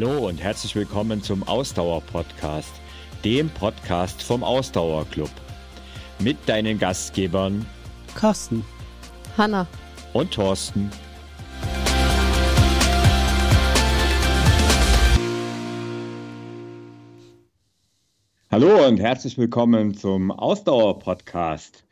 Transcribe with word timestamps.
Hallo 0.00 0.28
und 0.28 0.40
herzlich 0.40 0.76
willkommen 0.76 1.24
zum 1.24 1.42
Ausdauer-Podcast, 1.42 2.70
dem 3.24 3.50
Podcast 3.50 4.22
vom 4.22 4.44
Ausdauerclub. 4.44 5.30
Mit 6.20 6.36
deinen 6.48 6.78
Gastgebern 6.78 7.66
Carsten, 8.14 8.64
Hanna 9.36 9.66
und 10.12 10.30
Thorsten. 10.30 10.88
Hallo 18.52 18.86
und 18.86 19.00
herzlich 19.00 19.36
willkommen 19.36 19.94
zum 19.94 20.30
Ausdauer-Podcast. 20.30 21.82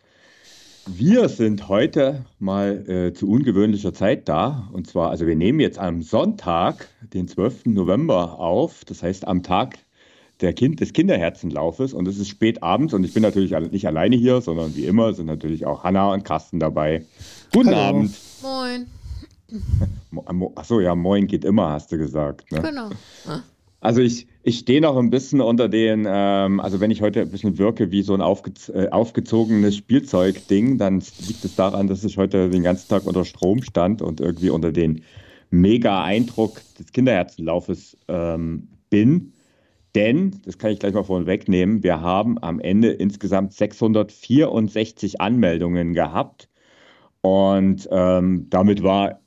Wir 0.88 1.28
sind 1.28 1.68
heute 1.68 2.24
mal 2.38 2.88
äh, 2.88 3.12
zu 3.12 3.28
ungewöhnlicher 3.28 3.92
Zeit 3.92 4.28
da. 4.28 4.68
Und 4.72 4.86
zwar, 4.86 5.10
also 5.10 5.27
wir 5.27 5.34
nehmen 5.34 5.58
jetzt 5.58 5.80
am 5.80 6.02
Sonntag, 6.02 6.88
den 7.12 7.27
12. 7.27 7.66
November 7.66 8.38
auf. 8.38 8.84
Das 8.84 9.02
heißt 9.02 9.27
am 9.27 9.42
Tag 9.42 9.78
der 10.41 10.52
kind, 10.52 10.78
des 10.78 10.92
Kinderherzenlaufes. 10.92 11.92
Und 11.92 12.06
es 12.06 12.18
ist 12.18 12.28
spät 12.28 12.62
abends 12.62 12.94
und 12.94 13.02
ich 13.02 13.14
bin 13.14 13.24
natürlich 13.24 13.50
nicht 13.72 13.86
alleine 13.88 14.14
hier, 14.14 14.41
sondern 14.41 14.77
wie 14.77 14.86
immer 14.86 15.12
sind 15.12 15.27
natürlich 15.27 15.66
auch 15.66 15.82
Hanna 15.82 16.12
und 16.12 16.24
Carsten 16.24 16.60
dabei. 16.60 17.05
Guten 17.52 17.74
Hallo. 17.74 17.80
Abend. 17.80 18.16
Moin. 18.42 18.86
Achso, 20.55 20.80
ja, 20.80 20.94
moin 20.94 21.27
geht 21.27 21.44
immer, 21.44 21.70
hast 21.70 21.91
du 21.91 21.98
gesagt. 21.98 22.52
Ne? 22.52 22.62
Genau. 22.62 22.91
Also 23.80 24.00
ich, 24.00 24.26
ich 24.42 24.58
stehe 24.58 24.80
noch 24.80 24.96
ein 24.96 25.10
bisschen 25.10 25.40
unter 25.40 25.68
den, 25.68 26.06
ähm, 26.08 26.60
also 26.60 26.80
wenn 26.80 26.90
ich 26.90 27.02
heute 27.02 27.20
ein 27.20 27.30
bisschen 27.30 27.58
wirke 27.58 27.90
wie 27.90 28.02
so 28.02 28.14
ein 28.14 28.20
aufge 28.20 28.52
äh, 28.72 28.88
aufgezogenes 28.88 29.76
Spielzeugding, 29.76 30.78
dann 30.78 31.02
liegt 31.26 31.44
es 31.44 31.56
daran, 31.56 31.86
dass 31.86 32.02
ich 32.05 32.16
heute 32.16 32.48
den 32.50 32.62
ganzen 32.62 32.88
Tag 32.88 33.06
unter 33.06 33.24
Strom 33.24 33.62
stand 33.62 34.02
und 34.02 34.20
irgendwie 34.20 34.50
unter 34.50 34.72
den 34.72 35.02
Mega-Eindruck 35.50 36.60
des 36.78 36.92
Kinderherzenlaufes 36.92 37.96
ähm, 38.08 38.68
bin. 38.91 39.33
Denn, 39.94 40.40
das 40.44 40.58
kann 40.58 40.72
ich 40.72 40.78
gleich 40.78 40.92
mal 40.92 41.05
vorhin 41.05 41.27
wegnehmen, 41.27 41.83
wir 41.83 42.00
haben 42.00 42.38
am 42.42 42.61
Ende 42.61 42.90
insgesamt 42.90 43.52
664 43.55 45.20
Anmeldungen 45.20 45.94
gehabt. 45.94 46.48
Und 47.22 47.88
ähm, 47.90 48.46
damit 48.50 48.83
war 48.83 49.20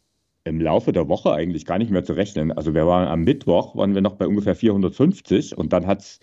im 0.50 0.59
Laufe 0.61 0.92
der 0.92 1.08
Woche 1.08 1.31
eigentlich 1.33 1.66
gar 1.66 1.78
nicht 1.78 1.92
mehr 1.92 2.03
zu 2.03 2.14
rechnen. 2.14 2.52
Also 2.52 2.73
wir 2.73 2.88
waren 2.88 3.08
am 3.08 3.23
Mittwoch, 3.23 3.75
waren 3.75 3.95
wir 3.95 4.02
noch 4.02 4.16
bei 4.16 4.28
ungefähr 4.28 4.56
450 4.56 5.58
und 5.58 5.72
dann 5.73 5.88
hat 5.88 6.02
es 6.02 6.19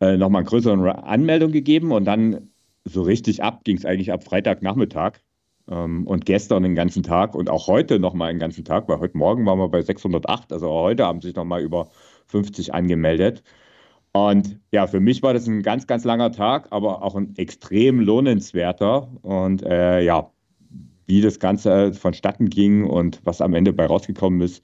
äh, 0.00 0.16
nochmal 0.16 0.40
eine 0.42 0.48
größere 0.48 1.04
Anmeldung 1.04 1.52
gegeben 1.52 1.92
und 1.92 2.04
dann 2.04 2.50
so 2.84 3.02
richtig 3.02 3.42
ab 3.42 3.64
ging 3.64 3.76
es 3.76 3.84
eigentlich 3.84 4.12
ab 4.12 4.24
Freitagnachmittag 4.24 5.14
ähm, 5.70 6.06
und 6.06 6.26
gestern 6.26 6.62
den 6.62 6.74
ganzen 6.74 7.02
Tag 7.02 7.34
und 7.34 7.50
auch 7.50 7.66
heute 7.66 7.98
nochmal 7.98 8.32
den 8.32 8.38
ganzen 8.38 8.64
Tag, 8.64 8.88
weil 8.88 9.00
heute 9.00 9.16
Morgen 9.18 9.46
waren 9.46 9.58
wir 9.58 9.68
bei 9.68 9.82
608, 9.82 10.52
also 10.52 10.68
auch 10.68 10.84
heute 10.84 11.06
haben 11.06 11.20
sich 11.22 11.34
nochmal 11.34 11.62
über 11.62 11.88
50 12.26 12.74
angemeldet. 12.74 13.42
Und 14.12 14.60
ja, 14.72 14.86
für 14.86 15.00
mich 15.00 15.22
war 15.22 15.34
das 15.34 15.46
ein 15.46 15.62
ganz, 15.62 15.86
ganz 15.86 16.04
langer 16.04 16.32
Tag, 16.32 16.68
aber 16.70 17.02
auch 17.02 17.16
ein 17.16 17.36
extrem 17.36 18.00
lohnenswerter. 18.00 19.10
Und 19.22 19.62
äh, 19.62 20.00
ja, 20.02 20.30
wie 21.06 21.20
das 21.20 21.38
Ganze 21.38 21.94
vonstatten 21.94 22.50
ging 22.50 22.84
und 22.84 23.20
was 23.24 23.40
am 23.40 23.54
Ende 23.54 23.72
bei 23.72 23.86
rausgekommen 23.86 24.40
ist, 24.40 24.62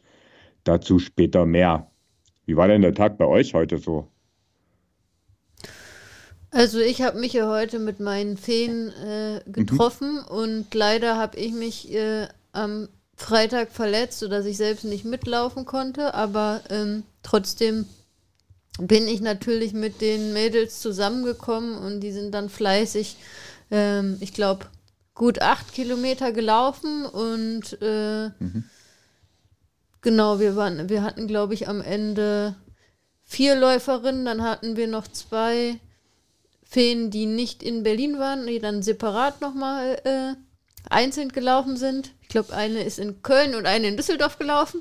dazu 0.64 0.98
später 0.98 1.46
mehr. 1.46 1.90
Wie 2.46 2.56
war 2.56 2.68
denn 2.68 2.82
der 2.82 2.94
Tag 2.94 3.18
bei 3.18 3.26
euch 3.26 3.54
heute 3.54 3.78
so? 3.78 4.08
Also 6.50 6.80
ich 6.80 7.00
habe 7.00 7.18
mich 7.18 7.32
ja 7.32 7.48
heute 7.48 7.78
mit 7.78 7.98
meinen 7.98 8.36
Feen 8.36 8.90
äh, 8.90 9.40
getroffen 9.46 10.16
mhm. 10.16 10.36
und 10.36 10.74
leider 10.74 11.16
habe 11.16 11.38
ich 11.38 11.52
mich 11.52 11.92
äh, 11.94 12.28
am 12.52 12.88
Freitag 13.16 13.70
verletzt, 13.70 14.18
sodass 14.18 14.44
ich 14.44 14.58
selbst 14.58 14.84
nicht 14.84 15.04
mitlaufen 15.04 15.64
konnte, 15.64 16.12
aber 16.12 16.60
ähm, 16.68 17.04
trotzdem 17.22 17.86
bin 18.78 19.06
ich 19.06 19.20
natürlich 19.20 19.72
mit 19.72 20.00
den 20.00 20.32
Mädels 20.32 20.80
zusammengekommen 20.80 21.76
und 21.76 22.00
die 22.00 22.12
sind 22.12 22.32
dann 22.32 22.48
fleißig, 22.48 23.16
ähm, 23.70 24.18
ich 24.20 24.34
glaube, 24.34 24.66
gut 25.22 25.40
acht 25.40 25.72
Kilometer 25.72 26.32
gelaufen 26.32 27.06
und 27.06 27.80
äh, 27.80 28.30
mhm. 28.40 28.64
genau, 30.00 30.40
wir 30.40 30.56
waren, 30.56 30.88
wir 30.88 31.04
hatten, 31.04 31.28
glaube 31.28 31.54
ich, 31.54 31.68
am 31.68 31.80
Ende 31.80 32.56
vier 33.22 33.54
Läuferinnen, 33.54 34.24
dann 34.24 34.42
hatten 34.42 34.74
wir 34.74 34.88
noch 34.88 35.06
zwei 35.06 35.78
Feen, 36.64 37.12
die 37.12 37.26
nicht 37.26 37.62
in 37.62 37.84
Berlin 37.84 38.18
waren, 38.18 38.48
die 38.48 38.58
dann 38.58 38.82
separat 38.82 39.40
nochmal 39.40 40.00
äh, 40.02 40.34
einzeln 40.90 41.30
gelaufen 41.30 41.76
sind. 41.76 42.12
Ich 42.22 42.28
glaube, 42.28 42.54
eine 42.54 42.82
ist 42.82 42.98
in 42.98 43.22
Köln 43.22 43.54
und 43.54 43.66
eine 43.66 43.88
in 43.88 43.96
Düsseldorf 43.98 44.38
gelaufen. 44.38 44.80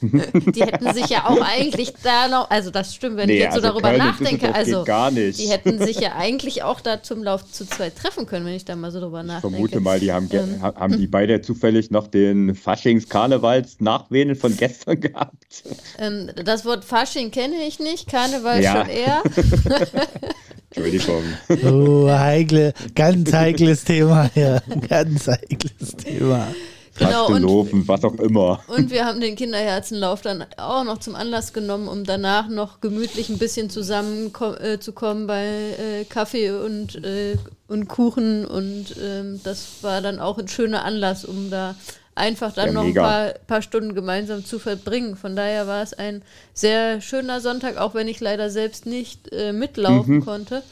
die 0.00 0.62
hätten 0.62 0.92
sich 0.94 1.08
ja 1.08 1.26
auch 1.26 1.40
eigentlich 1.40 1.92
da 2.04 2.28
noch, 2.28 2.50
also 2.50 2.70
das 2.70 2.94
stimmt, 2.94 3.16
wenn 3.16 3.26
nee, 3.26 3.34
ich 3.34 3.40
jetzt 3.40 3.54
so 3.54 3.60
also 3.60 3.68
darüber 3.68 3.88
Köln 3.88 3.98
nachdenke, 3.98 4.54
also 4.54 4.84
gar 4.84 5.10
nicht. 5.10 5.40
die 5.40 5.48
hätten 5.48 5.84
sich 5.84 5.98
ja 5.98 6.14
eigentlich 6.14 6.62
auch 6.62 6.80
da 6.80 7.02
zum 7.02 7.24
Lauf 7.24 7.50
zu 7.50 7.66
zweit 7.66 7.96
treffen 7.96 8.26
können, 8.26 8.46
wenn 8.46 8.54
ich 8.54 8.64
da 8.64 8.76
mal 8.76 8.92
so 8.92 9.00
drüber 9.00 9.24
nachdenke. 9.24 9.48
Ich 9.48 9.52
vermute 9.54 9.80
mal, 9.80 9.98
die 9.98 10.12
haben, 10.12 10.28
ähm, 10.32 10.62
haben 10.62 10.96
die 10.96 11.08
beide 11.08 11.40
zufällig 11.40 11.90
noch 11.90 12.06
den 12.06 12.54
Faschings-Karnevals-Nachwählen 12.54 14.36
von 14.36 14.56
gestern 14.56 15.00
gehabt. 15.00 15.64
Ähm, 15.98 16.30
das 16.44 16.64
Wort 16.64 16.84
Fasching 16.84 17.32
kenne 17.32 17.56
ich 17.66 17.80
nicht, 17.80 18.08
Karneval 18.08 18.62
ja. 18.62 18.84
schon 18.84 18.88
eher. 18.88 19.22
Entschuldigung. 20.74 21.22
Oh, 21.64 22.08
heikle, 22.08 22.72
ganz 22.94 23.32
heikles 23.32 23.84
Thema 23.84 24.30
hier. 24.34 24.62
Ganz 24.88 25.28
heikles 25.28 25.96
Thema. 25.96 26.48
Genau, 26.96 27.26
und, 27.26 27.88
was 27.88 28.04
auch 28.04 28.14
immer. 28.14 28.60
Und 28.68 28.90
wir 28.90 29.04
haben 29.04 29.20
den 29.20 29.34
Kinderherzenlauf 29.34 30.20
dann 30.20 30.44
auch 30.56 30.84
noch 30.84 30.98
zum 30.98 31.16
Anlass 31.16 31.52
genommen, 31.52 31.88
um 31.88 32.04
danach 32.04 32.48
noch 32.48 32.80
gemütlich 32.80 33.30
ein 33.30 33.38
bisschen 33.38 33.68
zusammenzukommen 33.68 35.24
äh, 35.24 35.26
bei 35.26 35.44
äh, 35.44 36.04
Kaffee 36.04 36.52
und, 36.52 37.04
äh, 37.04 37.36
und 37.66 37.88
Kuchen. 37.88 38.44
Und 38.44 38.94
ähm, 39.02 39.40
das 39.42 39.82
war 39.82 40.02
dann 40.02 40.20
auch 40.20 40.38
ein 40.38 40.46
schöner 40.46 40.84
Anlass, 40.84 41.24
um 41.24 41.50
da 41.50 41.74
einfach 42.14 42.52
dann 42.52 42.68
ja, 42.68 42.72
noch 42.72 42.84
ein 42.84 42.94
paar, 42.94 43.34
paar, 43.46 43.62
Stunden 43.62 43.94
gemeinsam 43.94 44.44
zu 44.44 44.58
verbringen. 44.58 45.16
Von 45.16 45.36
daher 45.36 45.66
war 45.66 45.82
es 45.82 45.92
ein 45.92 46.22
sehr 46.52 47.00
schöner 47.00 47.40
Sonntag, 47.40 47.76
auch 47.76 47.94
wenn 47.94 48.08
ich 48.08 48.20
leider 48.20 48.50
selbst 48.50 48.86
nicht 48.86 49.32
äh, 49.32 49.52
mitlaufen 49.52 50.16
mhm. 50.16 50.24
konnte. 50.24 50.62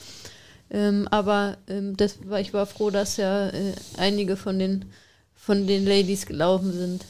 Ähm, 0.70 1.06
aber 1.10 1.58
ähm, 1.69 1.97
das 1.97 2.19
war, 2.28 2.41
ich 2.41 2.54
war 2.54 2.66
froh, 2.66 2.91
dass 2.91 3.16
ja 3.16 3.48
äh, 3.48 3.72
einige 3.98 4.36
von 4.36 4.58
den, 4.58 4.86
von 5.34 5.66
den 5.66 5.84
Ladies 5.84 6.26
gelaufen 6.26 6.72
sind. 6.72 7.04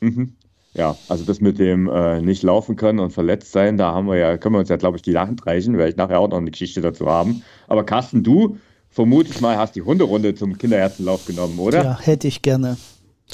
Mhm. 0.00 0.32
Ja, 0.74 0.96
also 1.08 1.24
das 1.24 1.40
mit 1.40 1.58
dem 1.58 1.88
äh, 1.88 2.20
nicht 2.20 2.42
laufen 2.42 2.76
können 2.76 2.98
und 2.98 3.10
verletzt 3.10 3.52
sein, 3.52 3.78
da 3.78 3.92
haben 3.92 4.06
wir 4.06 4.16
ja, 4.16 4.36
können 4.36 4.54
wir 4.54 4.60
uns 4.60 4.68
ja, 4.68 4.76
glaube 4.76 4.96
ich, 4.96 5.02
die 5.02 5.16
Hand 5.16 5.46
reichen, 5.46 5.78
weil 5.78 5.88
ich 5.88 5.96
nachher 5.96 6.20
auch 6.20 6.28
noch 6.28 6.36
eine 6.36 6.50
Geschichte 6.50 6.80
dazu 6.80 7.06
haben. 7.06 7.42
Aber 7.66 7.84
Carsten, 7.84 8.22
du 8.22 8.58
vermute 8.90 9.30
ich 9.30 9.40
mal, 9.40 9.56
hast 9.56 9.74
die 9.74 9.82
Hunderunde 9.82 10.34
zum 10.34 10.58
Kinderherzenlauf 10.58 11.24
genommen, 11.24 11.58
oder? 11.58 11.82
Ja, 11.82 12.00
hätte 12.00 12.28
ich 12.28 12.42
gerne 12.42 12.76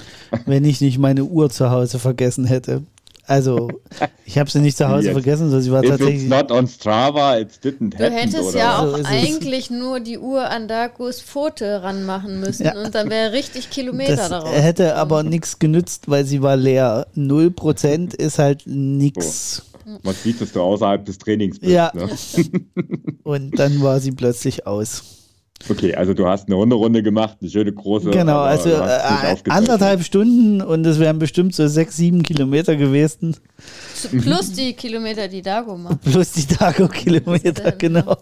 wenn 0.47 0.65
ich 0.65 0.81
nicht 0.81 0.99
meine 0.99 1.25
Uhr 1.25 1.51
zu 1.51 1.71
Hause 1.71 1.99
vergessen 1.99 2.45
hätte. 2.45 2.83
Also, 3.27 3.71
ich 4.27 4.37
habe 4.37 4.51
sie 4.51 4.61
nicht 4.61 4.77
zu 4.77 4.87
Hause 4.89 5.07
yes. 5.07 5.13
vergessen, 5.13 5.45
sondern 5.45 5.63
sie 5.63 5.73
war 5.73 5.83
If 5.83 5.91
tatsächlich. 5.91 6.23
It's 6.23 6.31
not 6.31 6.51
on 6.51 6.69
Strava, 6.69 7.39
it 7.39 7.49
didn't 7.63 7.95
happen, 7.95 7.99
Du 7.99 8.11
hättest 8.11 8.55
ja 8.55 8.81
auch 8.81 8.99
so 8.99 9.05
eigentlich 9.05 9.71
nur 9.71 10.01
die 10.01 10.19
Uhr 10.19 10.51
an 10.51 10.69
Darkus 10.69 11.23
Pfote 11.23 11.83
ranmachen 11.83 12.41
müssen 12.41 12.67
ja. 12.67 12.79
und 12.79 12.95
dann 12.95 13.09
wäre 13.09 13.33
richtig 13.33 13.71
Kilometer 13.71 14.17
das 14.17 14.29
daraus. 14.29 14.55
Hätte 14.55 14.85
gekommen. 14.85 15.01
aber 15.01 15.23
nichts 15.23 15.59
genützt, 15.59 16.11
weil 16.11 16.27
sie 16.27 16.43
war 16.43 16.57
leer. 16.57 17.07
Null 17.15 17.51
Prozent 17.51 18.13
ist 18.13 18.39
halt 18.39 18.67
nichts. 18.67 19.63
Oh. 19.87 19.99
Man 20.03 20.15
sieht, 20.15 20.41
dass 20.41 20.53
du 20.53 20.61
außerhalb 20.61 21.05
des 21.05 21.17
Trainings 21.17 21.59
bist. 21.59 21.73
Ja. 21.73 21.93
Ne? 21.95 22.11
und 23.23 23.59
dann 23.59 23.83
war 23.83 24.01
sie 24.01 24.13
plötzlich 24.13 24.67
aus. 24.67 25.03
Okay, 25.69 25.95
also 25.95 26.13
du 26.15 26.27
hast 26.27 26.49
eine 26.49 26.57
Runde 26.57 27.03
gemacht, 27.03 27.39
eine 27.41 27.51
schöne 27.51 27.73
große. 27.73 28.11
Genau, 28.11 28.41
also 28.41 28.71
äh, 28.71 29.37
anderthalb 29.49 30.03
Stunden 30.03 30.61
und 30.61 30.85
es 30.87 30.99
wären 30.99 31.19
bestimmt 31.19 31.55
so 31.55 31.67
sechs, 31.69 31.97
sieben 31.97 32.23
Kilometer 32.23 32.77
gewesen. 32.77 33.37
Plus 34.23 34.53
die 34.53 34.75
Kilometer, 34.75 35.29
die 35.29 35.43
Dago 35.43 35.77
macht. 35.77 36.03
Plus 36.03 36.33
die 36.33 36.47
Dago-Kilometer, 36.55 37.73
genau. 37.73 38.17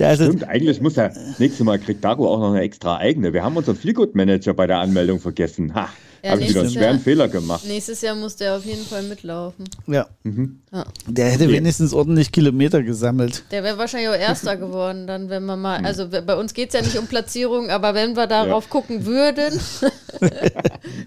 Also, 0.00 0.24
Stimmt, 0.26 0.44
eigentlich 0.44 0.80
muss 0.80 0.96
ja, 0.96 1.10
nächstes 1.38 1.64
Mal 1.64 1.78
kriegt 1.78 2.04
Dago 2.04 2.28
auch 2.28 2.38
noch 2.38 2.50
eine 2.52 2.60
extra 2.60 2.98
eigene. 2.98 3.32
Wir 3.32 3.42
haben 3.42 3.56
unseren 3.56 3.76
Feelgood-Manager 3.76 4.52
bei 4.54 4.66
der 4.66 4.78
Anmeldung 4.78 5.20
vergessen. 5.20 5.74
Ha. 5.74 5.88
Ja, 6.24 6.30
Habe 6.30 6.40
ich 6.40 6.48
wieder 6.48 6.60
einen 6.60 6.70
schweren 6.70 6.96
Jahr, 6.96 7.00
Fehler 7.00 7.28
gemacht. 7.28 7.66
Nächstes 7.66 8.00
Jahr 8.00 8.14
muss 8.14 8.34
der 8.36 8.56
auf 8.56 8.64
jeden 8.64 8.82
Fall 8.86 9.02
mitlaufen. 9.02 9.66
Ja. 9.86 10.06
Mhm. 10.22 10.62
ja. 10.72 10.86
Der 11.06 11.26
hätte 11.26 11.44
okay. 11.44 11.52
wenigstens 11.52 11.92
ordentlich 11.92 12.32
Kilometer 12.32 12.82
gesammelt. 12.82 13.44
Der 13.50 13.62
wäre 13.62 13.76
wahrscheinlich 13.76 14.08
auch 14.08 14.14
Erster 14.14 14.56
geworden, 14.56 15.06
dann, 15.06 15.28
wenn 15.28 15.44
man 15.44 15.60
mal. 15.60 15.84
Also 15.84 16.08
bei 16.08 16.34
uns 16.34 16.54
geht 16.54 16.68
es 16.68 16.74
ja 16.76 16.80
nicht 16.80 16.96
um 16.96 17.08
Platzierung, 17.08 17.68
aber 17.68 17.92
wenn 17.92 18.16
wir 18.16 18.26
darauf 18.26 18.64
ja. 18.64 18.70
gucken 18.70 19.04
würden, 19.04 19.52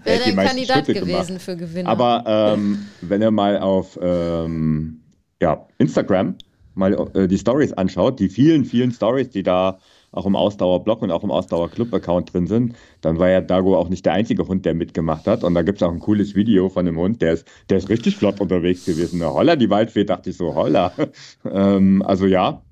wäre 0.04 0.20
er 0.20 0.26
ein 0.26 0.36
Kandidat 0.36 0.84
Schritte 0.84 1.00
gewesen 1.00 1.26
gemacht. 1.26 1.42
für 1.42 1.56
Gewinner. 1.56 1.90
Aber 1.90 2.22
ähm, 2.54 2.86
wenn 3.00 3.20
ihr 3.20 3.32
mal 3.32 3.58
auf 3.58 3.98
ähm, 4.00 5.00
ja, 5.42 5.66
Instagram 5.78 6.36
mal 6.74 6.94
äh, 7.14 7.26
die 7.26 7.38
Stories 7.38 7.72
anschaut, 7.72 8.20
die 8.20 8.28
vielen, 8.28 8.64
vielen 8.64 8.92
Stories, 8.92 9.30
die 9.30 9.42
da 9.42 9.80
auch 10.12 10.26
im 10.26 10.36
Ausdauerblog 10.36 11.02
und 11.02 11.10
auch 11.10 11.22
im 11.22 11.30
Ausdauer-Club-Account 11.30 12.32
drin 12.32 12.46
sind, 12.46 12.74
dann 13.00 13.18
war 13.18 13.28
ja 13.28 13.40
Dago 13.40 13.76
auch 13.76 13.88
nicht 13.88 14.06
der 14.06 14.14
einzige 14.14 14.46
Hund, 14.48 14.64
der 14.64 14.74
mitgemacht 14.74 15.26
hat. 15.26 15.44
Und 15.44 15.54
da 15.54 15.62
gibt 15.62 15.78
es 15.78 15.82
auch 15.82 15.92
ein 15.92 16.00
cooles 16.00 16.34
Video 16.34 16.68
von 16.68 16.86
einem 16.86 16.98
Hund, 16.98 17.20
der 17.20 17.34
ist, 17.34 17.46
der 17.68 17.78
ist 17.78 17.88
richtig 17.88 18.16
flott 18.16 18.40
unterwegs 18.40 18.84
gewesen. 18.84 19.22
Holla, 19.24 19.56
die 19.56 19.70
Waldfee, 19.70 20.04
dachte 20.04 20.30
ich 20.30 20.36
so, 20.36 20.54
holla. 20.54 20.92
ähm, 21.44 22.02
also 22.02 22.26
ja, 22.26 22.62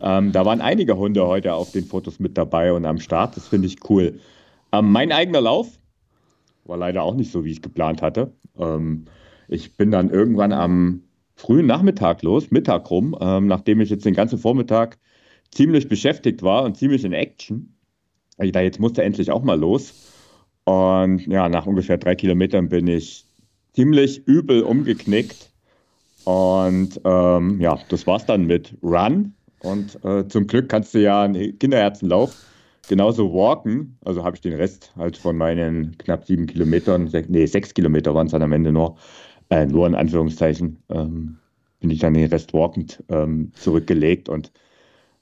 ähm, 0.00 0.32
da 0.32 0.44
waren 0.44 0.60
einige 0.60 0.96
Hunde 0.96 1.26
heute 1.26 1.54
auf 1.54 1.72
den 1.72 1.84
Fotos 1.84 2.18
mit 2.18 2.36
dabei 2.36 2.72
und 2.72 2.84
am 2.86 2.98
Start. 2.98 3.36
Das 3.36 3.48
finde 3.48 3.66
ich 3.68 3.88
cool. 3.88 4.18
Ähm, 4.72 4.90
mein 4.90 5.12
eigener 5.12 5.40
Lauf 5.40 5.78
war 6.64 6.76
leider 6.76 7.02
auch 7.02 7.14
nicht 7.14 7.30
so, 7.30 7.44
wie 7.44 7.52
ich 7.52 7.62
geplant 7.62 8.02
hatte. 8.02 8.32
Ähm, 8.58 9.04
ich 9.48 9.76
bin 9.76 9.90
dann 9.90 10.10
irgendwann 10.10 10.52
am 10.52 11.02
frühen 11.34 11.66
Nachmittag 11.66 12.22
los, 12.22 12.50
Mittag 12.50 12.90
rum, 12.90 13.16
ähm, 13.20 13.46
nachdem 13.46 13.80
ich 13.80 13.90
jetzt 13.90 14.04
den 14.04 14.14
ganzen 14.14 14.38
Vormittag 14.38 14.98
ziemlich 15.52 15.88
beschäftigt 15.88 16.42
war 16.42 16.64
und 16.64 16.76
ziemlich 16.76 17.04
in 17.04 17.12
Action. 17.12 17.76
Ich 18.38 18.52
da 18.52 18.60
jetzt 18.60 18.80
musste 18.80 19.02
endlich 19.02 19.30
auch 19.30 19.42
mal 19.42 19.58
los. 19.58 19.94
Und 20.64 21.26
ja, 21.26 21.48
nach 21.48 21.66
ungefähr 21.66 21.98
drei 21.98 22.14
Kilometern 22.14 22.68
bin 22.68 22.86
ich 22.86 23.24
ziemlich 23.74 24.26
übel 24.26 24.62
umgeknickt. 24.62 25.50
Und 26.24 27.00
ähm, 27.04 27.60
ja, 27.60 27.78
das 27.88 28.06
war's 28.06 28.26
dann 28.26 28.46
mit 28.46 28.76
Run. 28.82 29.34
Und 29.62 30.02
äh, 30.04 30.26
zum 30.28 30.46
Glück 30.46 30.68
kannst 30.68 30.94
du 30.94 31.00
ja 31.00 31.22
einen 31.22 31.58
Kinderherzenlauf 31.58 32.34
genauso 32.88 33.32
walken. 33.32 33.96
Also 34.04 34.24
habe 34.24 34.36
ich 34.36 34.42
den 34.42 34.54
Rest 34.54 34.92
halt 34.96 35.16
von 35.16 35.36
meinen 35.36 35.96
knapp 35.98 36.24
sieben 36.26 36.46
Kilometern, 36.46 37.08
sech, 37.08 37.28
nee, 37.28 37.46
sechs 37.46 37.74
Kilometer 37.74 38.14
waren 38.14 38.26
es 38.26 38.32
dann 38.32 38.42
am 38.42 38.52
Ende 38.52 38.72
nur, 38.72 38.96
äh, 39.50 39.66
nur 39.66 39.86
in 39.86 39.94
Anführungszeichen, 39.94 40.78
ähm, 40.88 41.38
bin 41.80 41.90
ich 41.90 42.00
dann 42.00 42.14
den 42.14 42.28
Rest 42.28 42.52
walkend 42.52 43.02
ähm, 43.08 43.52
zurückgelegt 43.54 44.28
und 44.28 44.50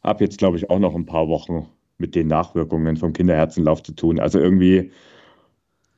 habe 0.02 0.24
jetzt, 0.24 0.38
glaube 0.38 0.56
ich, 0.56 0.70
auch 0.70 0.78
noch 0.78 0.94
ein 0.94 1.06
paar 1.06 1.28
Wochen 1.28 1.68
mit 1.98 2.14
den 2.14 2.28
Nachwirkungen 2.28 2.96
vom 2.96 3.12
Kinderherzenlauf 3.12 3.82
zu 3.82 3.92
tun. 3.92 4.20
Also 4.20 4.38
irgendwie 4.38 4.92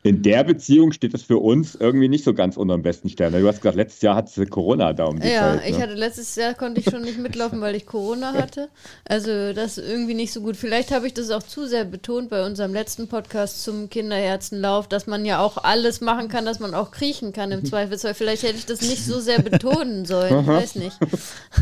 in 0.02 0.22
der 0.22 0.44
Beziehung 0.44 0.92
steht 0.92 1.12
es 1.12 1.22
für 1.22 1.36
uns 1.36 1.74
irgendwie 1.74 2.08
nicht 2.08 2.24
so 2.24 2.32
ganz 2.32 2.56
unter 2.56 2.74
dem 2.74 2.82
besten 2.82 3.10
Stern. 3.10 3.34
Du 3.34 3.46
hast 3.46 3.60
gesagt, 3.60 3.76
letztes 3.76 4.00
Jahr 4.00 4.16
hatte 4.16 4.46
Corona 4.46 4.94
da 4.94 5.04
um 5.04 5.20
die 5.20 5.28
ja, 5.28 5.58
Zeit. 5.58 5.62
Ja, 5.62 5.68
ich 5.68 5.82
hatte 5.82 5.92
letztes 5.92 6.36
Jahr 6.36 6.54
konnte 6.54 6.80
ich 6.80 6.88
schon 6.88 7.02
nicht 7.02 7.18
mitlaufen, 7.18 7.60
weil 7.60 7.74
ich 7.74 7.84
Corona 7.84 8.32
hatte. 8.32 8.70
Also 9.04 9.52
das 9.52 9.76
ist 9.76 9.86
irgendwie 9.86 10.14
nicht 10.14 10.32
so 10.32 10.40
gut. 10.40 10.56
Vielleicht 10.56 10.90
habe 10.90 11.06
ich 11.06 11.12
das 11.12 11.30
auch 11.30 11.42
zu 11.42 11.66
sehr 11.66 11.84
betont 11.84 12.30
bei 12.30 12.46
unserem 12.46 12.72
letzten 12.72 13.08
Podcast 13.08 13.62
zum 13.62 13.90
Kinderherzenlauf, 13.90 14.88
dass 14.88 15.06
man 15.06 15.26
ja 15.26 15.42
auch 15.42 15.58
alles 15.58 16.00
machen 16.00 16.28
kann, 16.28 16.46
dass 16.46 16.60
man 16.60 16.72
auch 16.72 16.92
kriechen 16.92 17.34
kann 17.34 17.52
im 17.52 17.66
Zweifelsfall. 17.66 18.14
Vielleicht 18.14 18.42
hätte 18.42 18.56
ich 18.56 18.64
das 18.64 18.80
nicht 18.80 19.04
so 19.04 19.20
sehr 19.20 19.42
betonen 19.42 20.06
sollen. 20.06 20.40
Ich 20.40 20.46
weiß 20.46 20.76
nicht. 20.76 20.96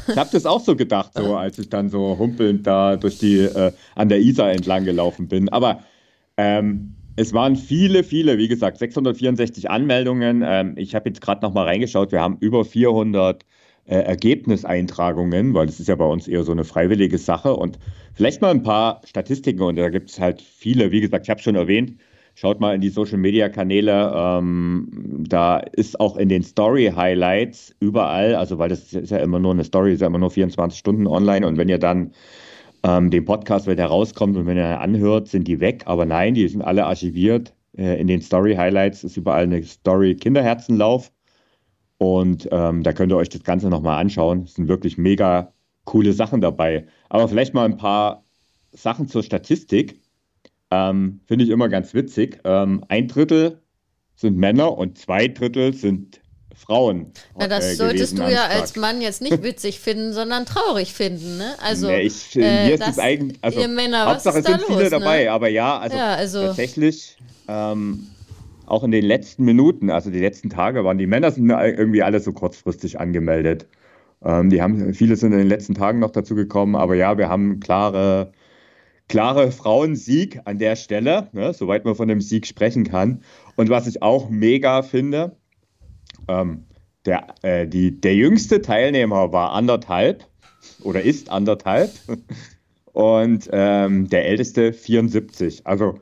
Ich 0.06 0.17
habe 0.17 0.31
das 0.31 0.46
auch 0.46 0.64
so 0.64 0.76
gedacht, 0.76 1.11
so 1.17 1.37
als 1.37 1.58
ich 1.58 1.70
dann 1.70 1.88
so 1.88 2.17
humpelnd 2.17 2.64
da 2.64 2.96
durch 2.96 3.19
die 3.19 3.38
äh, 3.38 3.73
an 3.96 4.08
der 4.08 4.20
Isar 4.20 4.52
entlang 4.52 4.84
gelaufen 4.84 5.26
bin. 5.26 5.49
Aber 5.49 5.82
ähm, 6.37 6.94
es 7.19 7.32
waren 7.32 7.56
viele, 7.56 8.05
viele, 8.05 8.38
wie 8.38 8.47
gesagt, 8.47 8.79
664 8.79 9.69
Anmeldungen. 9.69 10.44
Ähm, 10.47 10.75
ich 10.76 10.94
habe 10.94 11.09
jetzt 11.09 11.20
gerade 11.20 11.43
noch 11.44 11.53
mal 11.53 11.65
reingeschaut. 11.65 12.12
Wir 12.12 12.20
haben 12.20 12.37
über 12.38 12.65
400 12.65 13.44
äh, 13.87 13.97
Ergebniseintragungen, 13.97 15.53
weil 15.53 15.67
das 15.67 15.81
ist 15.81 15.88
ja 15.88 15.97
bei 15.97 16.05
uns 16.05 16.29
eher 16.29 16.44
so 16.44 16.53
eine 16.53 16.62
freiwillige 16.62 17.19
Sache. 17.19 17.56
Und 17.56 17.81
vielleicht 18.15 18.41
mal 18.41 18.53
ein 18.53 18.62
paar 18.62 19.00
Statistiken. 19.05 19.62
Und 19.62 19.75
da 19.75 19.88
gibt 19.88 20.11
es 20.11 20.20
halt 20.20 20.41
viele. 20.41 20.93
Wie 20.93 21.00
gesagt, 21.00 21.26
ich 21.26 21.31
habe 21.31 21.43
schon 21.43 21.56
erwähnt, 21.56 21.99
schaut 22.37 22.61
mal 22.61 22.73
in 22.73 22.81
die 22.81 22.88
Social-Media-Kanäle. 22.88 24.12
Ähm, 24.15 25.25
da 25.29 25.59
ist 25.59 25.99
auch 25.99 26.19
in 26.19 26.29
den 26.29 26.44
Story-Highlights 26.44 27.75
überall, 27.81 28.37
also 28.37 28.59
weil 28.59 28.69
das 28.69 28.93
ist 28.93 29.11
ja 29.11 29.19
immer 29.19 29.41
nur 29.41 29.55
eine 29.55 29.65
Story, 29.65 29.93
ist 29.93 30.03
ja 30.03 30.06
immer 30.06 30.19
nur 30.19 30.31
24 30.31 30.79
Stunden 30.79 31.09
online. 31.09 31.44
Und 31.49 31.56
wenn 31.56 31.69
ihr 31.69 31.79
dann 31.79 32.12
ähm, 32.83 33.11
den 33.11 33.25
Podcast, 33.25 33.67
wenn 33.67 33.77
der 33.77 33.87
rauskommt 33.87 34.37
und 34.37 34.47
wenn 34.47 34.57
er 34.57 34.81
anhört, 34.81 35.29
sind 35.29 35.49
die 35.49 35.61
weg. 35.61 35.83
Aber 35.87 36.07
nein, 36.07 36.35
die 36.35 36.47
sind 36.49 36.63
alle 36.63 36.87
archiviert. 36.87 37.55
Äh, 37.77 38.01
in 38.01 38.07
den 38.07 38.23
Story 38.23 38.55
Highlights 38.55 39.05
ist 39.05 39.17
überall 39.17 39.45
eine 39.45 39.63
Story 39.63 40.15
Kinderherzenlauf. 40.15 41.13
Und 41.99 42.49
ähm, 42.53 42.83
da 42.83 42.93
könnt 42.93 43.13
ihr 43.13 43.17
euch 43.17 43.29
das 43.29 43.43
Ganze 43.43 43.69
nochmal 43.69 44.01
anschauen. 44.01 44.43
Es 44.43 44.55
sind 44.55 44.69
wirklich 44.69 44.99
mega 44.99 45.53
coole 45.85 46.13
Sachen 46.13 46.41
dabei. 46.41 46.87
Aber 47.09 47.29
vielleicht 47.29 47.55
mal 47.55 47.65
ein 47.65 47.77
paar 47.77 48.23
Sachen 48.73 49.09
zur 49.09 49.23
Statistik. 49.23 50.01
Ähm, 50.71 51.21
Finde 51.27 51.45
ich 51.45 51.51
immer 51.51 51.69
ganz 51.69 51.95
witzig. 51.95 52.41
Ähm, 52.45 52.85
ein 52.89 53.09
Drittel 53.09 53.63
sind 54.15 54.37
Männer 54.37 54.77
und 54.77 54.99
zwei 54.99 55.29
Drittel 55.29 55.75
sind 55.75 56.21
Frauen. 56.58 57.12
Na, 57.38 57.46
das 57.46 57.64
äh, 57.64 57.75
solltest 57.75 58.19
du 58.19 58.22
ja 58.22 58.46
als 58.46 58.76
Mann 58.76 59.00
jetzt 59.00 59.22
nicht 59.22 59.43
witzig 59.43 59.81
finden, 59.81 60.12
sondern 60.12 60.44
traurig 60.44 60.93
finden, 60.93 61.38
ne? 61.38 61.55
Also, 61.62 61.87
nee, 61.87 62.02
ich, 62.02 62.37
äh, 62.37 62.66
hier 62.66 62.75
ist 62.75 62.88
es 62.88 62.99
eigentlich, 62.99 63.38
also, 63.43 63.60
ihr 63.60 63.69
Männer, 63.69 64.06
Hauptsache 64.06 64.38
was 64.38 64.44
es 64.44 64.50
sind 64.50 64.60
los, 64.60 64.69
viele 64.69 64.84
ne? 64.84 64.90
dabei, 64.90 65.31
aber 65.31 65.49
ja, 65.49 65.78
also, 65.78 65.96
ja, 65.96 66.14
also 66.14 66.46
tatsächlich, 66.46 67.16
ähm, 67.49 68.08
auch 68.69 68.84
in 68.84 68.90
den 68.90 69.05
letzten 69.05 69.44
Minuten, 69.44 69.90
also 69.90 70.10
die 70.10 70.20
letzten 70.20 70.50
Tage 70.50 70.84
waren 70.84 70.99
die 70.99 71.06
Männer 71.06 71.31
sind 71.31 71.49
irgendwie 71.50 72.02
alle 72.02 72.20
so 72.20 72.32
kurzfristig 72.32 73.00
angemeldet. 73.00 73.66
Ähm, 74.22 74.50
die 74.50 74.60
haben, 74.60 74.94
viele 74.94 75.16
sind 75.16 75.32
in 75.32 75.38
den 75.38 75.49
letzten 75.49 75.75
Tagen 75.75 76.00
noch 76.00 76.10
dazu 76.10 76.34
gekommen, 76.34 76.76
aber 76.76 76.94
ja, 76.94 77.16
wir 77.16 77.28
haben 77.28 77.60
klare, 77.60 78.32
klare 79.08 79.52
Frauensieg 79.52 80.40
an 80.44 80.58
der 80.58 80.76
Stelle, 80.76 81.28
ne, 81.32 81.55
soweit 81.55 81.84
man 81.84 81.94
von 81.94 82.08
dem 82.08 82.20
Sieg 82.20 82.46
sprechen 82.46 82.84
kann. 82.84 83.22
Und 83.56 83.70
was 83.70 83.87
ich 83.87 84.02
auch 84.02 84.28
mega 84.28 84.82
finde, 84.82 85.37
ähm, 86.29 86.65
der, 87.05 87.35
äh, 87.43 87.67
die, 87.67 88.01
der 88.01 88.15
jüngste 88.15 88.61
Teilnehmer 88.63 89.33
war 89.33 89.53
anderthalb 89.53 90.27
oder 90.83 91.03
ist 91.03 91.31
anderthalb 91.31 91.91
und 92.93 93.49
ähm, 93.53 94.09
der 94.09 94.27
älteste 94.27 94.73
74. 94.73 95.67
Also 95.67 96.01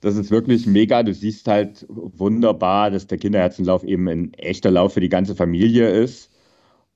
das 0.00 0.16
ist 0.16 0.30
wirklich 0.30 0.66
mega. 0.66 1.02
Du 1.02 1.12
siehst 1.12 1.46
halt 1.46 1.86
wunderbar, 1.88 2.90
dass 2.90 3.06
der 3.06 3.18
Kinderherzenlauf 3.18 3.84
eben 3.84 4.08
ein 4.08 4.34
echter 4.34 4.70
Lauf 4.70 4.94
für 4.94 5.00
die 5.00 5.10
ganze 5.10 5.34
Familie 5.34 5.90
ist. 5.90 6.30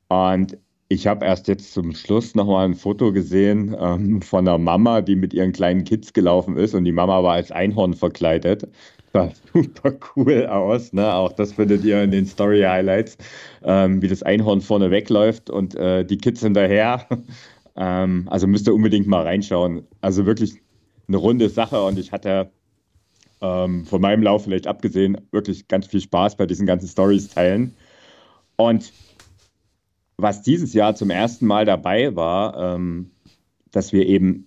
Und 0.08 0.58
ich 0.88 1.06
habe 1.06 1.26
erst 1.26 1.48
jetzt 1.48 1.72
zum 1.72 1.94
Schluss 1.94 2.34
nochmal 2.34 2.66
ein 2.66 2.74
Foto 2.74 3.12
gesehen 3.12 3.74
ähm, 3.78 4.22
von 4.22 4.46
einer 4.46 4.58
Mama, 4.58 5.00
die 5.02 5.16
mit 5.16 5.34
ihren 5.34 5.52
kleinen 5.52 5.84
Kids 5.84 6.12
gelaufen 6.12 6.56
ist 6.56 6.74
und 6.74 6.84
die 6.84 6.92
Mama 6.92 7.22
war 7.22 7.34
als 7.34 7.50
Einhorn 7.50 7.94
verkleidet 7.94 8.68
sah 9.14 9.30
super 9.52 9.94
cool 10.16 10.46
aus. 10.46 10.92
Ne? 10.92 11.10
Auch 11.14 11.32
das 11.32 11.52
findet 11.52 11.84
ihr 11.84 12.02
in 12.02 12.10
den 12.10 12.26
Story 12.26 12.62
Highlights, 12.62 13.16
ähm, 13.62 14.02
wie 14.02 14.08
das 14.08 14.22
Einhorn 14.22 14.60
vorne 14.60 14.90
wegläuft 14.90 15.48
und 15.48 15.74
äh, 15.76 16.04
die 16.04 16.18
Kids 16.18 16.40
hinterher. 16.40 17.06
ähm, 17.76 18.28
also 18.30 18.46
müsst 18.46 18.66
ihr 18.66 18.74
unbedingt 18.74 19.06
mal 19.06 19.22
reinschauen. 19.22 19.86
Also 20.02 20.26
wirklich 20.26 20.60
eine 21.08 21.16
runde 21.16 21.48
Sache 21.48 21.82
und 21.82 21.98
ich 21.98 22.12
hatte 22.12 22.50
ähm, 23.40 23.86
von 23.86 24.00
meinem 24.00 24.22
Lauf 24.22 24.44
vielleicht 24.44 24.66
abgesehen 24.66 25.18
wirklich 25.30 25.68
ganz 25.68 25.86
viel 25.86 26.00
Spaß 26.00 26.36
bei 26.36 26.46
diesen 26.46 26.66
ganzen 26.66 26.88
Stories 26.88 27.28
teilen. 27.28 27.74
Und 28.56 28.92
was 30.16 30.42
dieses 30.42 30.74
Jahr 30.74 30.94
zum 30.94 31.10
ersten 31.10 31.46
Mal 31.46 31.64
dabei 31.64 32.14
war, 32.16 32.74
ähm, 32.74 33.10
dass 33.70 33.92
wir 33.92 34.06
eben 34.06 34.46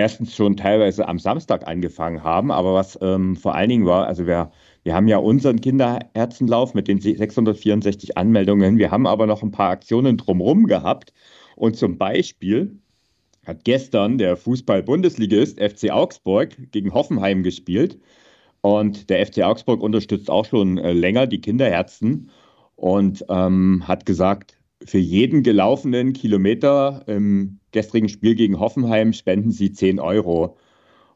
erstens 0.00 0.34
schon 0.34 0.56
teilweise 0.56 1.06
am 1.06 1.18
Samstag 1.18 1.68
angefangen 1.68 2.24
haben, 2.24 2.50
aber 2.50 2.74
was 2.74 2.98
ähm, 3.02 3.36
vor 3.36 3.54
allen 3.54 3.68
Dingen 3.68 3.86
war, 3.86 4.06
also 4.06 4.26
wir, 4.26 4.50
wir 4.82 4.94
haben 4.94 5.08
ja 5.08 5.18
unseren 5.18 5.60
Kinderherzenlauf 5.60 6.74
mit 6.74 6.88
den 6.88 7.00
664 7.00 8.16
Anmeldungen, 8.16 8.78
wir 8.78 8.90
haben 8.90 9.06
aber 9.06 9.26
noch 9.26 9.42
ein 9.42 9.50
paar 9.50 9.70
Aktionen 9.70 10.16
drumherum 10.16 10.66
gehabt. 10.66 11.12
Und 11.56 11.76
zum 11.76 11.98
Beispiel 11.98 12.78
hat 13.44 13.64
gestern 13.64 14.16
der 14.16 14.36
Fußball-Bundesligist 14.36 15.60
FC 15.60 15.90
Augsburg 15.90 16.56
gegen 16.72 16.94
Hoffenheim 16.94 17.42
gespielt. 17.42 17.98
Und 18.62 19.10
der 19.10 19.26
FC 19.26 19.42
Augsburg 19.42 19.82
unterstützt 19.82 20.30
auch 20.30 20.46
schon 20.46 20.78
äh, 20.78 20.92
länger 20.92 21.26
die 21.26 21.40
Kinderherzen 21.40 22.30
und 22.76 23.24
ähm, 23.28 23.86
hat 23.86 24.06
gesagt, 24.06 24.56
für 24.82 24.98
jeden 24.98 25.42
gelaufenen 25.42 26.14
Kilometer 26.14 27.04
im 27.06 27.59
gestrigen 27.72 28.08
Spiel 28.08 28.34
gegen 28.34 28.58
Hoffenheim 28.58 29.12
spenden 29.12 29.50
sie 29.50 29.72
10 29.72 30.00
Euro. 30.00 30.56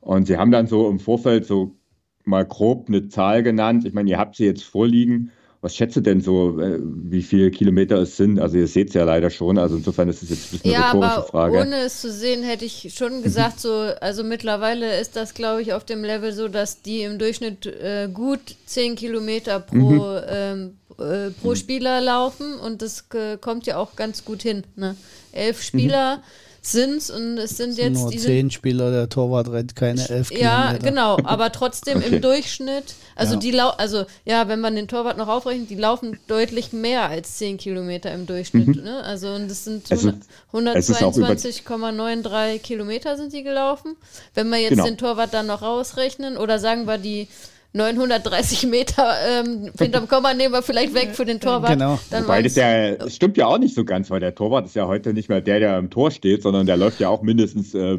Und 0.01 0.27
sie 0.27 0.37
haben 0.37 0.51
dann 0.51 0.67
so 0.67 0.89
im 0.89 0.99
Vorfeld 1.01 1.47
so 1.47 1.77
mal 2.25 2.45
grob 2.45 2.89
eine 2.89 3.09
Zahl 3.09 3.43
genannt. 3.43 3.85
Ich 3.85 3.95
meine, 3.95 4.11
ihr 4.11 4.19
habt 4.19 4.37
sie 4.37 4.45
jetzt 4.45 4.65
vorliegen. 4.65 5.31
Was 5.61 5.75
schätzt 5.75 5.97
ihr 5.97 6.03
denn 6.03 6.21
so, 6.21 6.61
äh, 6.61 6.79
wie 6.83 7.23
viele 7.23 7.51
Kilometer 7.51 7.97
es 7.97 8.19
sind? 8.19 8.39
Also 8.39 8.59
ihr 8.59 8.67
seht 8.67 8.89
es 8.89 8.95
ja 8.95 9.05
leider 9.05 9.31
schon. 9.31 9.57
Also 9.57 9.77
insofern 9.77 10.11
ist 10.11 10.23
es 10.23 10.29
jetzt 10.29 10.49
ein 10.49 10.51
bisschen 10.51 10.71
ja, 10.73 10.79
eine 10.79 10.89
rhetorische 10.89 11.17
aber 11.17 11.27
Frage. 11.27 11.59
Ohne 11.59 11.77
es 11.77 12.03
zu 12.03 12.13
sehen, 12.13 12.43
hätte 12.43 12.67
ich 12.67 12.93
schon 12.95 13.23
gesagt, 13.23 13.61
so, 13.61 13.73
also 13.73 14.25
mittlerweile 14.25 15.01
ist 15.01 15.17
das, 15.17 15.33
glaube 15.33 15.63
ich, 15.63 15.73
auf 15.73 15.85
dem 15.85 16.05
Level 16.05 16.35
so, 16.35 16.49
dass 16.49 16.83
die 16.83 17.01
im 17.01 17.19
Durchschnitt 17.19 17.65
äh, 17.65 18.11
gut 18.13 18.41
10 18.67 18.95
Kilometer 18.95 19.59
pro, 19.59 19.79
mhm. 19.79 20.21
ähm, 20.29 20.77
äh, 20.99 21.31
pro 21.31 21.51
mhm. 21.51 21.57
Spieler 21.57 22.03
laufen 22.03 22.59
und 22.59 22.83
das 22.83 23.07
äh, 23.15 23.39
kommt 23.39 23.65
ja 23.65 23.79
auch 23.79 23.97
ganz 23.97 24.27
gut 24.27 24.43
hin. 24.43 24.65
Ne? 24.77 24.97
Elf 25.33 25.63
Spieler. 25.63 26.19
Mhm 26.19 26.44
sind 26.67 27.11
und 27.11 27.39
es 27.39 27.57
sind 27.57 27.77
jetzt 27.77 28.01
nur 28.01 28.11
zehn 28.11 28.51
Spieler, 28.51 28.91
der 28.91 29.09
Torwart 29.09 29.49
rennt 29.51 29.77
keine 29.77 30.09
elf 30.09 30.31
Ja, 30.31 30.63
Kilometer. 30.63 30.89
genau, 30.89 31.19
aber 31.25 31.53
trotzdem 31.53 31.99
okay. 31.99 32.17
im 32.17 32.23
Durchschnitt, 32.23 32.95
also 33.17 33.35
ja. 33.35 33.41
die 33.41 33.51
lau 33.51 33.71
also 33.71 34.05
ja, 34.25 34.49
wenn 34.49 34.61
man 34.61 34.75
den 34.75 34.89
Torwart 34.89 35.19
noch 35.19 35.29
aufrechnet, 35.29 35.71
die 35.71 35.77
laufen 35.77 36.19
deutlich 36.27 36.73
mehr 36.73 37.09
als 37.09 37.37
zehn 37.37 37.59
Kilometer 37.59 38.13
im 38.13 38.27
Durchschnitt. 38.27 38.77
Mhm. 38.77 38.83
Ne? 38.83 39.05
Also 39.05 39.35
und 39.35 39.49
das 39.49 39.65
sind 39.65 39.87
122,93 39.87 42.59
Kilometer 42.59 43.17
sind 43.17 43.33
die 43.33 43.43
gelaufen. 43.43 43.97
Wenn 44.35 44.49
wir 44.49 44.59
jetzt 44.59 44.71
genau. 44.71 44.85
den 44.85 44.99
Torwart 44.99 45.35
dann 45.35 45.47
noch 45.47 45.63
rausrechnen 45.63 46.37
oder 46.37 46.59
sagen 46.59 46.87
wir 46.87 46.99
die 46.99 47.29
930 47.75 48.69
Meter 48.69 49.15
ähm, 49.29 49.73
hinterm 49.77 50.07
Komma 50.07 50.33
nehmen 50.33 50.55
wir 50.55 50.63
vielleicht 50.63 50.95
weg 50.95 51.11
für 51.15 51.25
den 51.25 51.41
Torwart. 51.41 51.73
Genau. 51.73 51.99
Dann 52.11 52.23
Wobei 52.23 52.41
das 52.41 52.55
ja, 52.55 52.93
das 52.93 53.17
stimmt 53.17 53.37
ja 53.37 53.47
auch 53.47 53.59
nicht 53.59 53.75
so 53.75 53.85
ganz, 53.85 54.11
weil 54.11 54.21
der 54.21 54.35
Torwart 54.35 54.67
ist 54.67 54.77
ja 54.77 54.87
heute 54.87 55.13
nicht 55.13 55.29
mehr 55.29 55.41
der, 55.41 55.59
der 55.59 55.79
im 55.79 55.91
Tor 55.91 56.13
steht, 56.13 56.45
sondern 56.45 56.67
der 56.67 56.77
läuft 56.77 57.01
ja 57.01 57.09
auch 57.09 57.23
mindestens, 57.23 57.75
äh, 57.75 57.99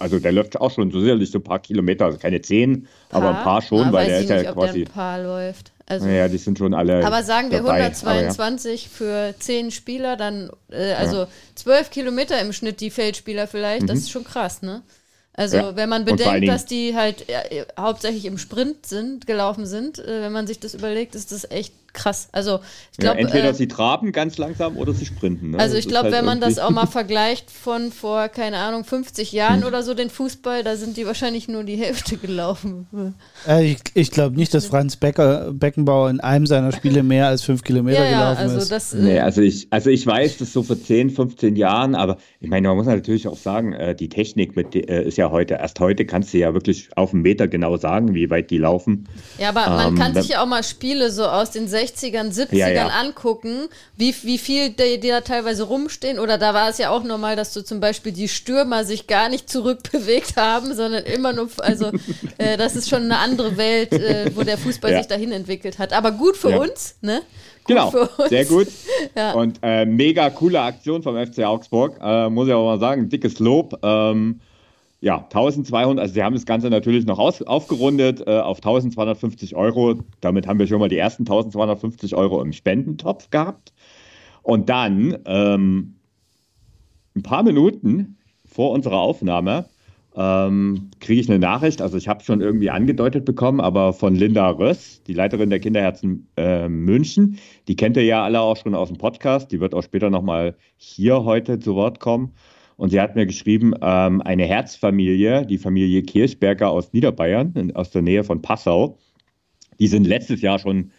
also 0.00 0.18
der 0.18 0.32
läuft 0.32 0.60
auch 0.60 0.72
schon 0.72 0.90
so 0.90 0.98
sicherlich 0.98 1.30
so 1.30 1.38
ein 1.38 1.44
paar 1.44 1.60
Kilometer, 1.60 2.06
also 2.06 2.18
keine 2.18 2.42
zehn, 2.42 2.88
paar? 3.08 3.22
aber 3.22 3.38
ein 3.38 3.44
paar 3.44 3.62
schon, 3.62 3.88
ah, 3.88 3.92
weil 3.92 4.06
der 4.08 4.20
ist 4.20 4.30
ja 4.30 4.38
nicht, 4.38 4.52
quasi. 4.52 4.68
Ob 4.68 4.74
der 4.74 4.82
ein 4.82 4.92
paar 4.92 5.22
läuft. 5.22 5.70
Also, 5.86 6.06
naja, 6.06 6.28
die 6.28 6.38
sind 6.38 6.58
schon 6.58 6.74
alle. 6.74 7.06
Aber 7.06 7.22
sagen 7.22 7.50
wir 7.50 7.58
dabei, 7.58 7.82
122 7.82 8.84
ja. 8.84 8.88
für 8.90 9.34
10 9.38 9.70
Spieler, 9.70 10.16
dann, 10.16 10.50
äh, 10.70 10.94
also 10.94 11.18
ja. 11.18 11.28
12 11.54 11.90
Kilometer 11.90 12.40
im 12.40 12.52
Schnitt 12.52 12.80
die 12.80 12.90
Feldspieler 12.90 13.46
vielleicht, 13.46 13.82
mhm. 13.82 13.86
das 13.86 13.98
ist 13.98 14.10
schon 14.10 14.24
krass, 14.24 14.62
ne? 14.62 14.82
Also 15.34 15.56
ja. 15.56 15.76
wenn 15.76 15.88
man 15.88 16.04
bedenkt, 16.04 16.48
dass 16.48 16.64
die 16.64 16.94
halt 16.94 17.28
äh, 17.28 17.66
hauptsächlich 17.78 18.24
im 18.24 18.38
Sprint 18.38 18.86
sind, 18.86 19.26
gelaufen 19.26 19.66
sind, 19.66 19.98
äh, 19.98 20.22
wenn 20.22 20.32
man 20.32 20.46
sich 20.46 20.60
das 20.60 20.74
überlegt, 20.74 21.14
ist 21.16 21.32
das 21.32 21.50
echt 21.50 21.72
krass. 21.94 22.28
Also 22.32 22.60
ich 22.92 22.98
glaube. 22.98 23.20
Ja, 23.20 23.26
entweder 23.26 23.50
äh, 23.50 23.54
sie 23.54 23.68
traben 23.68 24.12
ganz 24.12 24.36
langsam 24.36 24.76
oder 24.76 24.92
sie 24.92 25.06
sprinten. 25.06 25.52
Ne? 25.52 25.58
Also 25.58 25.76
ich 25.76 25.88
glaube, 25.88 26.04
halt 26.04 26.14
wenn 26.14 26.24
man 26.24 26.40
das 26.40 26.58
auch 26.58 26.70
mal 26.70 26.86
vergleicht 26.86 27.50
von 27.50 27.92
vor, 27.92 28.28
keine 28.28 28.58
Ahnung, 28.58 28.84
50 28.84 29.32
Jahren 29.32 29.60
hm. 29.60 29.66
oder 29.66 29.82
so, 29.82 29.94
den 29.94 30.10
Fußball, 30.10 30.62
da 30.62 30.76
sind 30.76 30.96
die 30.96 31.06
wahrscheinlich 31.06 31.48
nur 31.48 31.64
die 31.64 31.76
Hälfte 31.76 32.16
gelaufen. 32.16 32.86
Äh, 33.48 33.72
ich 33.72 33.78
ich 33.94 34.10
glaube 34.10 34.36
nicht, 34.36 34.52
dass 34.52 34.66
Franz 34.66 34.96
Becker, 34.96 35.52
Beckenbauer 35.52 36.10
in 36.10 36.20
einem 36.20 36.46
seiner 36.46 36.72
Spiele 36.72 37.02
mehr 37.02 37.28
als 37.28 37.42
fünf 37.42 37.62
Kilometer 37.62 38.04
ja, 38.04 38.10
gelaufen 38.10 38.42
also 38.42 38.56
ist. 38.58 38.72
Das, 38.72 38.92
äh, 38.92 38.98
nee, 38.98 39.20
also 39.20 39.40
ich, 39.40 39.68
also 39.70 39.90
ich 39.90 40.06
weiß 40.06 40.38
das 40.38 40.52
so 40.52 40.62
vor 40.62 40.80
10, 40.80 41.10
15 41.10 41.56
Jahren, 41.56 41.94
aber 41.94 42.18
ich 42.40 42.48
meine, 42.50 42.68
man 42.68 42.76
muss 42.76 42.86
natürlich 42.86 43.28
auch 43.28 43.36
sagen, 43.36 43.72
äh, 43.72 43.94
die 43.94 44.08
Technik 44.08 44.56
mit, 44.56 44.74
äh, 44.74 45.04
ist 45.04 45.16
ja 45.16 45.30
heute, 45.30 45.54
erst 45.54 45.78
heute 45.80 46.04
kannst 46.04 46.34
du 46.34 46.38
ja 46.38 46.52
wirklich 46.52 46.88
auf 46.96 47.12
einen 47.12 47.22
Meter 47.22 47.48
genau 47.48 47.76
sagen, 47.76 48.14
wie 48.14 48.28
weit 48.30 48.50
die 48.50 48.58
laufen. 48.58 49.08
Ja, 49.38 49.50
aber 49.50 49.68
man 49.68 49.88
ähm, 49.88 49.98
kann 49.98 50.14
sich 50.14 50.28
ja 50.28 50.42
auch 50.42 50.46
mal 50.46 50.64
Spiele 50.64 51.10
so 51.10 51.24
aus 51.24 51.52
den 51.52 51.68
60 51.68 51.83
60ern, 51.84 52.32
70ern 52.32 52.56
ja, 52.56 52.68
ja. 52.68 52.88
angucken, 52.88 53.68
wie, 53.96 54.14
wie 54.22 54.38
viel 54.38 54.70
die, 54.70 55.00
die, 55.00 55.08
da 55.08 55.20
teilweise 55.20 55.64
rumstehen. 55.64 56.18
Oder 56.18 56.38
da 56.38 56.54
war 56.54 56.68
es 56.68 56.78
ja 56.78 56.90
auch 56.90 57.04
normal, 57.04 57.36
dass 57.36 57.52
so 57.52 57.62
zum 57.62 57.80
Beispiel 57.80 58.12
die 58.12 58.28
Stürmer 58.28 58.84
sich 58.84 59.06
gar 59.06 59.28
nicht 59.28 59.48
zurückbewegt 59.50 60.36
haben, 60.36 60.74
sondern 60.74 61.04
immer 61.04 61.32
nur, 61.32 61.48
also 61.58 61.90
äh, 62.38 62.56
das 62.56 62.76
ist 62.76 62.88
schon 62.88 63.04
eine 63.04 63.18
andere 63.18 63.56
Welt, 63.56 63.92
äh, 63.92 64.30
wo 64.34 64.42
der 64.42 64.58
Fußball 64.58 64.92
ja. 64.92 64.98
sich 64.98 65.06
dahin 65.08 65.32
entwickelt 65.32 65.78
hat. 65.78 65.92
Aber 65.92 66.12
gut 66.12 66.36
für 66.36 66.58
uns, 66.58 66.96
ne? 67.00 67.22
Gut 67.64 67.76
genau, 67.76 68.08
sehr 68.28 68.44
gut. 68.44 68.68
Und 69.34 69.58
äh, 69.62 69.86
mega 69.86 70.28
coole 70.28 70.60
Aktion 70.60 71.02
vom 71.02 71.16
FC 71.16 71.40
Augsburg, 71.44 71.98
äh, 72.02 72.28
muss 72.28 72.46
ich 72.46 72.52
auch 72.52 72.66
mal 72.66 72.78
sagen. 72.78 73.08
Dickes 73.08 73.38
Lob. 73.38 73.78
Ähm, 73.82 74.40
ja, 75.04 75.18
1200, 75.18 76.00
also 76.00 76.14
sie 76.14 76.22
haben 76.22 76.32
das 76.32 76.46
Ganze 76.46 76.70
natürlich 76.70 77.04
noch 77.04 77.18
aus, 77.18 77.42
aufgerundet 77.42 78.26
äh, 78.26 78.38
auf 78.38 78.56
1250 78.56 79.54
Euro. 79.54 79.96
Damit 80.22 80.46
haben 80.46 80.58
wir 80.58 80.66
schon 80.66 80.78
mal 80.78 80.88
die 80.88 80.96
ersten 80.96 81.24
1250 81.24 82.16
Euro 82.16 82.40
im 82.40 82.54
Spendentopf 82.54 83.28
gehabt. 83.28 83.74
Und 84.42 84.70
dann, 84.70 85.18
ähm, 85.26 85.96
ein 87.14 87.22
paar 87.22 87.42
Minuten 87.42 88.16
vor 88.46 88.70
unserer 88.70 88.98
Aufnahme, 88.98 89.66
ähm, 90.16 90.90
kriege 91.00 91.20
ich 91.20 91.28
eine 91.28 91.38
Nachricht. 91.38 91.82
Also 91.82 91.98
ich 91.98 92.08
habe 92.08 92.24
schon 92.24 92.40
irgendwie 92.40 92.70
angedeutet 92.70 93.26
bekommen, 93.26 93.60
aber 93.60 93.92
von 93.92 94.14
Linda 94.14 94.48
Röss, 94.48 95.02
die 95.06 95.12
Leiterin 95.12 95.50
der 95.50 95.60
Kinderherzen 95.60 96.28
äh, 96.38 96.66
München. 96.66 97.38
Die 97.68 97.76
kennt 97.76 97.98
ihr 97.98 98.04
ja 98.04 98.24
alle 98.24 98.40
auch 98.40 98.56
schon 98.56 98.74
aus 98.74 98.88
dem 98.88 98.96
Podcast. 98.96 99.52
Die 99.52 99.60
wird 99.60 99.74
auch 99.74 99.82
später 99.82 100.08
nochmal 100.08 100.56
hier 100.78 101.24
heute 101.24 101.58
zu 101.58 101.74
Wort 101.74 102.00
kommen. 102.00 102.32
Und 102.76 102.90
sie 102.90 103.00
hat 103.00 103.14
mir 103.14 103.26
geschrieben, 103.26 103.74
ähm, 103.80 104.20
eine 104.22 104.44
Herzfamilie, 104.44 105.46
die 105.46 105.58
Familie 105.58 106.02
Kirchberger 106.02 106.70
aus 106.70 106.92
Niederbayern, 106.92 107.72
aus 107.74 107.90
der 107.90 108.02
Nähe 108.02 108.24
von 108.24 108.42
Passau, 108.42 108.98
die 109.78 109.86
sind 109.86 110.06
letztes 110.06 110.40
Jahr 110.40 110.58
schon 110.58 110.90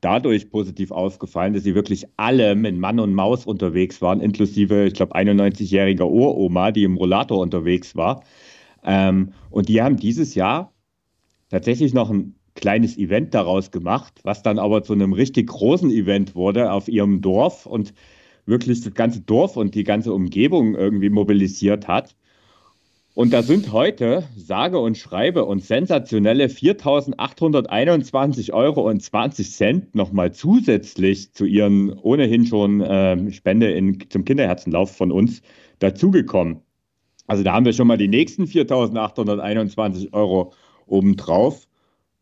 dadurch 0.00 0.50
positiv 0.50 0.90
ausgefallen, 0.90 1.54
dass 1.54 1.64
sie 1.64 1.74
wirklich 1.74 2.06
alle 2.16 2.54
mit 2.54 2.76
Mann 2.76 3.00
und 3.00 3.14
Maus 3.14 3.46
unterwegs 3.46 4.02
waren, 4.02 4.20
inklusive, 4.20 4.86
ich 4.86 4.94
glaube, 4.94 5.16
91-jähriger 5.16 6.04
Uroma, 6.04 6.70
die 6.70 6.84
im 6.84 6.96
Rollator 6.96 7.40
unterwegs 7.40 7.96
war. 7.96 8.22
Ähm, 8.84 9.32
und 9.50 9.68
die 9.68 9.82
haben 9.82 9.96
dieses 9.96 10.34
Jahr 10.34 10.72
tatsächlich 11.48 11.94
noch 11.94 12.10
ein 12.10 12.34
kleines 12.54 12.96
Event 12.96 13.34
daraus 13.34 13.70
gemacht, 13.70 14.20
was 14.22 14.42
dann 14.42 14.58
aber 14.58 14.82
zu 14.82 14.92
einem 14.92 15.12
richtig 15.12 15.48
großen 15.48 15.90
Event 15.90 16.34
wurde 16.34 16.72
auf 16.72 16.88
ihrem 16.88 17.20
Dorf. 17.20 17.66
Und 17.66 17.92
wirklich 18.46 18.80
das 18.80 18.94
ganze 18.94 19.20
Dorf 19.20 19.56
und 19.56 19.74
die 19.74 19.84
ganze 19.84 20.12
Umgebung 20.12 20.74
irgendwie 20.74 21.10
mobilisiert 21.10 21.86
hat. 21.88 22.16
Und 23.14 23.32
da 23.32 23.42
sind 23.42 23.72
heute 23.72 24.24
sage 24.36 24.78
und 24.78 24.98
schreibe 24.98 25.46
und 25.46 25.64
sensationelle 25.64 26.48
4.821 26.48 28.52
Euro 28.52 28.88
und 28.88 29.02
20 29.02 29.52
Cent 29.52 29.94
nochmal 29.94 30.32
zusätzlich 30.32 31.32
zu 31.32 31.46
ihren 31.46 31.94
ohnehin 31.94 32.44
schon 32.44 32.82
äh, 32.82 33.32
Spende 33.32 33.72
in, 33.72 33.98
zum 34.10 34.26
Kinderherzenlauf 34.26 34.94
von 34.94 35.12
uns 35.12 35.40
dazugekommen. 35.78 36.60
Also 37.26 37.42
da 37.42 37.54
haben 37.54 37.64
wir 37.64 37.72
schon 37.72 37.86
mal 37.86 37.96
die 37.96 38.08
nächsten 38.08 38.44
4.821 38.44 40.12
Euro 40.12 40.52
obendrauf. 40.86 41.66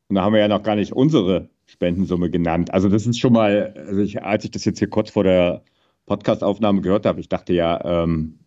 Und 0.08 0.14
da 0.14 0.22
haben 0.22 0.32
wir 0.32 0.40
ja 0.40 0.48
noch 0.48 0.62
gar 0.62 0.76
nicht 0.76 0.92
unsere 0.92 1.48
Spendensumme 1.66 2.30
genannt. 2.30 2.72
Also 2.72 2.88
das 2.88 3.04
ist 3.04 3.18
schon 3.18 3.32
mal, 3.32 3.74
also 3.88 4.00
ich, 4.00 4.22
als 4.22 4.44
ich 4.44 4.52
das 4.52 4.64
jetzt 4.64 4.78
hier 4.78 4.88
kurz 4.88 5.10
vor 5.10 5.24
der 5.24 5.64
Podcastaufnahme 6.06 6.80
gehört 6.80 7.06
habe, 7.06 7.20
ich 7.20 7.28
dachte 7.28 7.52
ja, 7.52 8.02
ähm, 8.02 8.38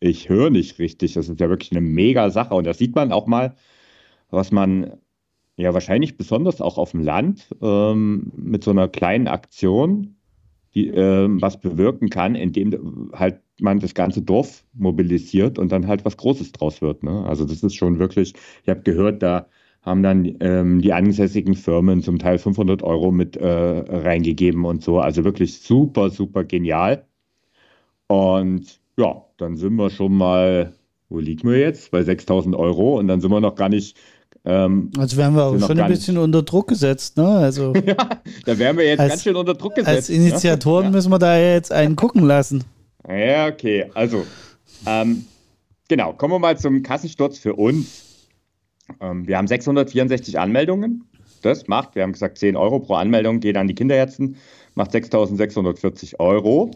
ich 0.00 0.28
höre 0.28 0.50
nicht 0.50 0.78
richtig. 0.78 1.14
Das 1.14 1.28
ist 1.28 1.40
ja 1.40 1.48
wirklich 1.48 1.70
eine 1.70 1.80
mega 1.80 2.30
Sache. 2.30 2.54
Und 2.54 2.66
da 2.66 2.74
sieht 2.74 2.94
man 2.94 3.12
auch 3.12 3.26
mal, 3.26 3.54
was 4.30 4.50
man 4.50 4.98
ja 5.56 5.74
wahrscheinlich 5.74 6.16
besonders 6.16 6.60
auch 6.60 6.78
auf 6.78 6.90
dem 6.90 7.00
Land 7.02 7.54
ähm, 7.62 8.32
mit 8.34 8.64
so 8.64 8.72
einer 8.72 8.88
kleinen 8.88 9.28
Aktion, 9.28 10.16
die 10.74 10.88
äh, 10.88 11.28
was 11.30 11.60
bewirken 11.60 12.08
kann, 12.10 12.34
indem 12.34 13.10
halt 13.12 13.40
man 13.60 13.78
das 13.78 13.94
ganze 13.94 14.22
Dorf 14.22 14.64
mobilisiert 14.72 15.58
und 15.58 15.70
dann 15.70 15.86
halt 15.86 16.04
was 16.04 16.16
Großes 16.16 16.52
draus 16.52 16.82
wird. 16.82 17.04
Ne? 17.04 17.24
Also 17.24 17.44
das 17.44 17.62
ist 17.62 17.74
schon 17.74 17.98
wirklich, 17.98 18.34
ich 18.62 18.68
habe 18.68 18.82
gehört, 18.82 19.22
da 19.22 19.46
haben 19.82 20.02
dann 20.02 20.36
ähm, 20.40 20.80
die 20.80 20.92
ansässigen 20.92 21.54
Firmen 21.54 22.02
zum 22.02 22.18
Teil 22.18 22.38
500 22.38 22.82
Euro 22.82 23.10
mit 23.10 23.36
äh, 23.36 23.46
reingegeben 23.46 24.64
und 24.64 24.82
so. 24.82 25.00
Also 25.00 25.24
wirklich 25.24 25.60
super, 25.60 26.10
super 26.10 26.44
genial. 26.44 27.04
Und 28.06 28.80
ja, 28.96 29.24
dann 29.38 29.56
sind 29.56 29.74
wir 29.76 29.90
schon 29.90 30.16
mal, 30.16 30.72
wo 31.08 31.18
liegen 31.18 31.48
wir 31.48 31.58
jetzt? 31.58 31.90
Bei 31.90 32.02
6000 32.02 32.54
Euro 32.54 32.98
und 32.98 33.08
dann 33.08 33.20
sind 33.20 33.30
wir 33.30 33.40
noch 33.40 33.56
gar 33.56 33.68
nicht. 33.68 33.96
Ähm, 34.44 34.90
also 34.98 35.16
werden 35.16 35.34
wir 35.34 35.44
auch 35.44 35.58
schon 35.58 35.80
ein 35.80 35.90
bisschen 35.90 36.16
unter 36.16 36.42
Druck 36.42 36.68
gesetzt, 36.68 37.16
ne? 37.16 37.26
Also 37.26 37.72
ja, 37.86 37.96
da 38.44 38.58
werden 38.58 38.76
wir 38.76 38.86
jetzt 38.86 39.00
als, 39.00 39.10
ganz 39.10 39.22
schön 39.24 39.36
unter 39.36 39.54
Druck 39.54 39.74
gesetzt. 39.74 39.96
Als 39.96 40.08
ne? 40.08 40.16
Initiatoren 40.16 40.86
ne? 40.86 40.90
müssen 40.92 41.10
wir 41.10 41.18
da 41.18 41.38
jetzt 41.38 41.72
einen 41.72 41.96
gucken 41.96 42.24
lassen. 42.24 42.64
Ja, 43.08 43.48
okay. 43.48 43.90
Also, 43.94 44.24
ähm, 44.86 45.24
genau, 45.88 46.12
kommen 46.12 46.34
wir 46.34 46.38
mal 46.38 46.56
zum 46.56 46.82
Kassensturz 46.84 47.38
für 47.38 47.54
uns. 47.54 48.11
Ähm, 49.00 49.26
wir 49.26 49.38
haben 49.38 49.46
664 49.46 50.38
Anmeldungen. 50.38 51.04
Das 51.42 51.66
macht, 51.68 51.94
wir 51.94 52.02
haben 52.02 52.12
gesagt, 52.12 52.38
10 52.38 52.56
Euro 52.56 52.80
pro 52.80 52.94
Anmeldung 52.94 53.40
geht 53.40 53.56
an 53.56 53.66
die 53.66 53.74
Kinderherzen, 53.74 54.36
macht 54.74 54.92
6.640 54.92 56.20
Euro. 56.20 56.70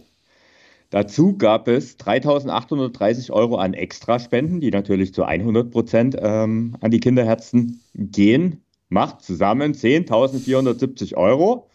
Dazu 0.91 1.37
gab 1.37 1.69
es 1.69 1.99
3.830 1.99 3.33
Euro 3.33 3.57
an 3.57 3.75
Extraspenden, 3.75 4.61
die 4.61 4.71
natürlich 4.71 5.13
zu 5.15 5.25
100 5.25 5.71
Prozent 5.71 6.17
ähm, 6.21 6.77
an 6.81 6.91
die 6.91 7.01
Kinderherzen 7.01 7.81
gehen. 7.95 8.63
Macht 8.89 9.23
zusammen 9.23 9.73
10.470 9.73 11.17
Euro. 11.17 11.69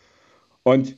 Und 0.64 0.98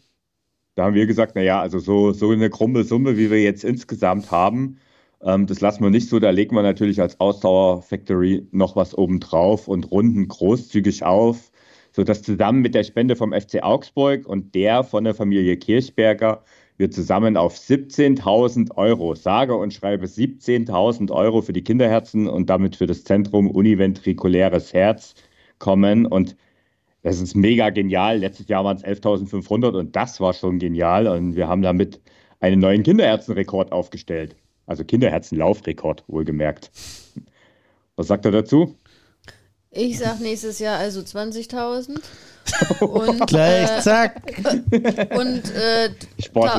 da 0.76 0.86
haben 0.86 0.96
wir 0.96 1.08
gesagt, 1.08 1.36
naja, 1.36 1.60
also 1.60 1.80
so, 1.80 2.12
so 2.12 2.30
eine 2.30 2.50
krumme 2.50 2.84
Summe, 2.84 3.18
wie 3.18 3.32
wir 3.32 3.42
jetzt 3.42 3.64
insgesamt 3.64 4.32
haben, 4.32 4.78
ähm, 5.26 5.48
das 5.48 5.62
lassen 5.62 5.84
wir 5.84 5.90
nicht 5.90 6.10
so. 6.10 6.20
Da 6.20 6.30
legen 6.30 6.56
wir 6.56 6.64
natürlich 6.64 7.02
als 7.02 7.20
Ausdauer 7.20 7.82
Factory 7.82 8.48
noch 8.52 8.76
was 8.76 8.98
obendrauf 8.98 9.68
und 9.68 9.92
runden 9.92 10.28
großzügig 10.28 11.04
auf, 11.04 11.52
sodass 11.92 12.24
zusammen 12.24 12.62
mit 12.62 12.76
der 12.76 12.84
Spende 12.84 13.16
vom 13.16 13.34
FC 13.34 13.64
Augsburg 13.64 14.26
und 14.26 14.56
der 14.56 14.84
von 14.84 15.04
der 15.04 15.14
Familie 15.16 15.58
Kirchberger 15.58 16.44
wir 16.78 16.90
zusammen 16.92 17.38
auf 17.38 17.56
17.000 17.56 18.76
Euro, 18.76 19.16
sage 19.16 19.56
und 19.56 19.74
schreibe 19.74 20.06
17.000 20.08 21.12
Euro 21.12 21.42
für 21.42 21.54
die 21.54 21.64
Kinderherzen 21.64 22.28
und 22.28 22.50
damit 22.50 22.76
für 22.76 22.88
das 22.88 23.04
Zentrum 23.04 23.50
Univentrikuläres 23.50 24.74
Herz 24.74 25.14
kommen. 25.60 26.06
Und 26.06 26.36
das 27.04 27.22
ist 27.22 27.36
mega 27.36 27.70
genial. 27.70 28.18
Letztes 28.20 28.48
Jahr 28.48 28.66
waren 28.66 28.78
es 28.78 28.84
11.500 28.84 29.78
und 29.78 29.96
das 29.96 30.20
war 30.20 30.34
schon 30.34 30.60
genial. 30.60 31.08
Und 31.08 31.36
wir 31.36 31.48
haben 31.48 31.62
damit 31.62 32.02
einen 32.40 32.60
neuen 32.60 32.84
Kinderherzenrekord 32.84 33.72
aufgestellt. 33.72 34.36
Also 34.66 34.84
Kinderherzenlaufrekord, 34.84 36.04
wohlgemerkt. 36.08 36.72
Was 37.96 38.08
sagt 38.08 38.26
er 38.26 38.32
dazu? 38.32 38.76
Ich 39.76 39.98
sag 40.00 40.20
nächstes 40.20 40.60
Jahr 40.60 40.78
also 40.78 41.00
20.000. 41.02 42.00
Und, 42.82 43.26
Gleich, 43.28 43.70
äh, 43.70 43.82
zack. 43.82 44.22
Und, 45.16 45.44
äh, 45.56 45.90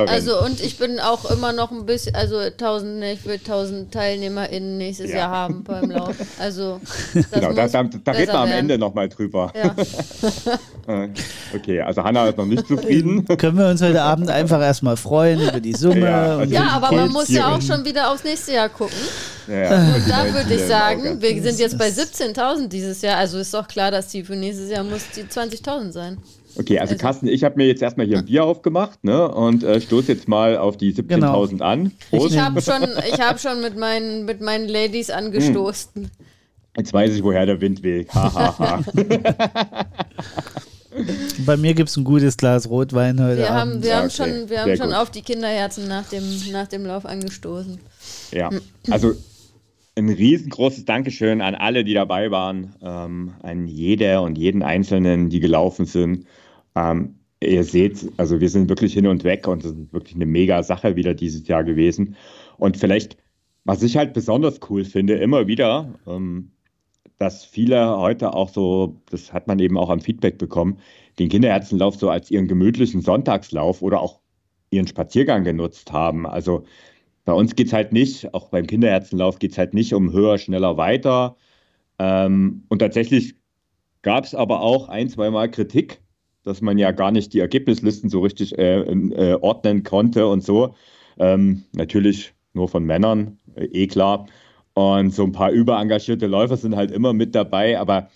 also, 0.06 0.42
und 0.42 0.61
ich 0.61 0.78
bin 0.78 0.99
auch 0.99 1.30
immer 1.30 1.52
noch 1.52 1.71
ein 1.71 1.85
bisschen, 1.85 2.14
also 2.14 2.38
1000, 2.38 2.99
ne, 3.00 3.12
ich 3.12 3.25
will 3.26 3.35
1000 3.35 3.92
TeilnehmerInnen 3.92 4.78
nächstes 4.78 5.11
ja. 5.11 5.18
Jahr 5.18 5.30
haben 5.30 5.62
beim 5.62 5.90
Lauf. 5.90 6.16
Also, 6.38 6.80
genau, 7.12 7.52
da, 7.52 7.68
da, 7.68 7.83
da 7.83 8.12
reden 8.12 8.33
wir 8.33 8.38
am 8.38 8.50
Ende 8.50 8.78
nochmal 8.78 9.11
drüber. 9.11 9.52
Ja. 9.54 9.75
Äh, 10.87 11.09
okay, 11.54 11.83
also 11.83 12.02
Hanna 12.02 12.28
ist 12.28 12.38
noch 12.38 12.47
nicht 12.47 12.66
zufrieden. 12.66 13.26
Können 13.37 13.59
wir 13.59 13.68
uns 13.68 13.83
heute 13.83 14.02
Abend 14.02 14.30
einfach 14.30 14.61
erstmal 14.62 14.97
freuen 14.97 15.40
über 15.40 15.61
die 15.61 15.75
Summe. 15.75 16.00
Ja, 16.00 16.38
also 16.38 16.54
ja 16.54 16.68
aber 16.68 16.92
man 16.92 17.12
muss 17.12 17.28
ja 17.28 17.54
auch 17.54 17.61
schon 17.61 17.85
wieder 17.85 18.11
aufs 18.11 18.25
nächste 18.25 18.52
Jahr 18.52 18.68
gucken. 18.71 18.97
Ja, 19.46 19.94
und 19.94 20.08
da 20.08 20.32
würde 20.32 20.54
ich 20.54 20.62
sagen, 20.62 21.20
wir 21.20 21.42
sind 21.42 21.58
jetzt 21.58 21.78
bei 21.78 21.88
17.000 21.88 22.68
dieses 22.68 23.02
Jahr, 23.02 23.18
also 23.18 23.38
ist 23.38 23.52
doch 23.52 23.68
klar, 23.68 23.90
dass 23.90 24.08
die 24.08 24.24
für 24.24 24.36
nächstes 24.36 24.70
Jahr 24.70 24.84
muss 24.84 25.02
die 25.14 25.22
20.000 25.22 25.92
sein. 25.92 26.18
Okay, 26.56 26.78
also, 26.78 26.92
also 26.92 27.02
Carsten, 27.02 27.26
ich 27.26 27.42
habe 27.42 27.56
mir 27.56 27.66
jetzt 27.66 27.82
erstmal 27.82 28.06
hier 28.06 28.18
ein 28.18 28.24
Bier 28.24 28.44
aufgemacht 28.44 29.02
ne, 29.02 29.28
und 29.28 29.64
äh, 29.64 29.80
stoße 29.80 30.12
jetzt 30.12 30.28
mal 30.28 30.56
auf 30.56 30.76
die 30.76 30.94
17.000 30.94 31.06
genau. 31.08 31.64
an. 31.64 31.92
Prost. 32.10 32.34
Ich 32.34 32.40
habe 32.40 32.62
schon, 32.62 32.82
hab 32.82 33.40
schon 33.40 33.60
mit, 33.60 33.76
meinen, 33.76 34.24
mit 34.24 34.40
meinen 34.40 34.68
Ladies 34.68 35.10
angestoßen. 35.10 36.04
Hm. 36.04 36.10
Jetzt 36.76 36.92
weiß 36.92 37.12
ich, 37.14 37.22
woher 37.22 37.46
der 37.46 37.60
Wind 37.60 37.82
weht. 37.82 38.12
Ha, 38.14 38.32
ha, 38.34 38.58
ha. 38.58 38.84
Bei 41.44 41.56
mir 41.56 41.74
gibt 41.74 41.88
es 41.88 41.96
ein 41.96 42.04
gutes 42.04 42.36
Glas 42.36 42.68
Rotwein 42.68 43.20
heute 43.20 43.38
wir 43.38 43.50
Abend. 43.50 43.74
Haben, 43.74 43.82
wir 43.82 43.96
haben, 43.96 44.06
okay. 44.06 44.16
schon, 44.16 44.48
wir 44.48 44.60
haben 44.60 44.76
schon 44.76 44.92
auf 44.92 45.10
die 45.10 45.22
Kinderherzen 45.22 45.88
nach 45.88 46.08
dem, 46.08 46.22
nach 46.52 46.68
dem 46.68 46.86
Lauf 46.86 47.04
angestoßen. 47.04 47.80
Ja, 48.30 48.50
also 48.90 49.14
ein 49.96 50.08
riesengroßes 50.08 50.84
Dankeschön 50.84 51.40
an 51.40 51.54
alle, 51.54 51.84
die 51.84 51.94
dabei 51.94 52.30
waren, 52.30 52.74
ähm, 52.82 53.34
an 53.42 53.66
jeder 53.66 54.22
und 54.22 54.36
jeden 54.36 54.62
Einzelnen, 54.62 55.30
die 55.30 55.40
gelaufen 55.40 55.86
sind. 55.86 56.26
Ähm, 56.74 57.16
ihr 57.40 57.64
seht, 57.64 58.12
also 58.16 58.40
wir 58.40 58.48
sind 58.48 58.68
wirklich 58.68 58.94
hin 58.94 59.06
und 59.06 59.24
weg 59.24 59.46
und 59.46 59.64
es 59.64 59.72
ist 59.72 59.92
wirklich 59.92 60.16
eine 60.16 60.26
mega 60.26 60.62
Sache 60.62 60.96
wieder 60.96 61.14
dieses 61.14 61.46
Jahr 61.46 61.62
gewesen. 61.62 62.16
Und 62.58 62.76
vielleicht, 62.76 63.16
was 63.64 63.82
ich 63.82 63.96
halt 63.96 64.14
besonders 64.14 64.60
cool 64.68 64.84
finde, 64.84 65.14
immer 65.14 65.46
wieder, 65.46 65.94
ähm, 66.06 66.50
dass 67.18 67.44
viele 67.44 67.96
heute 67.98 68.34
auch 68.34 68.48
so, 68.48 69.00
das 69.10 69.32
hat 69.32 69.46
man 69.46 69.60
eben 69.60 69.78
auch 69.78 69.90
am 69.90 70.00
Feedback 70.00 70.38
bekommen, 70.38 70.78
den 71.20 71.28
Kinderherzenlauf 71.28 71.94
so 71.94 72.10
als 72.10 72.30
ihren 72.30 72.48
gemütlichen 72.48 73.00
Sonntagslauf 73.02 73.82
oder 73.82 74.00
auch 74.00 74.20
ihren 74.70 74.88
Spaziergang 74.88 75.44
genutzt 75.44 75.92
haben. 75.92 76.26
Also 76.26 76.64
bei 77.24 77.32
uns 77.32 77.54
geht 77.56 77.68
es 77.68 77.72
halt 77.72 77.92
nicht, 77.92 78.32
auch 78.34 78.48
beim 78.50 78.66
Kinderherzenlauf 78.66 79.38
geht 79.38 79.52
es 79.52 79.58
halt 79.58 79.74
nicht 79.74 79.94
um 79.94 80.12
höher, 80.12 80.38
schneller, 80.38 80.76
weiter. 80.76 81.36
Ähm, 81.98 82.64
und 82.68 82.80
tatsächlich 82.80 83.36
gab 84.02 84.24
es 84.24 84.34
aber 84.34 84.60
auch 84.60 84.88
ein, 84.88 85.08
zweimal 85.08 85.50
Kritik, 85.50 86.02
dass 86.42 86.60
man 86.60 86.78
ja 86.78 86.92
gar 86.92 87.10
nicht 87.10 87.32
die 87.32 87.40
Ergebnislisten 87.40 88.10
so 88.10 88.20
richtig 88.20 88.58
äh, 88.58 88.80
äh, 88.82 89.34
ordnen 89.40 89.82
konnte 89.82 90.26
und 90.26 90.42
so. 90.42 90.74
Ähm, 91.18 91.64
natürlich 91.72 92.34
nur 92.52 92.68
von 92.68 92.84
Männern, 92.84 93.38
äh, 93.56 93.64
eh 93.66 93.86
klar. 93.86 94.26
Und 94.74 95.14
so 95.14 95.24
ein 95.24 95.32
paar 95.32 95.50
überengagierte 95.50 96.26
Läufer 96.26 96.56
sind 96.56 96.76
halt 96.76 96.90
immer 96.90 97.12
mit 97.12 97.34
dabei, 97.34 97.78
aber 97.78 98.10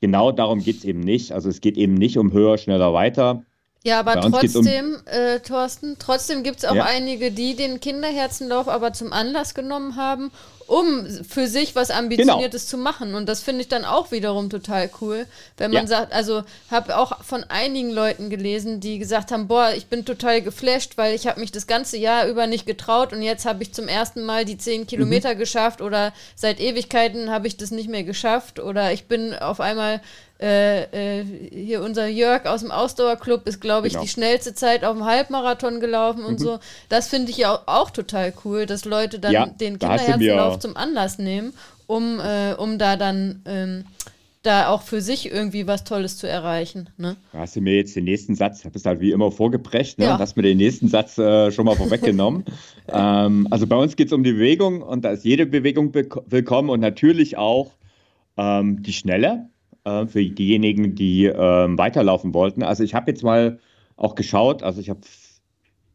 genau 0.00 0.32
darum 0.32 0.60
geht 0.60 0.78
es 0.78 0.84
eben 0.84 1.00
nicht. 1.00 1.32
Also 1.32 1.48
es 1.48 1.60
geht 1.60 1.76
eben 1.76 1.94
nicht 1.94 2.18
um 2.18 2.32
höher, 2.32 2.58
schneller, 2.58 2.92
weiter. 2.92 3.44
Ja, 3.88 4.00
aber 4.00 4.20
trotzdem, 4.20 4.96
um 4.96 5.06
äh, 5.06 5.40
Thorsten, 5.40 5.96
trotzdem 5.98 6.42
gibt 6.42 6.58
es 6.58 6.64
auch 6.66 6.74
ja. 6.74 6.84
einige, 6.84 7.30
die 7.30 7.56
den 7.56 7.80
Kinderherzenlauf 7.80 8.68
aber 8.68 8.92
zum 8.92 9.12
Anlass 9.12 9.54
genommen 9.54 9.96
haben, 9.96 10.30
um 10.66 11.06
für 11.24 11.46
sich 11.46 11.74
was 11.74 11.90
Ambitioniertes 11.90 12.70
genau. 12.70 12.70
zu 12.70 12.76
machen. 12.76 13.14
Und 13.14 13.26
das 13.26 13.40
finde 13.40 13.62
ich 13.62 13.68
dann 13.68 13.86
auch 13.86 14.12
wiederum 14.12 14.50
total 14.50 14.90
cool, 15.00 15.24
wenn 15.56 15.70
man 15.70 15.84
ja. 15.84 15.88
sagt, 15.88 16.12
also 16.12 16.42
habe 16.70 16.98
auch 16.98 17.24
von 17.24 17.42
einigen 17.44 17.90
Leuten 17.90 18.28
gelesen, 18.28 18.78
die 18.78 18.98
gesagt 18.98 19.32
haben, 19.32 19.48
boah, 19.48 19.72
ich 19.74 19.86
bin 19.86 20.04
total 20.04 20.42
geflasht, 20.42 20.98
weil 20.98 21.14
ich 21.14 21.26
habe 21.26 21.40
mich 21.40 21.50
das 21.50 21.66
ganze 21.66 21.96
Jahr 21.96 22.28
über 22.28 22.46
nicht 22.46 22.66
getraut 22.66 23.14
und 23.14 23.22
jetzt 23.22 23.46
habe 23.46 23.62
ich 23.62 23.72
zum 23.72 23.88
ersten 23.88 24.22
Mal 24.22 24.44
die 24.44 24.58
zehn 24.58 24.86
Kilometer 24.86 25.34
mhm. 25.34 25.38
geschafft 25.38 25.80
oder 25.80 26.12
seit 26.36 26.60
Ewigkeiten 26.60 27.30
habe 27.30 27.46
ich 27.46 27.56
das 27.56 27.70
nicht 27.70 27.88
mehr 27.88 28.04
geschafft 28.04 28.60
oder 28.60 28.92
ich 28.92 29.06
bin 29.06 29.34
auf 29.34 29.60
einmal 29.60 30.02
äh, 30.40 31.20
äh, 31.20 31.24
hier 31.50 31.82
unser 31.82 32.06
Jörg 32.06 32.46
aus 32.46 32.60
dem 32.60 32.70
Ausdauerclub 32.70 33.46
ist, 33.48 33.60
glaube 33.60 33.88
ich, 33.88 33.94
genau. 33.94 34.04
die 34.04 34.08
schnellste 34.08 34.54
Zeit 34.54 34.84
auf 34.84 34.96
dem 34.96 35.04
Halbmarathon 35.04 35.80
gelaufen 35.80 36.24
und 36.24 36.38
mhm. 36.38 36.44
so. 36.44 36.58
Das 36.88 37.08
finde 37.08 37.30
ich 37.30 37.38
ja 37.38 37.54
auch, 37.54 37.62
auch, 37.66 37.90
total 37.90 38.32
cool, 38.44 38.66
dass 38.66 38.84
Leute 38.84 39.18
dann 39.18 39.32
ja, 39.32 39.46
den 39.46 39.78
Kinderherzenlauf 39.78 40.60
zum 40.60 40.76
Anlass 40.76 41.18
nehmen, 41.18 41.54
um, 41.86 42.20
äh, 42.20 42.54
um 42.54 42.78
da 42.78 42.96
dann 42.96 43.42
ähm, 43.46 43.84
da 44.42 44.68
auch 44.68 44.82
für 44.82 45.00
sich 45.00 45.30
irgendwie 45.30 45.66
was 45.66 45.82
Tolles 45.82 46.16
zu 46.16 46.28
erreichen. 46.28 46.88
Ne? 46.96 47.16
Da 47.32 47.40
hast 47.40 47.56
du 47.56 47.60
mir 47.60 47.74
jetzt 47.74 47.96
den 47.96 48.04
nächsten 48.04 48.36
Satz, 48.36 48.62
bist 48.70 48.86
halt 48.86 49.00
wie 49.00 49.10
immer 49.10 49.32
vorgeprescht, 49.32 49.98
ne? 49.98 50.04
Ja. 50.04 50.18
hast 50.18 50.36
mir 50.36 50.44
den 50.44 50.58
nächsten 50.58 50.86
Satz 50.86 51.18
äh, 51.18 51.50
schon 51.50 51.66
mal 51.66 51.74
vorweggenommen. 51.74 52.44
ähm, 52.88 53.48
also 53.50 53.66
bei 53.66 53.76
uns 53.76 53.96
geht 53.96 54.06
es 54.06 54.12
um 54.12 54.22
die 54.22 54.32
Bewegung 54.32 54.82
und 54.82 55.04
da 55.04 55.10
ist 55.10 55.24
jede 55.24 55.46
Bewegung 55.46 55.92
willkommen 55.94 56.70
und 56.70 56.78
natürlich 56.78 57.36
auch 57.36 57.72
ähm, 58.36 58.84
die 58.84 58.92
schnelle 58.92 59.48
äh, 59.88 60.06
für 60.06 60.24
diejenigen, 60.24 60.94
die 60.94 61.26
äh, 61.26 61.34
weiterlaufen 61.34 62.34
wollten. 62.34 62.62
Also 62.62 62.84
ich 62.84 62.94
habe 62.94 63.10
jetzt 63.10 63.22
mal 63.22 63.58
auch 63.96 64.14
geschaut, 64.14 64.62
also 64.62 64.80
ich 64.80 64.90
habe 64.90 65.00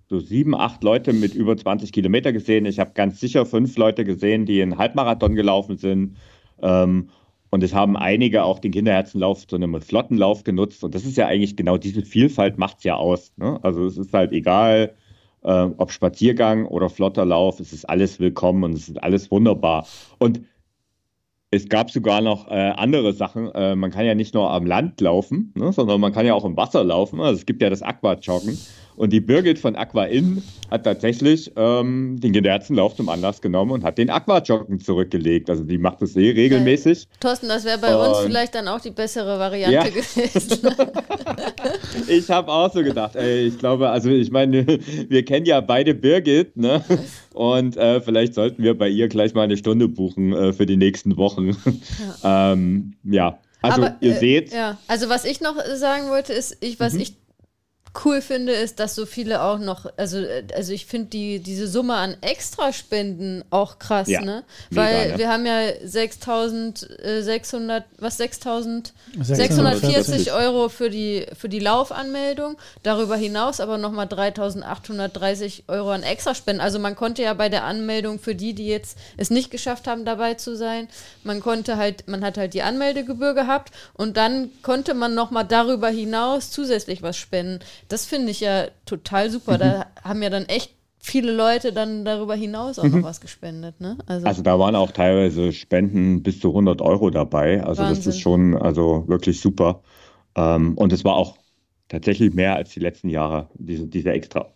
so 0.10 0.20
sieben, 0.20 0.56
acht 0.56 0.84
Leute 0.84 1.14
mit 1.14 1.34
über 1.34 1.56
20 1.56 1.92
Kilometer 1.92 2.34
gesehen. 2.34 2.66
Ich 2.66 2.80
habe 2.80 2.92
ganz 2.94 3.20
sicher 3.20 3.46
fünf 3.46 3.78
Leute 3.78 4.04
gesehen, 4.04 4.46
die 4.46 4.62
einen 4.62 4.78
Halbmarathon 4.78 5.36
gelaufen 5.36 5.78
sind. 5.78 6.18
Ähm, 6.62 7.10
und 7.50 7.64
es 7.64 7.74
haben 7.74 7.96
einige 7.96 8.44
auch 8.44 8.60
den 8.60 8.72
Kinderherzenlauf 8.72 9.48
zu 9.48 9.56
einem 9.56 9.80
Flottenlauf 9.80 10.44
genutzt. 10.44 10.84
Und 10.84 10.96
das 10.96 11.06
ist 11.06 11.18
ja 11.18 11.28
eigentlich 11.28 11.56
genau 11.56 11.78
diese 11.78 12.02
Vielfalt 12.02 12.58
macht 12.58 12.80
es 12.80 12.84
ja 12.84 12.96
aus. 12.96 13.32
Ne? 13.38 13.60
Also 13.64 13.86
es 13.86 13.98
ist 13.98 14.14
halt 14.14 14.32
egal, 14.32 14.96
äh, 15.44 15.68
ob 15.78 15.92
Spaziergang 15.92 16.66
oder 16.66 16.90
flotter 16.90 17.26
Lauf, 17.26 17.60
es 17.60 17.72
ist 17.74 17.86
alles 17.88 18.20
willkommen 18.20 18.64
und 18.64 18.74
es 18.74 18.90
ist 18.90 19.02
alles 19.02 19.30
wunderbar. 19.30 19.86
Und 20.18 20.42
es 21.54 21.70
gab 21.70 21.92
sogar 21.92 22.22
noch 22.22 22.50
äh, 22.50 22.54
andere 22.54 23.14
Sachen. 23.14 23.52
Äh, 23.54 23.76
man 23.76 23.92
kann 23.92 24.06
ja 24.06 24.16
nicht 24.16 24.34
nur 24.34 24.50
am 24.50 24.66
Land 24.66 25.00
laufen, 25.02 25.54
ne, 25.56 25.72
sondern 25.72 26.02
man 26.02 26.12
kann 26.12 26.26
ja 26.26 26.34
auch 26.34 26.46
im 26.46 26.58
Wasser 26.58 26.84
laufen. 26.84 27.22
Also 27.22 27.40
es 27.40 27.46
gibt 27.46 27.62
ja 27.62 27.70
das 27.70 27.84
Aquajoggen. 27.84 28.58
Und 28.96 29.12
die 29.12 29.22
Birgit 29.22 29.60
von 29.60 29.76
Aqua 29.76 30.06
Inn 30.06 30.44
hat 30.70 30.84
tatsächlich 30.84 31.52
ähm, 31.56 32.20
den 32.20 32.32
Generzenlauf 32.32 32.96
zum 32.96 33.10
Anlass 33.10 33.42
genommen 33.42 33.72
und 33.72 33.84
hat 33.84 33.98
den 33.98 34.10
Aquajoggen 34.10 34.80
zurückgelegt. 34.80 35.50
Also 35.50 35.64
die 35.64 35.78
macht 35.78 36.02
das 36.02 36.14
sehr 36.14 36.36
regelmäßig. 36.36 37.04
Ja. 37.04 37.08
Thorsten, 37.20 37.48
das 37.48 37.66
wäre 37.66 37.78
bei 37.78 37.96
und, 37.96 38.08
uns 38.08 38.20
vielleicht 38.20 38.56
dann 38.56 38.68
auch 38.68 38.82
die 38.82 38.92
bessere 38.92 39.40
Variante 39.40 39.74
ja. 39.74 39.84
gewesen. 39.84 40.68
ich 42.08 42.30
habe 42.30 42.52
auch 42.52 42.72
so 42.74 42.84
gedacht. 42.84 43.16
Ey, 43.16 43.48
ich 43.48 43.58
glaube, 43.58 43.90
also 43.90 44.10
ich 44.10 44.32
meine, 44.32 44.66
wir 45.10 45.26
kennen 45.26 45.46
ja 45.46 45.62
beide 45.62 45.94
Birgit, 45.94 46.58
ne? 46.58 46.84
Und 47.34 47.78
äh, 47.78 48.02
vielleicht 48.02 48.36
sollten 48.36 48.64
wir 48.64 48.78
bei 48.78 48.90
ihr 48.90 49.08
gleich 49.08 49.34
mal 49.34 49.44
eine 49.44 49.58
Stunde 49.58 49.88
buchen 49.88 50.34
äh, 50.34 50.54
für 50.54 50.66
die 50.66 50.78
nächsten 50.78 51.18
Wochen. 51.18 51.56
Ja. 52.22 52.54
ähm, 52.54 52.94
ja. 53.04 53.40
Also 53.62 53.84
Aber, 53.84 53.96
ihr 54.02 54.16
äh, 54.16 54.20
seht. 54.20 54.54
Ja, 54.54 54.78
also 54.88 55.08
was 55.08 55.24
ich 55.24 55.40
noch 55.40 55.56
sagen 55.76 56.10
wollte, 56.10 56.34
ist, 56.34 56.58
ich, 56.60 56.80
was 56.82 56.94
mhm. 56.94 57.00
ich 57.00 57.23
cool 58.04 58.22
finde, 58.22 58.54
ist, 58.54 58.80
dass 58.80 58.96
so 58.96 59.06
viele 59.06 59.44
auch 59.44 59.60
noch, 59.60 59.86
also, 59.98 60.18
also 60.56 60.74
ich 60.74 60.88
finde 60.88 61.10
die, 61.10 61.38
diese 61.40 61.68
Summe 61.68 61.94
an 61.96 62.16
Extraspenden 62.22 63.44
auch 63.52 63.78
krass, 63.78 64.08
ja, 64.08 64.22
ne? 64.22 64.44
Weil 64.72 65.08
mega, 65.08 65.20
wir 65.20 65.30
haben 65.30 65.46
ja 65.46 65.60
6600, 65.84 67.84
was 68.00 68.18
6640 68.18 70.32
Euro 70.32 70.70
für 70.70 70.90
die, 70.90 71.28
für 71.38 71.50
die 71.50 71.60
Laufanmeldung, 71.60 72.58
darüber 72.82 73.16
hinaus 73.16 73.60
aber 73.60 73.78
nochmal 73.78 74.08
3830 74.08 75.66
Euro 75.68 75.92
an 75.92 76.02
Extraspenden. 76.02 76.62
Also 76.62 76.80
man 76.80 76.96
konnte 76.96 77.22
ja 77.22 77.36
bei 77.36 77.50
der 77.50 77.64
Anmeldung 77.64 78.18
für 78.18 78.34
die, 78.34 78.54
die 78.54 78.66
jetzt 78.68 78.98
es 79.18 79.30
nicht 79.30 79.52
geschafft 79.52 79.86
haben, 79.88 80.04
dabei 80.04 80.34
zu 80.34 80.58
sein, 80.58 80.88
man 81.24 81.42
konnte 81.42 81.78
halt, 81.78 82.08
man 82.08 82.26
hat 82.26 82.38
halt 82.38 82.56
die 82.56 82.64
Anmeldegebühr 82.64 83.36
gehabt 83.36 83.72
und 83.94 84.18
dann 84.18 84.50
konnte 84.64 84.96
man 84.96 85.14
nochmal 85.14 85.46
darüber 85.46 85.90
hinaus 85.90 86.50
zusätzlich 86.50 87.04
was 87.04 87.18
spenden. 87.18 87.60
Das 87.88 88.06
finde 88.06 88.32
ich 88.32 88.40
ja 88.40 88.68
total 88.86 89.30
super. 89.30 89.56
Mhm. 89.56 89.60
Da 89.60 89.86
haben 90.04 90.22
ja 90.22 90.30
dann 90.30 90.46
echt 90.46 90.76
viele 91.00 91.34
Leute 91.34 91.74
dann 91.74 92.06
darüber 92.06 92.34
hinaus 92.34 92.80
auch 92.80 92.86
mhm. 92.86 93.02
noch 93.02 93.04
was 93.04 93.20
gespendet. 93.20 93.82
Ne? 93.82 93.98
Also, 94.06 94.26
also, 94.26 94.42
da 94.42 94.58
waren 94.58 94.76
auch 94.76 94.92
teilweise 94.92 95.52
Spenden 95.52 96.24
bis 96.24 96.40
zu 96.40 96.50
100 96.50 96.82
Euro 96.82 97.10
dabei. 97.10 97.62
Also 97.62 97.84
Wahnsinn. 97.84 97.98
das 97.98 98.08
ist 98.08 98.22
schon 98.22 98.56
also 98.56 99.08
wirklich 99.08 99.42
super. 99.42 99.84
Ähm, 100.36 100.78
und 100.78 100.94
es 100.94 101.04
war 101.04 101.16
auch 101.16 101.38
tatsächlich 101.90 102.34
mehr 102.34 102.56
als 102.56 102.72
die 102.72 102.80
letzten 102.80 103.10
Jahre, 103.10 103.50
diese, 103.56 103.86
diese 103.86 104.12
extra, 104.12 104.54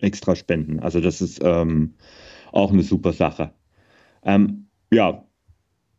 extra 0.00 0.34
Spenden. 0.34 0.80
Also 0.80 1.00
das 1.00 1.20
ist 1.20 1.40
ähm, 1.42 1.94
auch 2.52 2.72
eine 2.72 2.82
super 2.82 3.12
Sache. 3.12 3.52
Ähm, 4.24 4.66
ja, 4.90 5.24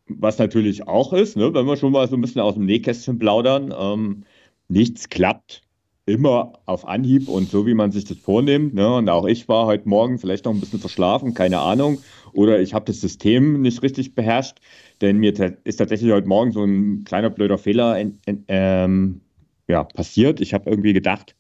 was 0.10 0.38
natürlich 0.38 0.88
auch 0.88 1.14
ist, 1.14 1.38
ne, 1.38 1.54
wenn 1.54 1.66
wir 1.66 1.78
schon 1.78 1.92
mal 1.92 2.08
so 2.08 2.16
ein 2.16 2.22
bisschen 2.22 2.42
aus 2.42 2.56
dem 2.56 2.66
Nähkästchen 2.66 3.20
plaudern, 3.20 3.74
ähm, 3.78 4.24
nichts 4.68 5.10
klappt 5.10 5.64
immer 6.08 6.54
auf 6.66 6.88
Anhieb 6.88 7.28
und 7.28 7.50
so, 7.50 7.68
wie 7.68 7.74
man 7.74 7.92
sich 7.92 8.06
das 8.06 8.18
vornimmt. 8.18 8.74
Ne? 8.74 8.96
Und 8.96 9.10
auch 9.10 9.26
ich 9.26 9.48
war 9.50 9.66
heute 9.66 9.88
Morgen 9.88 10.18
vielleicht 10.18 10.46
noch 10.46 10.54
ein 10.54 10.60
bisschen 10.60 10.80
verschlafen, 10.80 11.34
keine 11.34 11.60
Ahnung. 11.60 12.00
Oder 12.34 12.62
ich 12.62 12.74
habe 12.74 12.86
das 12.86 13.02
System 13.02 13.62
nicht 13.62 13.84
richtig 13.84 14.16
beherrscht, 14.16 14.60
denn 15.02 15.18
mir 15.18 15.34
ist 15.66 15.78
tatsächlich 15.78 16.12
heute 16.12 16.28
Morgen 16.28 16.52
so 16.54 16.64
ein 16.64 17.04
kleiner 17.04 17.30
blöder 17.30 17.58
Fehler 17.58 18.00
in, 18.00 18.20
in, 18.26 18.46
ähm, 18.48 19.22
ja, 19.68 19.84
passiert. 19.84 20.40
Ich 20.40 20.54
habe 20.54 20.70
irgendwie 20.70 20.94
gedacht, 20.94 21.36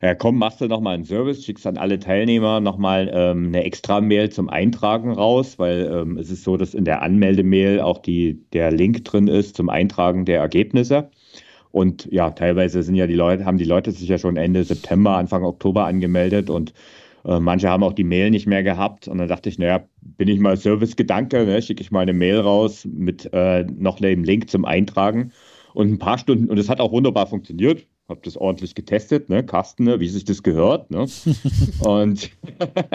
ja, 0.00 0.14
komm, 0.14 0.38
machst 0.38 0.60
du 0.60 0.68
nochmal 0.68 0.94
einen 0.94 1.04
Service, 1.04 1.44
schickst 1.44 1.66
an 1.66 1.76
alle 1.76 1.98
Teilnehmer 1.98 2.60
nochmal 2.60 3.10
ähm, 3.12 3.48
eine 3.48 3.64
extra 3.64 4.00
Mail 4.00 4.30
zum 4.30 4.48
Eintragen 4.48 5.10
raus, 5.10 5.58
weil 5.58 5.90
ähm, 5.92 6.18
es 6.18 6.30
ist 6.30 6.44
so, 6.44 6.56
dass 6.56 6.72
in 6.72 6.84
der 6.84 7.02
Anmeldemail 7.02 7.80
auch 7.80 7.98
die, 7.98 8.44
der 8.52 8.70
Link 8.70 9.04
drin 9.04 9.26
ist 9.26 9.56
zum 9.56 9.68
Eintragen 9.68 10.24
der 10.24 10.38
Ergebnisse. 10.38 11.10
Und 11.70 12.08
ja, 12.10 12.30
teilweise 12.30 12.82
sind 12.82 12.94
ja 12.94 13.06
die 13.06 13.14
Leute, 13.14 13.44
haben 13.44 13.58
die 13.58 13.64
Leute 13.64 13.92
sich 13.92 14.08
ja 14.08 14.18
schon 14.18 14.36
Ende 14.36 14.64
September, 14.64 15.16
Anfang 15.16 15.44
Oktober 15.44 15.84
angemeldet 15.84 16.50
und 16.50 16.72
äh, 17.24 17.40
manche 17.40 17.68
haben 17.68 17.82
auch 17.82 17.92
die 17.92 18.04
Mail 18.04 18.30
nicht 18.30 18.46
mehr 18.46 18.62
gehabt. 18.62 19.08
Und 19.08 19.18
dann 19.18 19.28
dachte 19.28 19.48
ich, 19.48 19.58
naja, 19.58 19.84
bin 20.00 20.28
ich 20.28 20.40
mal 20.40 20.56
Service-Gedanke, 20.56 21.44
ne, 21.44 21.60
schicke 21.60 21.82
ich 21.82 21.90
mal 21.90 22.00
eine 22.00 22.12
Mail 22.14 22.40
raus 22.40 22.86
mit 22.90 23.28
äh, 23.32 23.64
noch 23.64 23.98
dem 23.98 24.24
Link 24.24 24.50
zum 24.50 24.64
Eintragen. 24.64 25.32
Und 25.74 25.90
ein 25.90 25.98
paar 25.98 26.18
Stunden, 26.18 26.48
und 26.48 26.58
es 26.58 26.68
hat 26.68 26.80
auch 26.80 26.92
wunderbar 26.92 27.26
funktioniert. 27.26 27.86
Habe 28.08 28.20
das 28.24 28.38
ordentlich 28.38 28.74
getestet, 28.74 29.28
ne, 29.28 29.44
Carsten, 29.44 29.84
ne, 29.84 30.00
wie 30.00 30.08
sich 30.08 30.24
das 30.24 30.42
gehört. 30.42 30.90
Ne? 30.90 31.06
und 31.80 32.30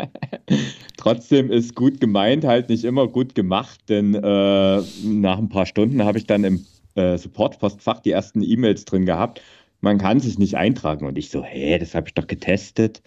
trotzdem 0.97 1.51
ist 1.51 1.75
gut 1.75 2.01
gemeint 2.01 2.45
halt 2.45 2.69
nicht 2.69 2.83
immer 2.83 3.07
gut 3.07 3.36
gemacht, 3.36 3.79
denn 3.89 4.15
äh, 4.15 4.81
nach 5.03 5.38
ein 5.38 5.49
paar 5.49 5.67
Stunden 5.67 6.03
habe 6.03 6.17
ich 6.17 6.25
dann 6.25 6.43
im 6.43 6.65
äh, 6.95 7.17
Support-Postfach 7.17 7.99
die 7.99 8.12
ersten 8.12 8.41
E-Mails 8.41 8.86
drin 8.86 9.06
gehabt. 9.06 9.41
Man 9.82 9.97
kann 9.97 10.19
sich 10.19 10.39
nicht 10.39 10.56
eintragen. 10.56 11.06
Und 11.06 11.17
ich 11.17 11.29
so, 11.29 11.43
hä, 11.43 11.77
das 11.77 11.95
habe 11.95 12.08
ich 12.08 12.13
doch 12.13 12.27
getestet. 12.27 13.01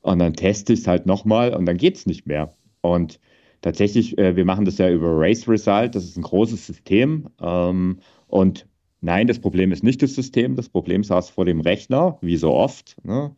Und 0.00 0.20
dann 0.20 0.34
teste 0.34 0.72
ich 0.72 0.80
es 0.80 0.86
halt 0.86 1.06
nochmal 1.06 1.54
und 1.54 1.66
dann 1.66 1.76
geht 1.76 1.96
es 1.96 2.06
nicht 2.06 2.26
mehr. 2.26 2.52
Und 2.80 3.20
tatsächlich, 3.62 4.16
äh, 4.18 4.36
wir 4.36 4.44
machen 4.44 4.64
das 4.64 4.78
ja 4.78 4.90
über 4.90 5.08
Race 5.10 5.48
Result, 5.48 5.94
das 5.94 6.04
ist 6.04 6.16
ein 6.16 6.22
großes 6.22 6.66
System. 6.66 7.28
Ähm, 7.40 7.98
und 8.28 8.66
nein, 9.00 9.26
das 9.26 9.38
Problem 9.40 9.72
ist 9.72 9.82
nicht 9.82 10.02
das 10.02 10.14
System, 10.14 10.56
das 10.56 10.68
Problem 10.68 11.02
saß 11.02 11.30
vor 11.30 11.44
dem 11.44 11.60
Rechner, 11.60 12.18
wie 12.20 12.36
so 12.36 12.52
oft. 12.52 12.96
Ne? 13.04 13.34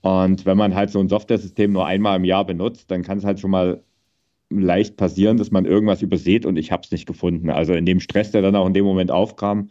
Und 0.00 0.46
wenn 0.46 0.56
man 0.56 0.74
halt 0.74 0.90
so 0.90 1.00
ein 1.00 1.08
Software-System 1.08 1.72
nur 1.72 1.86
einmal 1.86 2.16
im 2.16 2.24
Jahr 2.24 2.44
benutzt, 2.44 2.90
dann 2.90 3.02
kann 3.02 3.18
es 3.18 3.24
halt 3.24 3.40
schon 3.40 3.50
mal 3.50 3.82
leicht 4.50 4.96
passieren, 4.96 5.36
dass 5.36 5.50
man 5.50 5.64
irgendwas 5.64 6.02
übersieht 6.02 6.46
und 6.46 6.56
ich 6.56 6.72
habe 6.72 6.82
es 6.84 6.90
nicht 6.90 7.06
gefunden. 7.06 7.50
Also 7.50 7.74
in 7.74 7.86
dem 7.86 8.00
Stress, 8.00 8.30
der 8.30 8.42
dann 8.42 8.56
auch 8.56 8.66
in 8.66 8.74
dem 8.74 8.84
Moment 8.84 9.10
aufkam, 9.10 9.68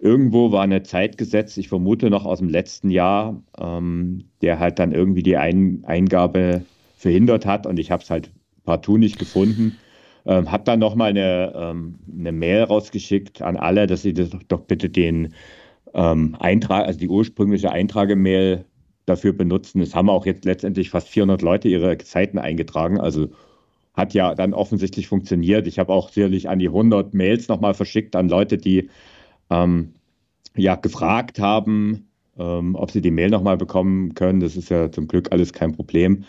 irgendwo 0.00 0.52
war 0.52 0.62
eine 0.62 0.82
Zeit 0.82 1.18
gesetzt, 1.18 1.58
ich 1.58 1.68
vermute 1.68 2.10
noch 2.10 2.24
aus 2.24 2.38
dem 2.38 2.48
letzten 2.48 2.90
Jahr, 2.90 3.42
ähm, 3.58 4.24
der 4.42 4.58
halt 4.58 4.78
dann 4.78 4.92
irgendwie 4.92 5.22
die 5.22 5.36
Ein 5.36 5.84
Eingabe 5.84 6.64
verhindert 6.96 7.46
hat 7.46 7.66
und 7.66 7.78
ich 7.78 7.90
habe 7.90 8.02
es 8.02 8.10
halt 8.10 8.30
partout 8.64 8.98
nicht 8.98 9.18
gefunden. 9.18 9.78
Ähm, 10.26 10.50
habe 10.50 10.64
dann 10.64 10.80
nochmal 10.80 11.10
eine, 11.10 11.52
ähm, 11.56 11.98
eine 12.12 12.32
Mail 12.32 12.64
rausgeschickt 12.64 13.40
an 13.40 13.56
alle, 13.56 13.86
dass 13.86 14.02
sie 14.02 14.12
das 14.12 14.30
doch, 14.48 14.60
bitte 14.60 14.90
den 14.90 15.32
ähm, 15.94 16.36
Eintrag, 16.38 16.86
also 16.86 16.98
die 16.98 17.08
ursprüngliche 17.08 17.70
Eintragemail 17.72 18.64
dafür 19.06 19.32
benutzen. 19.32 19.80
Es 19.80 19.94
haben 19.94 20.10
auch 20.10 20.26
jetzt 20.26 20.44
letztendlich 20.44 20.90
fast 20.90 21.08
400 21.08 21.40
Leute 21.40 21.68
ihre 21.68 21.96
Zeiten 21.98 22.38
eingetragen, 22.38 23.00
also 23.00 23.28
hat 23.98 24.14
ja 24.14 24.34
dann 24.34 24.54
offensichtlich 24.54 25.08
funktioniert. 25.08 25.66
Ich 25.66 25.78
habe 25.78 25.92
auch 25.92 26.08
sicherlich 26.08 26.48
an 26.48 26.60
die 26.60 26.68
100 26.68 27.12
Mails 27.14 27.48
nochmal 27.48 27.74
verschickt 27.74 28.16
an 28.16 28.28
Leute, 28.28 28.56
die 28.56 28.88
ähm, 29.50 29.94
ja 30.56 30.76
gefragt 30.76 31.40
haben, 31.40 32.08
ähm, 32.38 32.76
ob 32.76 32.92
sie 32.92 33.02
die 33.02 33.10
Mail 33.10 33.30
nochmal 33.30 33.56
bekommen 33.56 34.14
können. 34.14 34.40
Das 34.40 34.56
ist 34.56 34.70
ja 34.70 34.90
zum 34.90 35.08
Glück 35.08 35.32
alles 35.32 35.52
kein 35.52 35.72
Problem. 35.72 36.24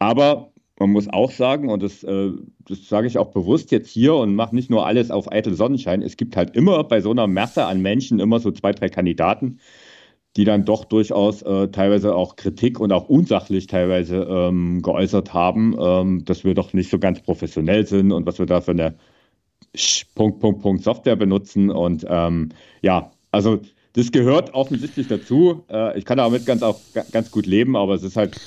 Aber 0.00 0.50
man 0.80 0.90
muss 0.90 1.08
auch 1.08 1.30
sagen, 1.30 1.70
und 1.70 1.82
das, 1.82 2.02
äh, 2.02 2.32
das 2.68 2.88
sage 2.88 3.06
ich 3.06 3.18
auch 3.18 3.30
bewusst 3.30 3.70
jetzt 3.70 3.88
hier 3.88 4.16
und 4.16 4.34
mache 4.34 4.54
nicht 4.56 4.68
nur 4.68 4.84
alles 4.84 5.12
auf 5.12 5.30
eitel 5.30 5.54
Sonnenschein, 5.54 6.02
es 6.02 6.16
gibt 6.16 6.36
halt 6.36 6.56
immer 6.56 6.82
bei 6.82 7.00
so 7.00 7.12
einer 7.12 7.28
Masse 7.28 7.64
an 7.66 7.82
Menschen 7.82 8.18
immer 8.18 8.40
so 8.40 8.50
zwei, 8.50 8.72
drei 8.72 8.88
Kandidaten, 8.88 9.60
die 10.36 10.44
dann 10.44 10.64
doch 10.64 10.84
durchaus 10.84 11.42
äh, 11.42 11.68
teilweise 11.68 12.14
auch 12.14 12.36
Kritik 12.36 12.80
und 12.80 12.92
auch 12.92 13.08
unsachlich 13.08 13.66
teilweise 13.66 14.26
ähm, 14.28 14.80
geäußert 14.82 15.34
haben, 15.34 15.76
ähm, 15.78 16.24
dass 16.24 16.44
wir 16.44 16.54
doch 16.54 16.72
nicht 16.72 16.90
so 16.90 16.98
ganz 16.98 17.20
professionell 17.20 17.86
sind 17.86 18.12
und 18.12 18.24
was 18.26 18.38
wir 18.38 18.46
da 18.46 18.60
für 18.60 18.70
eine 18.70 18.94
Punkt, 20.14 20.40
Punkt, 20.40 20.62
Punkt 20.62 20.84
Software 20.84 21.16
benutzen. 21.16 21.70
Und 21.70 22.06
ähm, 22.08 22.50
ja, 22.80 23.10
also 23.30 23.60
das 23.92 24.10
gehört 24.10 24.54
offensichtlich 24.54 25.08
dazu. 25.08 25.64
Äh, 25.70 25.98
ich 25.98 26.04
kann 26.06 26.16
damit 26.16 26.46
ganz 26.46 26.62
auch 26.62 26.80
ganz 27.12 27.30
gut 27.30 27.46
leben, 27.46 27.76
aber 27.76 27.94
es 27.94 28.02
ist 28.02 28.16
halt 28.16 28.40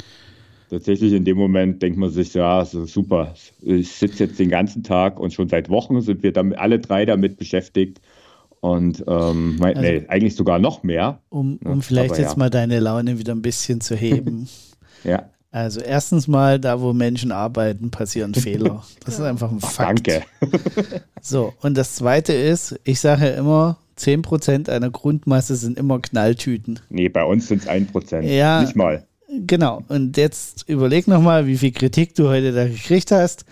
tatsächlich 0.71 1.13
in 1.13 1.23
dem 1.23 1.37
Moment 1.37 1.83
denkt 1.83 1.99
man 1.99 2.09
sich, 2.09 2.33
ja, 2.33 2.65
super. 2.65 3.35
Ich 3.61 3.91
sitze 3.91 4.23
jetzt 4.23 4.39
den 4.39 4.49
ganzen 4.49 4.83
Tag 4.83 5.19
und 5.19 5.33
schon 5.33 5.49
seit 5.49 5.69
Wochen 5.69 6.01
sind 6.01 6.23
wir 6.23 6.31
damit, 6.31 6.57
alle 6.57 6.79
drei 6.79 7.05
damit 7.05 7.37
beschäftigt 7.37 8.01
und 8.65 9.03
ähm, 9.07 9.59
also, 9.61 9.79
nee, 9.79 10.05
eigentlich 10.07 10.35
sogar 10.35 10.57
noch 10.57 10.81
mehr. 10.81 11.19
Um, 11.29 11.59
um 11.63 11.83
vielleicht 11.83 12.13
Aber, 12.13 12.19
jetzt 12.19 12.31
ja. 12.31 12.37
mal 12.39 12.49
deine 12.49 12.79
Laune 12.79 13.19
wieder 13.19 13.35
ein 13.35 13.43
bisschen 13.43 13.79
zu 13.79 13.95
heben. 13.95 14.49
ja. 15.03 15.29
Also 15.51 15.81
erstens 15.81 16.27
mal, 16.27 16.59
da 16.59 16.81
wo 16.81 16.91
Menschen 16.91 17.31
arbeiten, 17.31 17.91
passieren 17.91 18.33
Fehler. 18.33 18.83
Das 19.05 19.19
ist 19.19 19.21
einfach 19.21 19.51
ein 19.51 19.59
Ach, 19.61 19.69
Fakt. 19.69 20.07
Danke. 20.07 20.23
so, 21.21 21.53
und 21.61 21.77
das 21.77 21.93
Zweite 21.93 22.33
ist, 22.33 22.79
ich 22.83 22.99
sage 22.99 23.27
ja 23.27 23.31
immer, 23.35 23.77
10% 23.99 24.67
einer 24.67 24.89
Grundmasse 24.89 25.55
sind 25.55 25.77
immer 25.77 25.99
Knalltüten. 25.99 26.79
Nee, 26.89 27.09
bei 27.09 27.23
uns 27.23 27.47
sind 27.47 27.61
es 27.61 27.69
1%. 27.69 28.21
Ja, 28.21 28.63
nicht 28.63 28.75
mal. 28.75 29.05
Genau. 29.45 29.83
Und 29.89 30.17
jetzt 30.17 30.67
überleg 30.67 31.07
nochmal, 31.07 31.45
wie 31.45 31.57
viel 31.57 31.71
Kritik 31.71 32.15
du 32.15 32.29
heute 32.29 32.51
da 32.51 32.67
gekriegt 32.67 33.11
hast. 33.11 33.45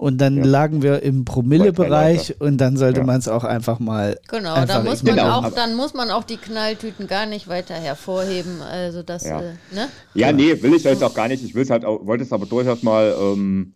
Und 0.00 0.16
dann 0.16 0.38
ja. 0.38 0.44
lagen 0.46 0.80
wir 0.80 1.02
im 1.02 1.26
Promille-Bereich 1.26 2.40
und 2.40 2.56
dann 2.56 2.78
sollte 2.78 3.00
ja. 3.00 3.06
man 3.06 3.18
es 3.18 3.28
auch 3.28 3.44
einfach 3.44 3.80
mal. 3.80 4.18
Genau, 4.28 4.54
einfach 4.54 4.76
dann, 4.76 4.86
muss 4.86 5.02
man 5.02 5.14
genau. 5.14 5.30
auch, 5.40 5.52
dann 5.52 5.74
muss 5.74 5.92
man 5.92 6.10
auch 6.10 6.24
die 6.24 6.38
Knalltüten 6.38 7.06
gar 7.06 7.26
nicht 7.26 7.48
weiter 7.48 7.74
hervorheben. 7.74 8.62
Also 8.62 9.02
das, 9.02 9.24
ja, 9.24 9.42
äh, 9.42 9.52
ne? 9.74 9.88
ja 10.14 10.32
nee, 10.32 10.62
will 10.62 10.72
ich 10.72 10.84
jetzt 10.84 11.04
auch 11.04 11.12
gar 11.12 11.28
nicht. 11.28 11.44
Ich 11.44 11.54
will 11.54 11.68
halt 11.68 11.84
auch, 11.84 12.06
wollte 12.06 12.24
es 12.24 12.32
aber 12.32 12.46
durchaus 12.46 12.82
mal 12.82 13.14
ähm, 13.20 13.74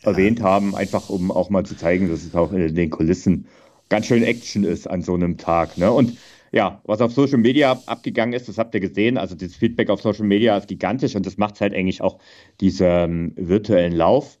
erwähnt 0.00 0.40
haben, 0.40 0.74
einfach 0.74 1.10
um 1.10 1.30
auch 1.30 1.50
mal 1.50 1.66
zu 1.66 1.76
zeigen, 1.76 2.08
dass 2.08 2.24
es 2.24 2.34
auch 2.34 2.54
in 2.54 2.74
den 2.74 2.88
Kulissen 2.88 3.46
ganz 3.90 4.06
schön 4.06 4.22
Action 4.22 4.64
ist 4.64 4.88
an 4.88 5.02
so 5.02 5.12
einem 5.12 5.36
Tag. 5.36 5.76
Ne? 5.76 5.92
Und 5.92 6.16
ja, 6.52 6.80
was 6.84 7.02
auf 7.02 7.12
Social 7.12 7.36
Media 7.36 7.78
abgegangen 7.84 8.32
ist, 8.32 8.48
das 8.48 8.56
habt 8.56 8.74
ihr 8.74 8.80
gesehen. 8.80 9.18
Also 9.18 9.34
das 9.34 9.54
Feedback 9.54 9.90
auf 9.90 10.00
Social 10.00 10.24
Media 10.24 10.56
ist 10.56 10.68
gigantisch 10.68 11.14
und 11.16 11.26
das 11.26 11.36
macht 11.36 11.60
halt 11.60 11.74
eigentlich 11.74 12.00
auch 12.00 12.18
diesen 12.62 12.86
ähm, 12.88 13.32
virtuellen 13.36 13.92
Lauf 13.92 14.38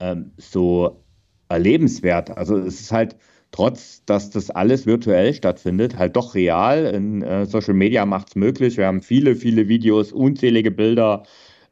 ähm, 0.00 0.32
so 0.36 1.04
erlebenswert. 1.48 2.36
Also 2.36 2.56
es 2.58 2.80
ist 2.80 2.92
halt 2.92 3.16
trotz, 3.50 4.04
dass 4.04 4.30
das 4.30 4.50
alles 4.50 4.86
virtuell 4.86 5.32
stattfindet, 5.34 5.96
halt 5.98 6.16
doch 6.16 6.34
real. 6.34 6.84
In 6.86 7.22
äh, 7.22 7.46
Social 7.46 7.74
Media 7.74 8.04
macht 8.06 8.28
es 8.30 8.36
möglich. 8.36 8.76
Wir 8.76 8.86
haben 8.86 9.02
viele, 9.02 9.34
viele 9.34 9.68
Videos, 9.68 10.12
unzählige 10.12 10.70
Bilder 10.70 11.22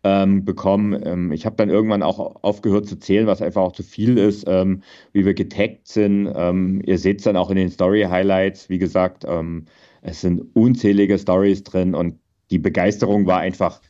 ähm, 0.05 0.45
bekommen. 0.45 0.99
Ähm, 1.05 1.33
ich 1.33 1.45
habe 1.47 1.57
dann 1.57 1.69
irgendwann 1.69 2.03
auch 2.03 2.43
aufgehört 2.43 2.87
zu 2.87 2.99
zählen, 2.99 3.27
was 3.27 3.43
einfach 3.43 3.63
auch 3.63 3.73
zu 3.73 3.83
viel 3.83 4.19
ist, 4.19 4.45
ähm, 4.47 4.83
wie 5.13 5.25
wir 5.25 5.35
getaggt 5.35 5.89
sind. 5.89 6.31
Ähm, 6.35 6.81
ihr 6.85 6.99
seht 6.99 7.19
es 7.19 7.25
dann 7.25 7.37
auch 7.37 7.51
in 7.51 7.57
den 7.57 7.71
Story-Highlights. 7.71 8.69
Wie 8.69 8.79
gesagt, 8.79 9.25
ähm, 9.27 9.67
es 10.03 10.21
sind 10.21 10.55
unzählige 10.55 11.19
Stories 11.19 11.65
drin 11.65 11.95
und 11.95 12.21
die 12.51 12.59
Begeisterung 12.59 13.27
war 13.27 13.41
einfach 13.41 13.81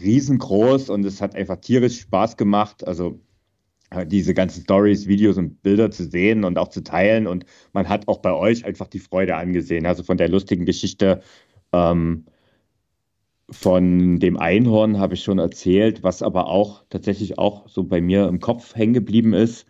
riesengroß 0.00 0.90
und 0.90 1.04
es 1.04 1.22
hat 1.22 1.36
einfach 1.36 1.56
tierisch 1.56 2.00
Spaß 2.00 2.36
gemacht. 2.36 2.86
Also 2.86 3.20
diese 4.06 4.34
ganzen 4.34 4.62
Stories, 4.62 5.06
Videos 5.06 5.38
und 5.38 5.62
Bilder 5.62 5.90
zu 5.90 6.04
sehen 6.04 6.44
und 6.44 6.58
auch 6.58 6.68
zu 6.68 6.82
teilen. 6.82 7.26
Und 7.26 7.46
man 7.72 7.88
hat 7.88 8.08
auch 8.08 8.18
bei 8.18 8.32
euch 8.32 8.64
einfach 8.64 8.88
die 8.88 8.98
Freude 8.98 9.36
angesehen. 9.36 9.86
Also 9.86 10.02
von 10.02 10.16
der 10.16 10.28
lustigen 10.28 10.64
Geschichte 10.64 11.22
ähm, 11.72 12.24
von 13.50 14.18
dem 14.18 14.36
Einhorn 14.38 14.98
habe 14.98 15.14
ich 15.14 15.22
schon 15.22 15.38
erzählt, 15.38 16.02
was 16.02 16.22
aber 16.22 16.48
auch 16.48 16.84
tatsächlich 16.90 17.38
auch 17.38 17.68
so 17.68 17.84
bei 17.84 18.00
mir 18.00 18.26
im 18.26 18.40
Kopf 18.40 18.74
hängen 18.74 18.94
geblieben 18.94 19.34
ist, 19.34 19.66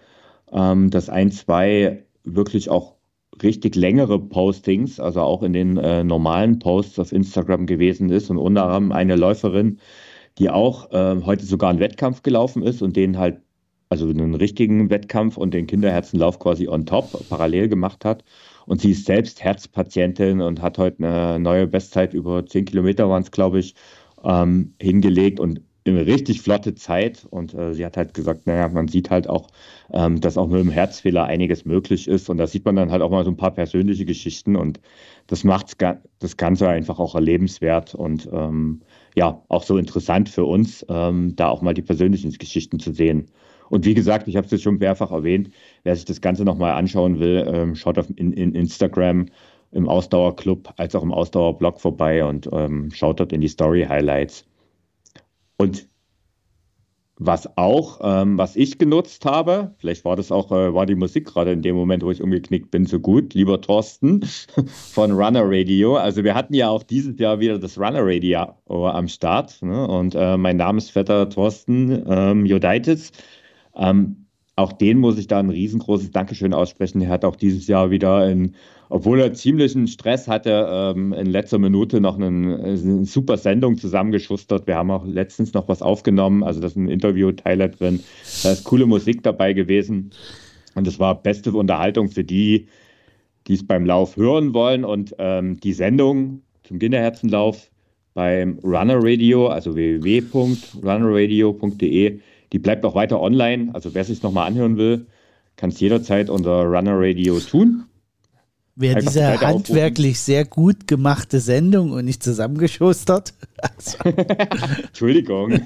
ähm, 0.53 0.91
dass 0.91 1.11
ein, 1.11 1.31
zwei 1.31 2.05
wirklich 2.25 2.71
auch 2.71 2.97
richtig 3.43 3.77
längere 3.77 4.19
Postings, 4.19 4.99
also 4.99 5.21
auch 5.21 5.43
in 5.43 5.53
den 5.53 5.77
äh, 5.77 6.05
normalen 6.05 6.59
Posts 6.59 6.99
auf 7.01 7.13
Instagram 7.13 7.67
gewesen 7.67 8.09
ist 8.11 8.31
und 8.31 8.39
unter 8.39 8.65
anderem 8.65 8.93
eine 8.93 9.17
Läuferin, 9.17 9.79
die 10.39 10.49
auch 10.49 10.91
äh, 10.93 11.23
heute 11.23 11.45
sogar 11.45 11.71
einen 11.71 11.81
Wettkampf 11.81 12.23
gelaufen 12.23 12.63
ist 12.63 12.81
und 12.81 12.97
den 12.97 13.19
halt 13.19 13.43
also 13.89 14.09
einen 14.09 14.35
richtigen 14.35 14.91
Wettkampf 14.91 15.37
und 15.37 15.55
den 15.55 15.67
Kinderherzenlauf 15.67 16.39
quasi 16.39 16.69
on 16.69 16.87
top 16.87 17.29
parallel 17.29 17.69
gemacht 17.69 18.05
hat. 18.05 18.25
Und 18.67 18.81
sie 18.81 18.91
ist 18.93 19.07
selbst 19.07 19.43
Herzpatientin 19.43 20.41
und 20.41 20.61
hat 20.61 20.79
heute 20.79 21.05
eine 21.05 21.39
neue 21.39 21.67
Bestzeit 21.67 22.15
über 22.15 22.45
10 22.45 22.65
Kilometer 22.65 23.09
waren 23.09 23.23
es, 23.23 23.31
glaube 23.31 23.61
ich, 23.61 23.75
ähm, 24.25 24.75
hingelegt. 24.81 25.39
Und 25.39 25.61
eine 25.91 26.07
richtig 26.07 26.43
flotte 26.43 26.75
Zeit 26.75 27.27
und 27.31 27.55
äh, 27.55 27.75
sie 27.75 27.85
hat 27.85 27.97
halt 27.97 28.15
gesagt, 28.15 28.47
naja, 28.47 28.69
man 28.69 28.89
sieht 28.89 29.11
halt 29.11 29.29
auch, 29.29 29.49
ähm, 29.93 30.21
dass 30.21 30.37
auch 30.37 30.49
mit 30.49 30.61
dem 30.61 30.71
Herzfehler 30.71 31.25
einiges 31.25 31.65
möglich 31.65 32.09
ist 32.09 32.29
und 32.29 32.39
da 32.39 32.47
sieht 32.47 32.65
man 32.65 32.77
dann 32.77 32.91
halt 32.91 33.03
auch 33.03 33.11
mal 33.11 33.25
so 33.25 33.31
ein 33.31 33.37
paar 33.37 33.53
persönliche 33.53 34.05
Geschichten 34.05 34.57
und 34.57 34.81
das 35.27 35.45
macht 35.45 35.77
das 36.19 36.37
Ganze 36.37 36.69
einfach 36.69 36.99
auch 36.99 37.15
erlebenswert 37.15 37.95
und 37.95 38.29
ähm, 38.33 38.81
ja, 39.15 39.43
auch 39.49 39.63
so 39.63 39.79
interessant 39.79 40.29
für 40.29 40.45
uns, 40.45 40.85
ähm, 40.89 41.35
da 41.37 41.49
auch 41.49 41.63
mal 41.63 41.75
die 41.75 41.83
persönlichen 41.83 42.31
Geschichten 42.33 42.79
zu 42.79 42.93
sehen. 42.93 43.27
Und 43.69 43.85
wie 43.85 43.95
gesagt, 43.95 44.29
ich 44.29 44.37
habe 44.37 44.45
es 44.45 44.53
jetzt 44.53 44.63
schon 44.63 44.79
mehrfach 44.79 45.11
erwähnt, 45.11 45.51
wer 45.83 45.95
sich 45.97 46.05
das 46.05 46.21
Ganze 46.21 46.45
nochmal 46.45 46.73
anschauen 46.73 47.19
will, 47.21 47.45
ähm, 47.53 47.75
schaut 47.75 47.99
auf 47.99 48.07
in, 48.17 48.33
in 48.33 48.55
Instagram 48.55 49.27
im 49.73 49.89
Ausdauerclub 49.89 50.73
als 50.77 50.95
auch 50.95 51.03
im 51.03 51.13
Ausdauerblog 51.13 51.81
vorbei 51.81 52.25
und 52.25 52.49
ähm, 52.53 52.91
schaut 52.93 53.21
dort 53.21 53.33
in 53.33 53.41
die 53.41 53.49
Story-Highlights. 53.49 54.47
Und 55.59 55.89
was 57.19 57.57
auch, 57.57 58.01
ähm, 58.03 58.37
was 58.37 58.57
ich 58.57 58.79
genutzt 58.79 59.25
habe, 59.25 59.75
vielleicht 59.79 60.05
war 60.05 60.17
das 60.17 60.31
auch, 60.31 60.53
äh, 60.53 60.75
war 60.75 60.85
die 60.85 60.95
Musik 60.95 61.27
gerade 61.27 61.51
in 61.53 61.63
dem 61.63 61.75
Moment, 61.75 62.03
wo 62.03 62.11
ich 62.11 62.23
umgeknickt 62.23 62.71
bin, 62.71 62.85
so 62.85 63.01
gut, 63.01 63.33
lieber 63.33 63.61
Thorsten 63.61 64.23
von 64.93 65.13
Runner 65.13 65.43
Radio. 65.45 65.97
Also 65.97 66.25
wir 66.25 66.35
hatten 66.35 66.53
ja 66.53 66.69
auch 66.69 66.83
dieses 66.83 67.19
Jahr 67.19 67.41
wieder 67.41 67.59
das 67.59 67.79
Runner 67.79 68.03
Radio 68.03 68.55
am 68.69 69.09
Start. 69.09 69.63
Ne? 69.63 69.87
Und 69.89 70.15
äh, 70.15 70.37
mein 70.37 70.59
Namensvetter 70.59 71.31
Thorsten 71.31 72.05
ähm, 72.07 72.45
Jodaitis, 72.45 73.13
ähm, 73.77 74.27
auch 74.57 74.73
den 74.73 74.99
muss 74.99 75.19
ich 75.19 75.27
da 75.27 75.39
ein 75.39 75.51
riesengroßes 75.51 76.11
Dankeschön 76.11 76.55
aussprechen. 76.55 77.03
Er 77.03 77.11
hat 77.11 77.25
auch 77.25 77.37
dieses 77.37 77.67
Jahr 77.67 77.91
wieder 77.91 78.31
in 78.31 78.55
obwohl 78.89 79.21
er 79.21 79.35
ziemlichen 79.35 79.89
Stress 79.89 80.29
hatte, 80.29 80.69
ähm, 80.71 81.13
in 81.13 81.27
letzter 81.27 81.59
Minute 81.59 82.01
noch 82.01 82.15
einen, 82.17 82.55
eine 82.55 83.05
super 83.05 83.37
Sendung 83.37 83.77
zusammengeschustert. 83.79 84.69
Wir 84.69 84.77
haben 84.77 84.91
auch 84.91 85.05
letztens 85.05 85.53
noch 85.55 85.69
was 85.69 85.83
aufgenommen, 85.83 86.43
also 86.45 86.61
da 86.61 86.69
ist 86.69 86.77
ein 86.77 86.89
Interview-Teiler 86.89 87.69
drin. 87.69 88.01
Da 88.43 88.53
ist 88.53 88.65
coole 88.65 88.87
Musik 88.87 89.23
dabei 89.23 89.53
gewesen. 89.53 90.13
Und 90.75 90.87
es 90.87 90.99
war 90.99 91.23
beste 91.23 91.53
Unterhaltung 91.53 92.09
für 92.11 92.25
die, 92.25 92.69
die 93.47 93.55
es 93.55 93.67
beim 93.67 93.87
Lauf 93.87 94.17
hören 94.17 94.53
wollen. 94.55 94.85
Und 94.85 95.15
ähm, 95.19 95.61
die 95.61 95.73
Sendung 95.73 96.43
zum 96.63 96.79
Kinderherzenlauf 96.79 97.71
beim 98.15 98.61
Runner 98.63 98.99
Radio, 99.01 99.49
also 99.49 99.75
www.runnerradio.de, 99.75 102.21
die 102.53 102.59
bleibt 102.59 102.85
auch 102.85 102.95
weiter 102.95 103.21
online. 103.21 103.75
Also 103.75 103.95
wer 103.95 104.05
sich 104.05 104.23
nochmal 104.23 104.47
anhören 104.47 104.77
will, 104.77 105.07
kann 105.57 105.71
es 105.71 105.81
jederzeit 105.81 106.31
unter 106.31 106.63
Runner 106.63 106.95
Radio 106.97 107.39
tun. 107.41 107.87
Wäre 108.79 109.01
diese 109.01 109.41
handwerklich 109.41 110.21
sehr 110.21 110.45
gut 110.45 110.87
gemachte 110.87 111.41
Sendung 111.41 111.93
und 111.93 112.05
nicht 112.05 112.23
zusammengeschustert. 112.23 113.33
Also. 113.57 113.97
Entschuldigung. 114.87 115.61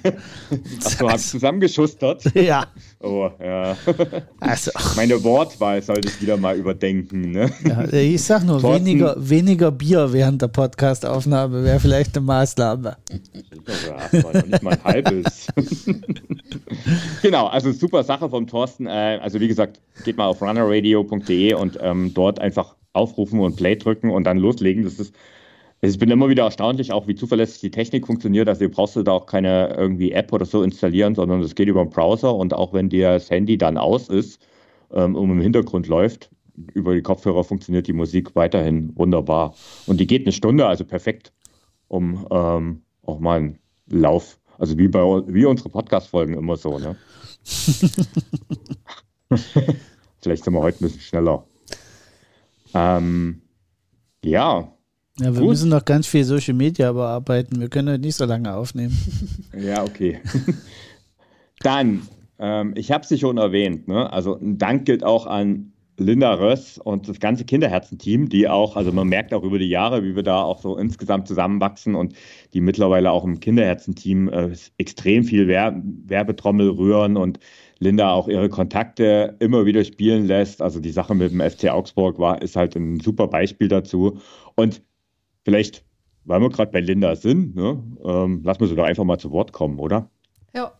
Achso, 0.85 1.11
hast 1.11 1.27
du 1.27 1.38
zusammengeschustert? 1.38 2.33
Ja. 2.37 2.66
Oh, 3.01 3.29
ja. 3.42 3.77
Also. 4.38 4.70
Meine 4.94 5.23
Wortwahl 5.25 5.83
sollte 5.83 6.07
ich 6.07 6.23
wieder 6.23 6.37
mal 6.37 6.57
überdenken. 6.57 7.33
Ne? 7.33 7.51
Ja, 7.64 7.92
ich 7.92 8.23
sag 8.23 8.44
nur, 8.44 8.62
weniger, 8.62 9.16
weniger 9.18 9.73
Bier 9.73 10.12
während 10.12 10.42
der 10.42 10.49
Podcastaufnahme 10.49 11.64
wäre 11.64 11.81
vielleicht 11.81 12.16
eine 12.16 12.27
Maßnahme. 12.27 12.96
Ja, 13.87 14.23
war 14.23 14.46
nicht 14.46 14.62
mal 14.62 14.75
ein 14.75 14.85
halbes. 14.85 15.49
genau, 17.23 17.49
also 17.49 17.73
super 17.73 18.05
Sache 18.05 18.29
vom 18.31 18.46
Thorsten. 18.46 18.87
Äh, 18.87 19.18
also 19.20 19.40
wie 19.40 19.49
gesagt, 19.49 19.81
geht 20.05 20.16
mal 20.16 20.27
auf 20.27 20.40
runnerradio.de 20.40 21.55
und 21.55 21.77
ähm, 21.83 22.14
dort 22.14 22.38
einfach 22.38 22.77
aufrufen 22.92 23.40
und 23.40 23.57
Play 23.57 23.76
drücken 23.76 24.11
und 24.11 24.24
dann 24.24 24.38
loslegen. 24.38 24.85
Das 24.85 24.98
ist, 24.98 25.14
ich 25.81 25.98
bin 25.98 26.11
immer 26.11 26.29
wieder 26.29 26.44
erstaunlich, 26.44 26.92
auch 26.92 27.07
wie 27.07 27.14
zuverlässig 27.14 27.61
die 27.61 27.70
Technik 27.70 28.07
funktioniert. 28.07 28.48
Also 28.48 28.64
du 28.64 28.70
brauchst 28.70 28.96
da 28.96 29.12
auch 29.12 29.26
keine 29.26 29.74
irgendwie 29.76 30.12
App 30.12 30.33
oder 30.33 30.44
so 30.44 30.62
installieren, 30.62 31.14
sondern 31.14 31.40
das 31.40 31.55
geht 31.55 31.68
über 31.68 31.85
den 31.85 31.90
Browser 31.90 32.35
und 32.35 32.55
auch 32.55 32.72
wenn 32.72 32.88
dir 32.88 33.12
das 33.12 33.31
Handy 33.31 33.57
dann 33.59 33.79
aus 33.79 34.09
ist 34.09 34.40
ähm, 34.92 35.14
und 35.14 35.31
im 35.31 35.40
Hintergrund 35.40 35.87
läuft, 35.87 36.31
über 36.74 36.94
die 36.94 37.03
Kopfhörer 37.03 37.44
funktioniert 37.44 37.87
die 37.87 37.92
Musik 37.92 38.35
weiterhin 38.37 38.96
wunderbar. 38.96 39.55
Und 39.87 40.00
die 40.00 40.07
geht 40.07 40.22
eine 40.26 40.33
Stunde, 40.33 40.66
also 40.66 40.85
perfekt, 40.85 41.33
um 41.88 42.26
ähm, 42.31 42.83
auch 43.03 43.18
mal 43.18 43.38
einen 43.38 43.59
Lauf, 43.88 44.38
also 44.59 44.76
wie 44.79 44.88
bei 44.88 45.00
wie 45.00 45.46
unsere 45.46 45.70
Podcast-Folgen 45.70 46.35
immer 46.35 46.57
so, 46.57 46.79
ne? 46.79 46.96
Vielleicht 50.20 50.44
sind 50.44 50.53
wir 50.53 50.61
heute 50.61 50.79
ein 50.79 50.88
bisschen 50.88 51.00
schneller. 51.00 51.46
Ähm, 52.74 53.42
ja. 54.24 54.72
Ja, 55.18 55.35
wir 55.35 55.40
Gut. 55.40 55.50
müssen 55.50 55.68
noch 55.68 55.85
ganz 55.85 56.06
viel 56.06 56.24
Social 56.24 56.54
Media 56.54 56.92
bearbeiten. 56.92 57.61
Wir 57.61 57.68
können 57.68 58.00
nicht 58.00 58.16
so 58.16 58.24
lange 58.24 58.54
aufnehmen. 58.54 58.96
Ja, 59.59 59.83
okay. 59.83 60.20
Dann, 61.61 62.02
ähm, 62.38 62.72
ich 62.76 62.92
habe 62.92 63.04
sie 63.04 63.18
schon 63.18 63.37
erwähnt, 63.37 63.88
ne? 63.88 64.11
also 64.11 64.38
ein 64.38 64.59
Dank 64.59 64.87
gilt 64.87 65.04
auch 65.04 65.26
an 65.26 65.72
Linda 66.00 66.33
Röss 66.33 66.78
und 66.78 67.09
das 67.09 67.20
ganze 67.20 67.44
Kinderherzen-Team, 67.44 68.30
die 68.30 68.48
auch, 68.48 68.76
also 68.76 68.90
man 68.90 69.09
merkt 69.09 69.35
auch 69.35 69.42
über 69.42 69.59
die 69.59 69.68
Jahre, 69.68 70.02
wie 70.02 70.16
wir 70.16 70.22
da 70.22 70.42
auch 70.42 70.62
so 70.62 70.76
insgesamt 70.78 71.28
zusammenwachsen 71.28 71.94
und 71.94 72.14
die 72.54 72.62
mittlerweile 72.62 73.11
auch 73.11 73.24
im 73.24 73.38
Kinderherzen-Team 73.38 74.28
äh, 74.30 74.56
extrem 74.78 75.24
viel 75.24 75.46
Werbetrommel 75.46 76.70
rühren 76.70 77.18
und 77.18 77.38
Linda 77.80 78.12
auch 78.12 78.28
ihre 78.28 78.50
Kontakte 78.50 79.36
immer 79.40 79.64
wieder 79.64 79.82
spielen 79.84 80.26
lässt. 80.26 80.60
Also 80.60 80.80
die 80.80 80.92
Sache 80.92 81.14
mit 81.14 81.32
dem 81.32 81.40
FC 81.40 81.70
Augsburg 81.70 82.18
war, 82.18 82.42
ist 82.42 82.54
halt 82.54 82.76
ein 82.76 83.00
super 83.00 83.26
Beispiel 83.26 83.68
dazu. 83.68 84.20
Und 84.54 84.82
vielleicht, 85.44 85.82
weil 86.24 86.40
wir 86.40 86.50
gerade 86.50 86.70
bei 86.70 86.80
Linda 86.80 87.16
sind, 87.16 87.56
ne, 87.56 87.82
ähm, 88.04 88.42
lassen 88.44 88.60
wir 88.60 88.68
sie 88.68 88.76
doch 88.76 88.84
einfach 88.84 89.04
mal 89.04 89.18
zu 89.18 89.30
Wort 89.32 89.52
kommen, 89.52 89.78
oder? 89.78 90.10
Ja. 90.54 90.72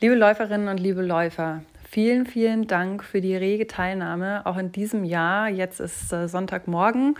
Liebe 0.00 0.14
Läuferinnen 0.14 0.68
und 0.68 0.78
liebe 0.78 1.00
Läufer, 1.00 1.62
vielen, 1.88 2.26
vielen 2.26 2.66
Dank 2.66 3.02
für 3.02 3.22
die 3.22 3.34
rege 3.34 3.66
Teilnahme, 3.66 4.44
auch 4.44 4.58
in 4.58 4.72
diesem 4.72 5.04
Jahr. 5.04 5.48
Jetzt 5.48 5.80
ist 5.80 6.12
äh, 6.12 6.28
Sonntagmorgen. 6.28 7.16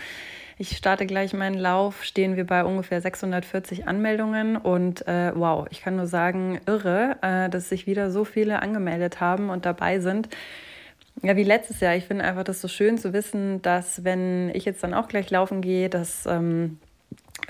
Ich 0.62 0.76
starte 0.76 1.06
gleich 1.06 1.32
meinen 1.32 1.58
Lauf, 1.58 2.04
stehen 2.04 2.36
wir 2.36 2.46
bei 2.46 2.64
ungefähr 2.64 3.00
640 3.00 3.88
Anmeldungen 3.88 4.56
und 4.56 5.04
äh, 5.08 5.32
wow, 5.34 5.66
ich 5.70 5.82
kann 5.82 5.96
nur 5.96 6.06
sagen, 6.06 6.60
irre, 6.66 7.16
äh, 7.20 7.50
dass 7.50 7.68
sich 7.68 7.88
wieder 7.88 8.12
so 8.12 8.24
viele 8.24 8.62
angemeldet 8.62 9.18
haben 9.20 9.50
und 9.50 9.66
dabei 9.66 9.98
sind. 9.98 10.28
Ja, 11.20 11.34
wie 11.34 11.42
letztes 11.42 11.80
Jahr. 11.80 11.96
Ich 11.96 12.04
finde 12.04 12.22
einfach 12.22 12.44
das 12.44 12.60
so 12.60 12.68
schön 12.68 12.96
zu 12.96 13.12
wissen, 13.12 13.60
dass 13.62 14.04
wenn 14.04 14.52
ich 14.54 14.64
jetzt 14.64 14.84
dann 14.84 14.94
auch 14.94 15.08
gleich 15.08 15.28
laufen 15.30 15.62
gehe, 15.62 15.90
dass 15.90 16.26
ähm, 16.26 16.78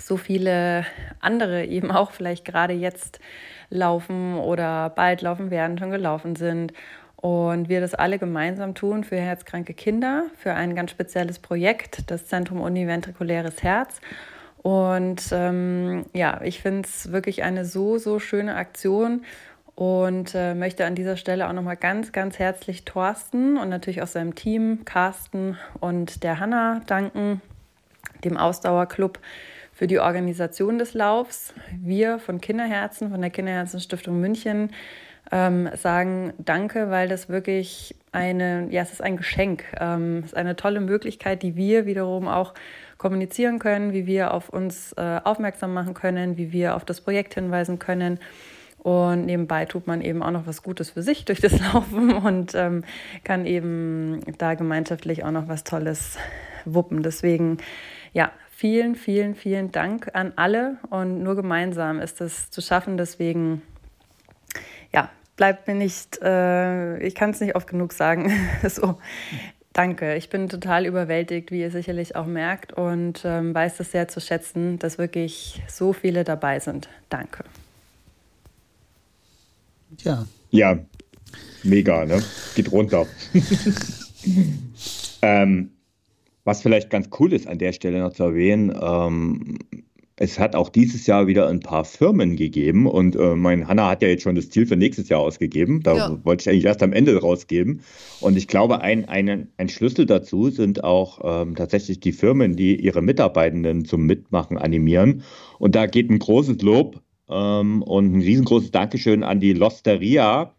so 0.01 0.17
viele 0.17 0.87
andere 1.21 1.67
eben 1.67 1.91
auch 1.91 2.13
vielleicht 2.13 2.47
gerade 2.47 2.73
jetzt 2.73 3.21
laufen 3.69 4.39
oder 4.39 4.89
bald 4.89 5.21
laufen 5.21 5.51
werden, 5.51 5.77
schon 5.77 5.91
gelaufen 5.91 6.35
sind 6.35 6.73
und 7.23 7.69
wir 7.69 7.81
das 7.81 7.95
alle 7.95 8.19
gemeinsam 8.19 8.75
tun 8.75 9.05
für 9.05 9.17
herzkranke 9.17 9.75
Kinder, 9.75 10.25
für 10.37 10.55
ein 10.55 10.75
ganz 10.75 10.91
spezielles 10.91 11.39
Projekt, 11.39 12.11
das 12.11 12.27
Zentrum 12.27 12.61
Univentrikuläres 12.61 13.63
Herz. 13.63 14.01
Und 14.61 15.29
ähm, 15.31 16.05
ja, 16.13 16.41
ich 16.43 16.61
finde 16.61 16.83
es 16.89 17.13
wirklich 17.13 17.45
eine 17.45 17.65
so, 17.65 17.97
so 17.99 18.19
schöne 18.19 18.57
Aktion 18.57 19.23
und 19.77 20.35
äh, 20.35 20.55
möchte 20.55 20.85
an 20.85 20.97
dieser 20.97 21.17
Stelle 21.17 21.49
auch 21.49 21.53
nochmal 21.53 21.77
ganz, 21.77 22.11
ganz 22.11 22.41
herzlich 22.41 22.85
Thorsten 22.85 23.57
und 23.57 23.69
natürlich 23.69 24.03
auch 24.03 24.09
seinem 24.09 24.35
Team, 24.35 24.81
Carsten 24.85 25.57
und 25.79 26.25
der 26.25 26.41
Hanna 26.41 26.83
danken, 26.87 27.41
dem 28.25 28.37
Ausdauerclub 28.37 29.21
für 29.73 29.87
die 29.87 30.01
Organisation 30.01 30.77
des 30.77 30.93
Laufs. 30.93 31.55
Wir 31.81 32.19
von 32.19 32.41
Kinderherzen, 32.41 33.13
von 33.13 33.21
der 33.21 33.31
Kinderherzenstiftung 33.31 34.21
München, 34.21 34.71
ähm, 35.31 35.69
sagen 35.75 36.33
Danke, 36.39 36.91
weil 36.91 37.09
das 37.09 37.29
wirklich 37.29 37.95
eine, 38.13 38.69
ja, 38.71 38.83
es 38.83 38.93
ist 38.93 39.03
ein 39.03 39.17
Geschenk. 39.17 39.65
Ähm, 39.81 40.19
es 40.19 40.27
ist 40.27 40.37
eine 40.37 40.57
tolle 40.57 40.81
Möglichkeit, 40.81 41.43
die 41.43 41.57
wir 41.57 41.87
wiederum 41.87 42.29
auch 42.29 42.55
kommunizieren 42.99 43.59
können, 43.59 43.93
wie 43.93 44.07
wir 44.07 44.33
auf 44.33 44.49
uns 44.49 44.93
äh, 44.93 45.21
aufmerksam 45.25 45.75
machen 45.75 45.95
können, 45.95 46.37
wie 46.37 46.53
wir 46.53 46.77
auf 46.77 46.85
das 46.85 47.01
Projekt 47.01 47.35
hinweisen 47.35 47.79
können. 47.79 48.19
Und 48.79 49.27
nebenbei 49.27 49.65
tut 49.65 49.87
man 49.87 50.03
eben 50.03 50.23
auch 50.23 50.33
noch 50.33 50.47
was 50.47 50.63
Gutes 50.63 50.91
für 50.91 51.03
sich 51.03 51.25
durch 51.25 51.41
das 51.41 51.59
Laufen 51.73 52.13
und 52.13 52.55
ähm, 52.55 52.85
kann 53.25 53.47
eben 53.47 54.21
da 54.39 54.55
gemeinschaftlich 54.55 55.25
auch 55.25 55.31
noch 55.31 55.49
was 55.49 55.65
Tolles 55.65 56.19
wuppen. 56.65 57.03
Deswegen, 57.03 57.59
ja, 58.13 58.33
vielen, 58.51 58.95
vielen, 58.97 59.35
vielen 59.35 59.73
Dank 59.73 60.11
an 60.15 60.33
alle 60.37 60.79
und 60.91 61.23
nur 61.23 61.37
gemeinsam 61.37 62.01
ist 62.01 62.21
es 62.21 62.51
zu 62.51 62.61
schaffen. 62.61 62.97
Deswegen 62.97 63.63
ja, 64.95 65.11
bleibt 65.37 65.67
mir 65.67 65.75
nicht, 65.75 66.21
äh, 66.23 66.99
ich 66.99 67.15
kann 67.15 67.31
es 67.31 67.41
nicht 67.41 67.57
oft 67.57 67.69
genug 67.69 67.93
sagen. 67.93 68.33
so, 68.69 68.99
danke. 69.73 70.17
Ich 70.17 70.29
bin 70.31 70.49
total 70.49 70.87
überwältigt, 70.87 71.51
wie 71.51 71.61
ihr 71.61 71.71
sicherlich 71.71 72.17
auch 72.17 72.27
merkt 72.27 72.73
und 72.73 73.23
ähm, 73.25 73.55
weiß 73.55 73.81
es 73.81 73.93
sehr 73.93 74.09
zu 74.09 74.21
schätzen, 74.21 74.79
dass 74.79 74.99
wirklich 74.99 75.63
so 75.69 75.93
viele 75.93 76.25
dabei 76.25 76.61
sind. 76.61 76.89
Danke. 77.09 77.45
Ja. 79.99 80.27
Ja, 80.51 80.79
mega, 81.63 82.05
ne? 82.05 82.23
Geht 82.55 82.71
runter. 82.73 83.07
ähm, 85.23 85.71
was 86.45 86.63
vielleicht 86.63 86.91
ganz 86.91 87.09
cool 87.19 87.33
ist 87.33 87.47
an 87.47 87.59
der 87.59 87.73
Stelle 87.73 88.01
noch 88.01 88.13
zu 88.13 88.25
erwähnen, 88.25 88.77
ähm, 88.81 89.59
es 90.23 90.39
hat 90.39 90.55
auch 90.55 90.69
dieses 90.69 91.09
Jahr 91.09 91.27
wieder 91.27 91.49
ein 91.49 91.59
paar 91.59 91.85
Firmen 91.85 92.37
gegeben 92.37 92.87
und 92.87 93.17
äh, 93.17 93.35
mein 93.35 93.67
Hanna 93.67 93.89
hat 93.89 94.03
ja 94.03 94.09
jetzt 94.09 94.23
schon 94.23 94.37
das 94.37 94.51
Ziel 94.51 94.67
für 94.67 94.77
nächstes 94.77 95.09
Jahr 95.09 95.19
ausgegeben. 95.19 95.83
Da 95.83 95.97
ja. 95.97 96.25
wollte 96.25 96.43
ich 96.43 96.49
eigentlich 96.49 96.65
erst 96.65 96.85
am 96.85 96.93
Ende 96.93 97.21
rausgeben. 97.21 97.81
Und 98.21 98.37
ich 98.37 98.47
glaube, 98.47 98.83
ein, 98.83 99.09
ein, 99.09 99.49
ein 99.57 99.69
Schlüssel 99.69 100.07
dazu 100.07 100.49
sind 100.51 100.85
auch 100.85 101.19
ähm, 101.25 101.57
tatsächlich 101.57 101.99
die 101.99 102.13
Firmen, 102.13 102.55
die 102.55 102.77
ihre 102.77 103.03
Mitarbeitenden 103.03 103.85
zum 103.85 104.07
Mitmachen 104.07 104.59
animieren. 104.59 105.25
Und 105.59 105.75
da 105.75 105.87
geht 105.87 106.09
ein 106.09 106.21
großes 106.21 106.63
Lob 106.63 107.03
ähm, 107.29 107.83
und 107.83 108.15
ein 108.15 108.21
riesengroßes 108.21 108.71
Dankeschön 108.71 109.25
an 109.25 109.41
die 109.41 109.55
Losteria, 109.55 110.55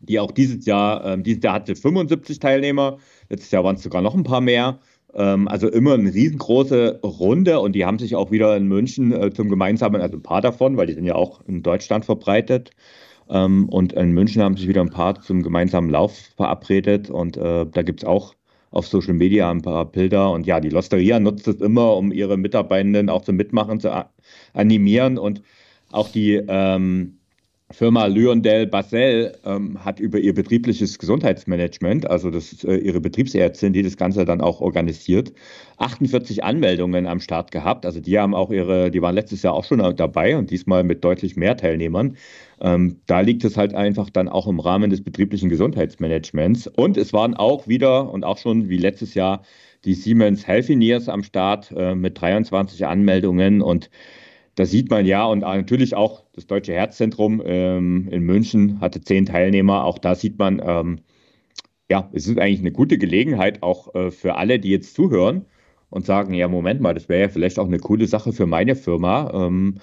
die 0.00 0.18
auch 0.18 0.30
dieses 0.30 0.64
Jahr, 0.64 1.04
ähm, 1.04 1.24
dieses 1.24 1.42
Jahr 1.42 1.56
hatte 1.56 1.76
75 1.76 2.38
Teilnehmer, 2.38 2.96
letztes 3.28 3.50
Jahr 3.50 3.64
waren 3.64 3.76
es 3.76 3.82
sogar 3.82 4.00
noch 4.00 4.14
ein 4.14 4.24
paar 4.24 4.40
mehr. 4.40 4.80
Ähm, 5.14 5.48
also 5.48 5.68
immer 5.68 5.94
eine 5.94 6.12
riesengroße 6.12 7.00
Runde 7.02 7.60
und 7.60 7.72
die 7.74 7.84
haben 7.84 7.98
sich 7.98 8.16
auch 8.16 8.30
wieder 8.30 8.56
in 8.56 8.66
München 8.66 9.12
äh, 9.12 9.32
zum 9.32 9.48
gemeinsamen, 9.48 10.00
also 10.00 10.16
ein 10.16 10.22
paar 10.22 10.40
davon, 10.40 10.76
weil 10.76 10.86
die 10.86 10.94
sind 10.94 11.04
ja 11.04 11.14
auch 11.14 11.40
in 11.46 11.62
Deutschland 11.62 12.04
verbreitet. 12.04 12.70
Ähm, 13.30 13.68
und 13.68 13.92
in 13.92 14.12
München 14.12 14.42
haben 14.42 14.56
sich 14.56 14.68
wieder 14.68 14.82
ein 14.82 14.90
paar 14.90 15.20
zum 15.20 15.42
gemeinsamen 15.42 15.90
Lauf 15.90 16.16
verabredet 16.36 17.10
und 17.10 17.36
äh, 17.36 17.66
da 17.66 17.82
gibt 17.82 18.02
es 18.02 18.08
auch 18.08 18.34
auf 18.70 18.88
Social 18.88 19.14
Media 19.14 19.50
ein 19.50 19.62
paar 19.62 19.84
Bilder. 19.84 20.32
Und 20.32 20.46
ja, 20.46 20.60
die 20.60 20.68
Losteria 20.68 21.20
nutzt 21.20 21.46
es 21.46 21.60
immer, 21.60 21.96
um 21.96 22.12
ihre 22.12 22.36
Mitarbeitenden 22.36 23.08
auch 23.08 23.22
zum 23.22 23.36
Mitmachen 23.36 23.80
zu 23.80 24.06
animieren 24.52 25.16
und 25.16 25.42
auch 25.92 26.08
die 26.08 26.42
ähm, 26.48 27.18
Firma 27.70 28.06
Lyondell 28.06 28.66
Basel 28.66 29.32
ähm, 29.44 29.82
hat 29.82 29.98
über 29.98 30.18
ihr 30.18 30.34
betriebliches 30.34 30.98
Gesundheitsmanagement, 30.98 32.08
also 32.08 32.30
das 32.30 32.62
äh, 32.62 32.76
ihre 32.76 33.00
Betriebsärztin, 33.00 33.72
die 33.72 33.82
das 33.82 33.96
Ganze 33.96 34.26
dann 34.26 34.42
auch 34.42 34.60
organisiert, 34.60 35.32
48 35.78 36.44
Anmeldungen 36.44 37.06
am 37.06 37.20
Start 37.20 37.50
gehabt. 37.52 37.86
Also 37.86 38.00
die 38.00 38.18
haben 38.18 38.34
auch 38.34 38.50
ihre, 38.50 38.90
die 38.90 39.00
waren 39.00 39.14
letztes 39.14 39.42
Jahr 39.42 39.54
auch 39.54 39.64
schon 39.64 39.78
dabei 39.96 40.36
und 40.36 40.50
diesmal 40.50 40.84
mit 40.84 41.04
deutlich 41.04 41.36
mehr 41.36 41.56
Teilnehmern. 41.56 42.16
Ähm, 42.60 43.00
da 43.06 43.20
liegt 43.20 43.44
es 43.44 43.56
halt 43.56 43.74
einfach 43.74 44.10
dann 44.10 44.28
auch 44.28 44.46
im 44.46 44.60
Rahmen 44.60 44.90
des 44.90 45.02
betrieblichen 45.02 45.48
Gesundheitsmanagements. 45.48 46.66
Und 46.66 46.98
es 46.98 47.14
waren 47.14 47.34
auch 47.34 47.66
wieder 47.66 48.12
und 48.12 48.24
auch 48.24 48.38
schon 48.38 48.68
wie 48.68 48.78
letztes 48.78 49.14
Jahr 49.14 49.42
die 49.86 49.94
Siemens 49.94 50.46
Healthineers 50.46 51.08
am 51.08 51.22
Start 51.22 51.72
äh, 51.74 51.94
mit 51.94 52.20
23 52.20 52.86
Anmeldungen 52.86 53.62
und 53.62 53.90
da 54.54 54.66
sieht 54.66 54.90
man 54.90 55.06
ja, 55.06 55.24
und 55.24 55.40
natürlich 55.40 55.94
auch 55.94 56.24
das 56.32 56.46
Deutsche 56.46 56.72
Herzzentrum 56.72 57.42
ähm, 57.44 58.08
in 58.10 58.22
München 58.22 58.80
hatte 58.80 59.00
zehn 59.00 59.26
Teilnehmer. 59.26 59.84
Auch 59.84 59.98
da 59.98 60.14
sieht 60.14 60.38
man, 60.38 60.62
ähm, 60.64 61.00
ja, 61.90 62.08
es 62.12 62.26
ist 62.28 62.38
eigentlich 62.38 62.60
eine 62.60 62.72
gute 62.72 62.98
Gelegenheit 62.98 63.62
auch 63.62 63.94
äh, 63.94 64.10
für 64.10 64.36
alle, 64.36 64.58
die 64.58 64.70
jetzt 64.70 64.94
zuhören 64.94 65.46
und 65.90 66.06
sagen, 66.06 66.34
ja, 66.34 66.48
Moment 66.48 66.80
mal, 66.80 66.94
das 66.94 67.08
wäre 67.08 67.22
ja 67.22 67.28
vielleicht 67.28 67.58
auch 67.58 67.66
eine 67.66 67.78
coole 67.78 68.06
Sache 68.06 68.32
für 68.32 68.46
meine 68.46 68.76
Firma. 68.76 69.30
Ähm, 69.34 69.80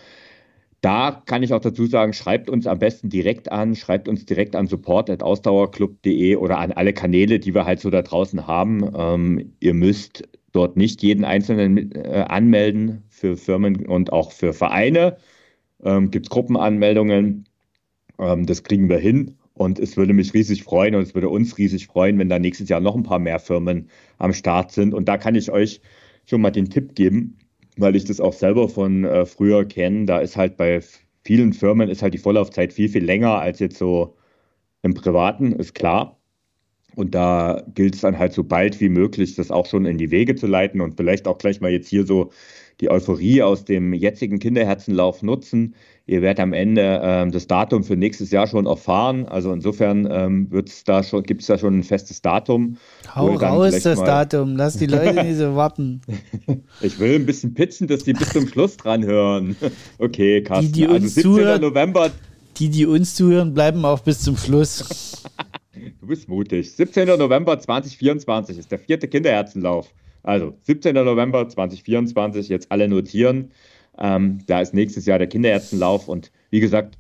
da 0.81 1.21
kann 1.25 1.43
ich 1.43 1.53
auch 1.53 1.62
dazu 1.62 1.86
sagen, 1.86 2.13
schreibt 2.13 2.49
uns 2.49 2.65
am 2.65 2.79
besten 2.79 3.10
direkt 3.10 3.51
an, 3.51 3.75
schreibt 3.75 4.07
uns 4.07 4.25
direkt 4.25 4.55
an 4.55 4.65
support.ausdauerclub.de 4.67 6.36
oder 6.38 6.57
an 6.57 6.71
alle 6.71 6.93
Kanäle, 6.93 7.39
die 7.39 7.53
wir 7.53 7.65
halt 7.65 7.79
so 7.79 7.91
da 7.91 8.01
draußen 8.01 8.47
haben. 8.47 8.89
Ähm, 8.95 9.53
ihr 9.60 9.75
müsst 9.75 10.27
dort 10.52 10.78
nicht 10.78 11.02
jeden 11.04 11.26
Einzelnen 11.26 11.92
äh, 11.94 12.26
anmelden 12.28 13.04
für 13.10 13.38
Firmen 13.38 13.86
und 13.86 14.14
auch 14.14 14.32
für 14.32 14.54
Vereine. 14.54 15.18
Ähm, 15.84 16.12
Gibt 16.12 16.28
es 16.28 16.30
Gruppenanmeldungen? 16.30 17.46
Ähm, 18.20 18.46
das 18.46 18.64
kriegen 18.64 18.90
wir 18.90 18.98
hin. 19.00 19.38
Und 19.54 19.80
es 19.80 19.98
würde 19.98 20.14
mich 20.14 20.34
riesig 20.34 20.64
freuen 20.64 20.96
und 20.96 21.04
es 21.04 21.14
würde 21.14 21.30
uns 21.30 21.58
riesig 21.58 21.88
freuen, 21.88 22.18
wenn 22.20 22.30
da 22.30 22.40
nächstes 22.40 22.70
Jahr 22.70 22.80
noch 22.80 22.96
ein 22.96 23.04
paar 23.04 23.20
mehr 23.20 23.40
Firmen 23.40 23.90
am 24.18 24.34
Start 24.34 24.72
sind. 24.72 24.94
Und 24.94 25.08
da 25.08 25.18
kann 25.18 25.36
ich 25.36 25.52
euch 25.52 25.82
schon 26.26 26.42
mal 26.42 26.52
den 26.52 26.70
Tipp 26.70 26.96
geben, 26.96 27.38
weil 27.78 27.96
ich 27.96 28.06
das 28.06 28.20
auch 28.22 28.34
selber 28.34 28.70
von 28.70 29.06
äh, 29.06 29.26
früher 29.26 29.66
kenne. 29.66 30.06
Da 30.06 30.20
ist 30.20 30.38
halt 30.38 30.58
bei 30.58 30.82
vielen 31.24 31.54
Firmen 31.54 31.90
ist 31.90 32.02
halt 32.02 32.14
die 32.14 32.18
Vorlaufzeit 32.20 32.74
viel, 32.74 32.90
viel 32.90 33.04
länger 33.04 33.40
als 33.40 33.60
jetzt 33.60 33.78
so 33.78 34.16
im 34.84 34.94
Privaten, 34.96 35.54
ist 35.54 35.76
klar. 35.76 36.20
Und 36.95 37.15
da 37.15 37.63
gilt 37.73 37.95
es 37.95 38.01
dann 38.01 38.19
halt 38.19 38.34
so 38.34 38.43
bald 38.43 38.80
wie 38.82 38.89
möglich, 38.89 39.36
das 39.36 39.51
auch 39.51 39.65
schon 39.65 39.86
in 39.86 39.97
die 39.97 40.12
Wege 40.12 40.36
zu 40.36 40.47
leiten 40.47 40.82
und 40.82 40.97
vielleicht 40.97 41.27
auch 41.27 41.38
gleich 41.38 41.62
mal 41.62 41.71
jetzt 41.71 41.88
hier 41.88 42.06
so 42.06 42.32
die 42.82 42.89
Euphorie 42.89 43.43
aus 43.43 43.63
dem 43.63 43.93
jetzigen 43.93 44.39
Kinderherzenlauf 44.39 45.21
nutzen. 45.21 45.75
Ihr 46.08 46.21
werdet 46.21 46.39
am 46.39 46.51
Ende 46.51 46.99
ähm, 47.04 47.32
das 47.32 47.45
Datum 47.47 47.84
für 47.84 47.95
nächstes 47.95 48.32
Jahr 48.32 48.47
schon 48.47 48.65
erfahren. 48.65 49.27
Also 49.27 49.54
insofern 49.54 50.08
ähm, 50.12 50.49
da 50.86 51.01
gibt 51.21 51.41
es 51.41 51.47
da 51.47 51.58
schon 51.58 51.80
ein 51.80 51.84
festes 51.84 52.21
Datum. 52.21 52.77
Hau 53.15 53.36
raus 53.36 53.80
das 53.84 54.04
Datum, 54.04 54.56
lass 54.56 54.77
die 54.77 54.88
Leute 54.88 55.23
nicht 55.23 55.38
so 55.38 55.56
warten. 55.56 56.01
ich 56.82 56.99
will 56.99 57.15
ein 57.15 57.25
bisschen 57.25 57.54
pitchen, 57.54 57.88
dass 57.88 58.04
die 58.04 58.13
bis 58.13 58.30
zum 58.30 58.47
Schluss 58.47 58.77
dran 58.77 59.06
hören. 59.06 59.56
Okay, 59.99 60.41
Carsten. 60.41 60.71
Die, 60.73 60.82
die 60.82 60.88
also 60.88 60.95
uns 60.95 61.17
also 61.17 61.21
17. 61.21 61.23
Zuhören, 61.23 61.62
November. 61.62 62.12
Die, 62.58 62.69
die 62.69 62.86
uns 62.86 63.15
zuhören, 63.15 63.54
bleiben 63.54 63.86
auch 63.86 63.99
bis 63.99 64.21
zum 64.21 64.36
Schluss. 64.36 65.23
Du 65.73 66.07
bist 66.07 66.27
mutig. 66.27 66.73
17. 66.73 67.07
November 67.07 67.57
2024 67.57 68.57
ist 68.57 68.71
der 68.71 68.79
vierte 68.79 69.07
Kinderherzenlauf. 69.07 69.93
Also 70.23 70.57
17. 70.63 70.93
November 70.93 71.47
2024, 71.47 72.49
jetzt 72.49 72.71
alle 72.71 72.88
notieren. 72.88 73.51
Ähm, 73.97 74.39
da 74.47 74.62
ist 74.62 74.73
nächstes 74.73 75.05
Jahr 75.05 75.17
der 75.17 75.27
Kinderherzenlauf 75.27 76.07
und 76.07 76.31
wie 76.49 76.60
gesagt, 76.60 76.97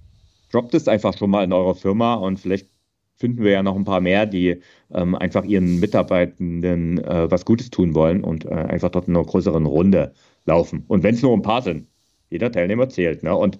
droppt 0.51 0.73
es 0.73 0.87
einfach 0.87 1.17
schon 1.17 1.29
mal 1.29 1.43
in 1.43 1.53
eurer 1.53 1.75
Firma 1.75 2.15
und 2.15 2.39
vielleicht 2.39 2.69
finden 3.15 3.43
wir 3.43 3.51
ja 3.51 3.63
noch 3.63 3.75
ein 3.75 3.85
paar 3.85 4.01
mehr, 4.01 4.25
die 4.25 4.61
ähm, 4.93 5.15
einfach 5.15 5.43
ihren 5.43 5.79
Mitarbeitenden 5.79 6.97
äh, 7.03 7.29
was 7.29 7.45
Gutes 7.45 7.69
tun 7.69 7.93
wollen 7.93 8.23
und 8.23 8.45
äh, 8.45 8.49
einfach 8.49 8.89
dort 8.89 9.07
in 9.07 9.15
einer 9.15 9.25
größeren 9.25 9.65
Runde 9.65 10.13
laufen. 10.45 10.85
Und 10.87 11.03
wenn 11.03 11.15
es 11.15 11.21
nur 11.21 11.33
ein 11.33 11.43
paar 11.43 11.61
sind, 11.61 11.87
jeder 12.29 12.51
Teilnehmer 12.51 12.89
zählt. 12.89 13.23
Ne? 13.23 13.35
Und 13.35 13.59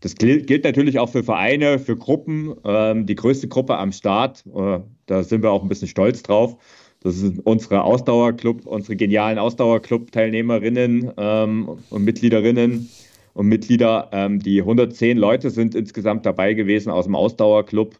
das 0.00 0.14
gilt 0.14 0.64
natürlich 0.64 0.98
auch 0.98 1.08
für 1.08 1.24
Vereine, 1.24 1.78
für 1.78 1.96
Gruppen. 1.96 2.54
Ähm, 2.64 3.06
die 3.06 3.14
größte 3.14 3.48
Gruppe 3.48 3.78
am 3.78 3.92
Start, 3.92 4.44
äh, 4.54 4.80
da 5.06 5.22
sind 5.22 5.42
wir 5.42 5.50
auch 5.50 5.62
ein 5.62 5.68
bisschen 5.68 5.88
stolz 5.88 6.22
drauf. 6.22 6.56
Das 7.00 7.16
sind 7.16 7.44
unsere 7.46 7.82
Ausdauerclub, 7.82 8.66
unsere 8.66 8.96
genialen 8.96 9.38
Ausdauerclub-Teilnehmerinnen 9.38 11.12
ähm, 11.16 11.78
und 11.88 12.04
Mitgliederinnen 12.04 12.88
und 13.34 13.46
Mitglieder. 13.46 14.10
Ähm, 14.12 14.38
die 14.40 14.60
110 14.60 15.16
Leute 15.16 15.50
sind 15.50 15.74
insgesamt 15.74 16.26
dabei 16.26 16.54
gewesen 16.54 16.90
aus 16.90 17.04
dem 17.04 17.14
Ausdauerclub. 17.14 17.98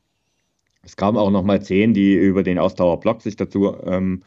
Es 0.83 0.97
kamen 0.97 1.17
auch 1.17 1.31
noch 1.31 1.43
mal 1.43 1.63
zehn, 1.63 1.95
die 1.95 2.15
über 2.15 2.43
den 2.43 2.59
Ausdauerblog 2.59 3.23
sich 3.23 3.37
dazu 3.37 3.75
ähm, 3.85 4.23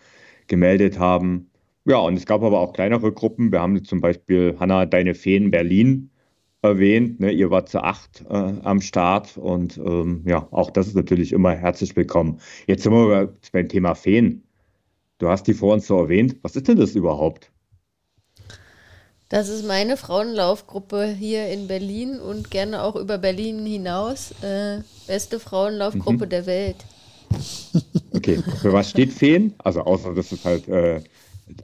gemeldet 0.47 0.97
haben. 0.97 1.49
Ja, 1.86 1.97
und 1.97 2.15
es 2.15 2.25
gab 2.25 2.41
aber 2.41 2.60
auch 2.60 2.73
kleinere 2.73 3.12
Gruppen. 3.12 3.51
Wir 3.51 3.62
haben 3.62 3.84
zum 3.84 4.01
Beispiel 4.01 4.55
Hanna 4.60 4.86
Deine 4.86 5.13
Feen 5.13 5.51
Berlin 5.51 6.10
erwähnt. 6.61 7.19
Ne? 7.19 7.31
Ihr 7.31 7.49
wart 7.51 7.69
zu 7.69 7.83
acht 7.83 8.23
äh, 8.29 8.33
am 8.33 8.81
Start 8.81 9.37
und 9.37 9.77
ähm, 9.77 10.23
ja, 10.25 10.47
auch 10.51 10.71
das 10.71 10.87
ist 10.87 10.95
natürlich 10.95 11.31
immer 11.31 11.51
herzlich 11.51 11.95
willkommen. 11.95 12.39
Jetzt 12.67 12.83
sind 12.83 12.93
wir 12.93 13.33
beim 13.51 13.69
Thema 13.69 13.95
Feen. 13.95 14.43
Du 15.17 15.29
hast 15.29 15.47
die 15.47 15.53
vor 15.53 15.73
uns 15.73 15.87
so 15.87 15.97
erwähnt. 15.97 16.37
Was 16.41 16.55
ist 16.55 16.67
denn 16.67 16.77
das 16.77 16.95
überhaupt? 16.95 17.51
Das 19.29 19.47
ist 19.47 19.65
meine 19.65 19.95
Frauenlaufgruppe 19.95 21.05
hier 21.05 21.49
in 21.49 21.67
Berlin 21.67 22.19
und 22.19 22.49
gerne 22.49 22.81
auch 22.81 22.95
über 22.95 23.19
Berlin 23.19 23.63
hinaus. 23.65 24.31
Äh, 24.41 24.79
beste 25.05 25.39
Frauenlaufgruppe 25.39 26.25
mhm. 26.25 26.29
der 26.29 26.45
Welt. 26.45 26.77
Okay, 28.11 28.41
für 28.61 28.73
was 28.73 28.89
steht 28.89 29.13
Feen? 29.13 29.53
Also 29.59 29.81
außer 29.81 30.15
dass 30.15 30.31
es 30.31 30.43
halt 30.43 30.67
äh, 30.67 30.99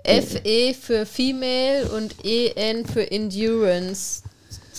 FE 0.06 0.74
für 0.80 1.06
Female 1.08 1.90
und 1.90 2.16
EN 2.24 2.86
für 2.86 3.12
Endurance 3.12 4.22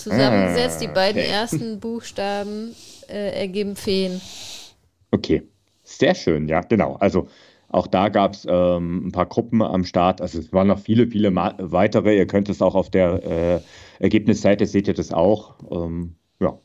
zusammengesetzt. 0.09 0.77
Ah, 0.77 0.85
die 0.85 0.93
beiden 0.93 1.21
okay. 1.21 1.31
ersten 1.31 1.79
Buchstaben 1.79 2.75
äh, 3.09 3.39
ergeben 3.39 3.75
Feen. 3.75 4.21
Okay, 5.11 5.43
sehr 5.83 6.15
schön, 6.15 6.47
ja, 6.47 6.61
genau. 6.61 6.95
Also 6.95 7.27
auch 7.69 7.87
da 7.87 8.09
gab 8.09 8.33
es 8.33 8.47
ähm, 8.49 9.07
ein 9.07 9.11
paar 9.11 9.25
Gruppen 9.25 9.61
am 9.61 9.83
Start. 9.83 10.21
Also 10.21 10.39
es 10.39 10.53
waren 10.53 10.67
noch 10.67 10.79
viele, 10.79 11.07
viele 11.07 11.35
weitere. 11.35 12.15
Ihr 12.15 12.27
könnt 12.27 12.49
es 12.49 12.61
auch 12.61 12.75
auf 12.75 12.89
der 12.89 13.23
äh, 13.23 14.03
Ergebnisseite, 14.03 14.65
seht 14.65 14.87
ihr 14.87 14.93
das 14.93 15.11
auch. 15.11 15.55
Ähm, 15.69 16.15
ja. 16.39 16.57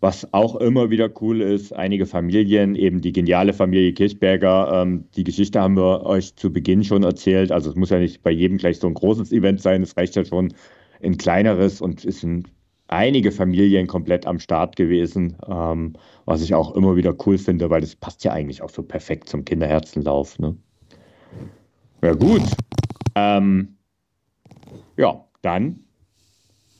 Was 0.00 0.32
auch 0.32 0.54
immer 0.56 0.90
wieder 0.90 1.10
cool 1.20 1.40
ist, 1.40 1.72
einige 1.72 2.06
Familien, 2.06 2.76
eben 2.76 3.00
die 3.00 3.10
geniale 3.10 3.52
Familie 3.52 3.92
Kirchberger, 3.92 4.82
ähm, 4.82 5.08
die 5.16 5.24
Geschichte 5.24 5.60
haben 5.60 5.76
wir 5.76 6.06
euch 6.06 6.36
zu 6.36 6.52
Beginn 6.52 6.84
schon 6.84 7.02
erzählt. 7.02 7.50
Also 7.50 7.70
es 7.70 7.76
muss 7.76 7.90
ja 7.90 7.98
nicht 7.98 8.22
bei 8.22 8.30
jedem 8.30 8.58
gleich 8.58 8.78
so 8.78 8.86
ein 8.86 8.94
großes 8.94 9.32
Event 9.32 9.60
sein, 9.60 9.82
es 9.82 9.96
reicht 9.96 10.14
ja 10.14 10.24
schon 10.24 10.54
ein 11.02 11.16
kleineres 11.16 11.80
und 11.80 12.04
ist 12.04 12.22
ein 12.22 12.44
einige 12.88 13.32
Familien 13.32 13.86
komplett 13.86 14.26
am 14.26 14.38
Start 14.38 14.76
gewesen, 14.76 15.36
ähm, 15.46 15.94
was 16.24 16.42
ich 16.42 16.54
auch 16.54 16.74
immer 16.74 16.96
wieder 16.96 17.14
cool 17.26 17.38
finde, 17.38 17.70
weil 17.70 17.80
das 17.80 17.94
passt 17.94 18.24
ja 18.24 18.32
eigentlich 18.32 18.62
auch 18.62 18.70
so 18.70 18.82
perfekt 18.82 19.28
zum 19.28 19.44
Kinderherzenlauf. 19.44 20.38
Ne? 20.38 20.56
Ja, 22.02 22.14
gut. 22.14 22.42
Ähm, 23.14 23.76
ja, 24.96 25.24
dann 25.42 25.80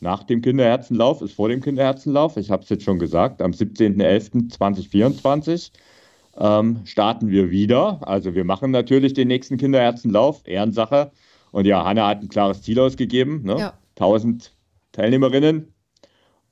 nach 0.01 0.25
dem 0.25 0.43
Kinderherzenlauf 0.43 1.23
ist 1.23 1.35
vor 1.35 1.49
dem 1.49 1.61
Kinderherzenlauf, 1.61 2.37
ich 2.37 2.51
habe 2.51 2.63
es 2.63 2.69
jetzt 2.69 2.85
schon 2.85 2.99
gesagt, 2.99 3.43
am 3.43 3.51
17.11.2024 3.51 5.73
ähm, 6.39 6.81
starten 6.85 7.31
wir 7.31 7.51
wieder. 7.51 8.01
Also 8.07 8.35
wir 8.35 8.45
machen 8.45 8.71
natürlich 8.71 9.15
den 9.15 9.29
nächsten 9.29 9.57
Kinderherzenlauf, 9.57 10.43
Ehrensache. 10.47 11.11
Und 11.51 11.67
ja, 11.67 11.85
Hanna 11.85 12.07
hat 12.07 12.23
ein 12.23 12.29
klares 12.29 12.63
Ziel 12.63 12.79
ausgegeben. 12.79 13.43
Ne? 13.43 13.57
Ja. 13.59 13.79
1000 13.97 14.55
Teilnehmerinnen. 14.93 15.73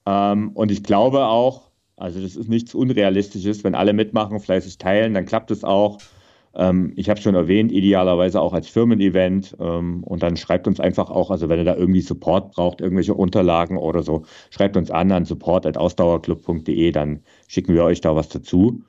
Ähm, 0.06 0.50
und 0.50 0.70
ich 0.70 0.82
glaube 0.82 1.26
auch, 1.26 1.70
also 1.96 2.20
das 2.20 2.36
ist 2.36 2.48
nichts 2.48 2.74
Unrealistisches, 2.74 3.64
wenn 3.64 3.74
alle 3.74 3.92
mitmachen, 3.92 4.40
fleißig 4.40 4.78
teilen, 4.78 5.14
dann 5.14 5.26
klappt 5.26 5.50
es 5.50 5.64
auch. 5.64 5.98
Ähm, 6.54 6.92
ich 6.96 7.10
habe 7.10 7.20
schon 7.20 7.34
erwähnt, 7.34 7.72
idealerweise 7.72 8.40
auch 8.40 8.52
als 8.52 8.68
Firmen-Event. 8.68 9.56
Ähm, 9.60 10.02
und 10.04 10.22
dann 10.22 10.36
schreibt 10.36 10.66
uns 10.66 10.80
einfach 10.80 11.10
auch, 11.10 11.30
also 11.30 11.48
wenn 11.48 11.58
ihr 11.58 11.64
da 11.64 11.76
irgendwie 11.76 12.00
Support 12.00 12.52
braucht, 12.52 12.80
irgendwelche 12.80 13.14
Unterlagen 13.14 13.76
oder 13.76 14.02
so, 14.02 14.24
schreibt 14.50 14.76
uns 14.76 14.90
an 14.90 15.12
an 15.12 15.24
support.ausdauerclub.de, 15.24 16.92
dann 16.92 17.20
schicken 17.48 17.74
wir 17.74 17.84
euch 17.84 18.00
da 18.00 18.16
was 18.16 18.28
dazu. 18.28 18.82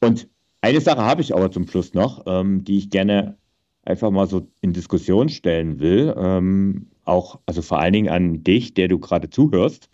Und 0.00 0.28
eine 0.60 0.80
Sache 0.80 1.02
habe 1.02 1.22
ich 1.22 1.34
aber 1.34 1.50
zum 1.50 1.66
Schluss 1.66 1.94
noch, 1.94 2.24
ähm, 2.26 2.64
die 2.64 2.78
ich 2.78 2.90
gerne 2.90 3.38
einfach 3.84 4.10
mal 4.10 4.26
so 4.26 4.48
in 4.60 4.72
Diskussion 4.72 5.28
stellen 5.28 5.80
will. 5.80 6.14
Ähm, 6.18 6.90
auch, 7.04 7.40
also 7.46 7.62
vor 7.62 7.78
allen 7.78 7.92
Dingen 7.94 8.08
an 8.10 8.42
dich, 8.44 8.74
der 8.74 8.88
du 8.88 8.98
gerade 8.98 9.30
zuhörst. 9.30 9.88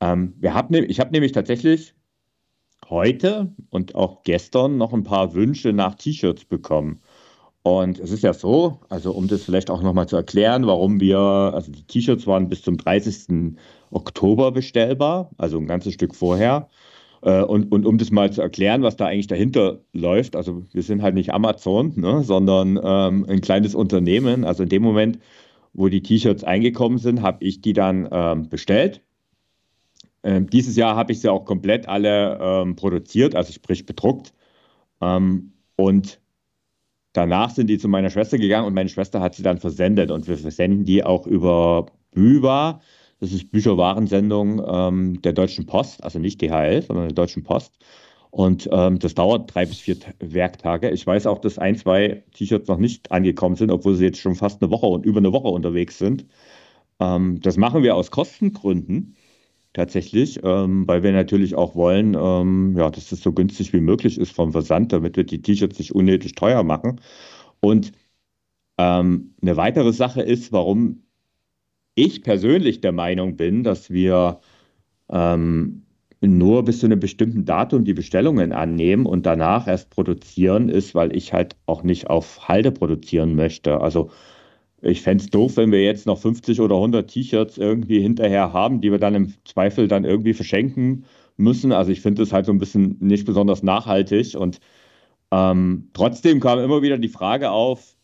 Ähm, 0.00 0.34
wir 0.38 0.54
hab 0.54 0.70
ne, 0.70 0.84
ich 0.84 1.00
habe 1.00 1.12
nämlich 1.12 1.32
tatsächlich 1.32 1.94
heute 2.88 3.52
und 3.70 3.94
auch 3.94 4.22
gestern 4.22 4.76
noch 4.76 4.92
ein 4.92 5.04
paar 5.04 5.34
Wünsche 5.34 5.72
nach 5.72 5.94
T-Shirts 5.94 6.44
bekommen. 6.44 7.00
Und 7.62 7.98
es 7.98 8.12
ist 8.12 8.22
ja 8.22 8.32
so, 8.32 8.78
also 8.88 9.10
um 9.10 9.26
das 9.26 9.42
vielleicht 9.42 9.70
auch 9.70 9.82
nochmal 9.82 10.08
zu 10.08 10.14
erklären, 10.14 10.66
warum 10.68 11.00
wir, 11.00 11.18
also 11.18 11.72
die 11.72 11.82
T-Shirts 11.82 12.26
waren 12.26 12.48
bis 12.48 12.62
zum 12.62 12.76
30. 12.76 13.56
Oktober 13.90 14.52
bestellbar, 14.52 15.30
also 15.36 15.58
ein 15.58 15.66
ganzes 15.66 15.94
Stück 15.94 16.14
vorher. 16.14 16.68
Äh, 17.22 17.42
und, 17.42 17.72
und 17.72 17.84
um 17.84 17.98
das 17.98 18.12
mal 18.12 18.32
zu 18.32 18.40
erklären, 18.40 18.82
was 18.82 18.96
da 18.96 19.06
eigentlich 19.06 19.26
dahinter 19.26 19.80
läuft, 19.92 20.36
also 20.36 20.62
wir 20.72 20.82
sind 20.82 21.02
halt 21.02 21.16
nicht 21.16 21.34
Amazon, 21.34 21.92
ne, 21.96 22.22
sondern 22.22 22.78
ähm, 22.82 23.26
ein 23.28 23.40
kleines 23.40 23.74
Unternehmen. 23.74 24.44
Also 24.44 24.62
in 24.62 24.68
dem 24.68 24.82
Moment, 24.82 25.18
wo 25.72 25.88
die 25.88 26.02
T-Shirts 26.02 26.44
eingekommen 26.44 26.98
sind, 26.98 27.22
habe 27.22 27.44
ich 27.44 27.60
die 27.62 27.72
dann 27.72 28.08
ähm, 28.12 28.48
bestellt. 28.48 29.02
Ähm, 30.26 30.50
dieses 30.50 30.74
Jahr 30.74 30.96
habe 30.96 31.12
ich 31.12 31.20
sie 31.20 31.28
auch 31.28 31.44
komplett 31.44 31.88
alle 31.88 32.38
ähm, 32.40 32.74
produziert, 32.74 33.36
also 33.36 33.52
sprich 33.52 33.86
bedruckt. 33.86 34.34
Ähm, 35.00 35.52
und 35.76 36.20
danach 37.12 37.50
sind 37.50 37.68
die 37.68 37.78
zu 37.78 37.88
meiner 37.88 38.10
Schwester 38.10 38.36
gegangen 38.36 38.66
und 38.66 38.74
meine 38.74 38.88
Schwester 38.88 39.20
hat 39.20 39.36
sie 39.36 39.44
dann 39.44 39.58
versendet. 39.58 40.10
Und 40.10 40.26
wir 40.26 40.36
versenden 40.36 40.84
die 40.84 41.04
auch 41.04 41.28
über 41.28 41.86
Büwa. 42.10 42.80
Das 43.20 43.32
ist 43.32 43.52
Bücherwarensendung 43.52 44.62
ähm, 44.66 45.22
der 45.22 45.32
Deutschen 45.32 45.64
Post, 45.66 46.02
also 46.02 46.18
nicht 46.18 46.42
DHL, 46.42 46.82
sondern 46.82 47.06
der 47.06 47.14
Deutschen 47.14 47.44
Post. 47.44 47.78
Und 48.30 48.68
ähm, 48.72 48.98
das 48.98 49.14
dauert 49.14 49.54
drei 49.54 49.64
bis 49.64 49.78
vier 49.78 49.96
Werktage. 50.18 50.90
Ich 50.90 51.06
weiß 51.06 51.26
auch, 51.28 51.38
dass 51.38 51.56
ein, 51.56 51.76
zwei 51.76 52.24
T-Shirts 52.34 52.66
noch 52.66 52.78
nicht 52.78 53.12
angekommen 53.12 53.54
sind, 53.54 53.70
obwohl 53.70 53.94
sie 53.94 54.06
jetzt 54.06 54.18
schon 54.18 54.34
fast 54.34 54.60
eine 54.60 54.72
Woche 54.72 54.86
und 54.86 55.06
über 55.06 55.18
eine 55.18 55.32
Woche 55.32 55.48
unterwegs 55.48 55.98
sind. 55.98 56.26
Ähm, 56.98 57.40
das 57.42 57.56
machen 57.56 57.84
wir 57.84 57.94
aus 57.94 58.10
Kostengründen 58.10 59.14
tatsächlich, 59.76 60.40
ähm, 60.42 60.88
weil 60.88 61.02
wir 61.02 61.12
natürlich 61.12 61.54
auch 61.54 61.74
wollen, 61.74 62.16
ähm, 62.18 62.74
ja, 62.76 62.90
dass 62.90 63.10
das 63.10 63.20
so 63.20 63.32
günstig 63.32 63.72
wie 63.72 63.80
möglich 63.80 64.18
ist 64.18 64.32
vom 64.32 64.52
Versand, 64.52 64.92
damit 64.92 65.16
wir 65.16 65.24
die 65.24 65.42
T-Shirts 65.42 65.78
nicht 65.78 65.94
unnötig 65.94 66.34
teuer 66.34 66.62
machen. 66.62 67.00
Und 67.60 67.92
ähm, 68.78 69.34
eine 69.42 69.56
weitere 69.56 69.92
Sache 69.92 70.22
ist, 70.22 70.52
warum 70.52 71.02
ich 71.94 72.22
persönlich 72.22 72.80
der 72.80 72.92
Meinung 72.92 73.36
bin, 73.36 73.64
dass 73.64 73.90
wir 73.90 74.40
ähm, 75.10 75.82
nur 76.22 76.64
bis 76.64 76.80
zu 76.80 76.86
einem 76.86 77.00
bestimmten 77.00 77.44
Datum 77.44 77.84
die 77.84 77.94
Bestellungen 77.94 78.52
annehmen 78.52 79.06
und 79.06 79.26
danach 79.26 79.68
erst 79.68 79.90
produzieren, 79.90 80.70
ist, 80.70 80.94
weil 80.94 81.14
ich 81.14 81.32
halt 81.34 81.56
auch 81.66 81.82
nicht 81.82 82.08
auf 82.08 82.48
Halde 82.48 82.72
produzieren 82.72 83.34
möchte. 83.36 83.80
Also 83.80 84.10
ich 84.82 85.02
fände 85.02 85.24
es 85.24 85.30
doof, 85.30 85.56
wenn 85.56 85.72
wir 85.72 85.82
jetzt 85.82 86.06
noch 86.06 86.18
50 86.18 86.60
oder 86.60 86.76
100 86.76 87.08
T-Shirts 87.10 87.58
irgendwie 87.58 88.00
hinterher 88.00 88.52
haben, 88.52 88.80
die 88.80 88.90
wir 88.90 88.98
dann 88.98 89.14
im 89.14 89.34
Zweifel 89.44 89.88
dann 89.88 90.04
irgendwie 90.04 90.34
verschenken 90.34 91.04
müssen. 91.36 91.72
Also 91.72 91.92
ich 91.92 92.00
finde 92.00 92.22
es 92.22 92.32
halt 92.32 92.46
so 92.46 92.52
ein 92.52 92.58
bisschen 92.58 92.96
nicht 93.00 93.26
besonders 93.26 93.62
nachhaltig 93.62 94.34
und 94.36 94.60
ähm, 95.32 95.90
trotzdem 95.92 96.40
kam 96.40 96.58
immer 96.58 96.82
wieder 96.82 96.98
die 96.98 97.08
Frage 97.08 97.50
auf, 97.50 97.96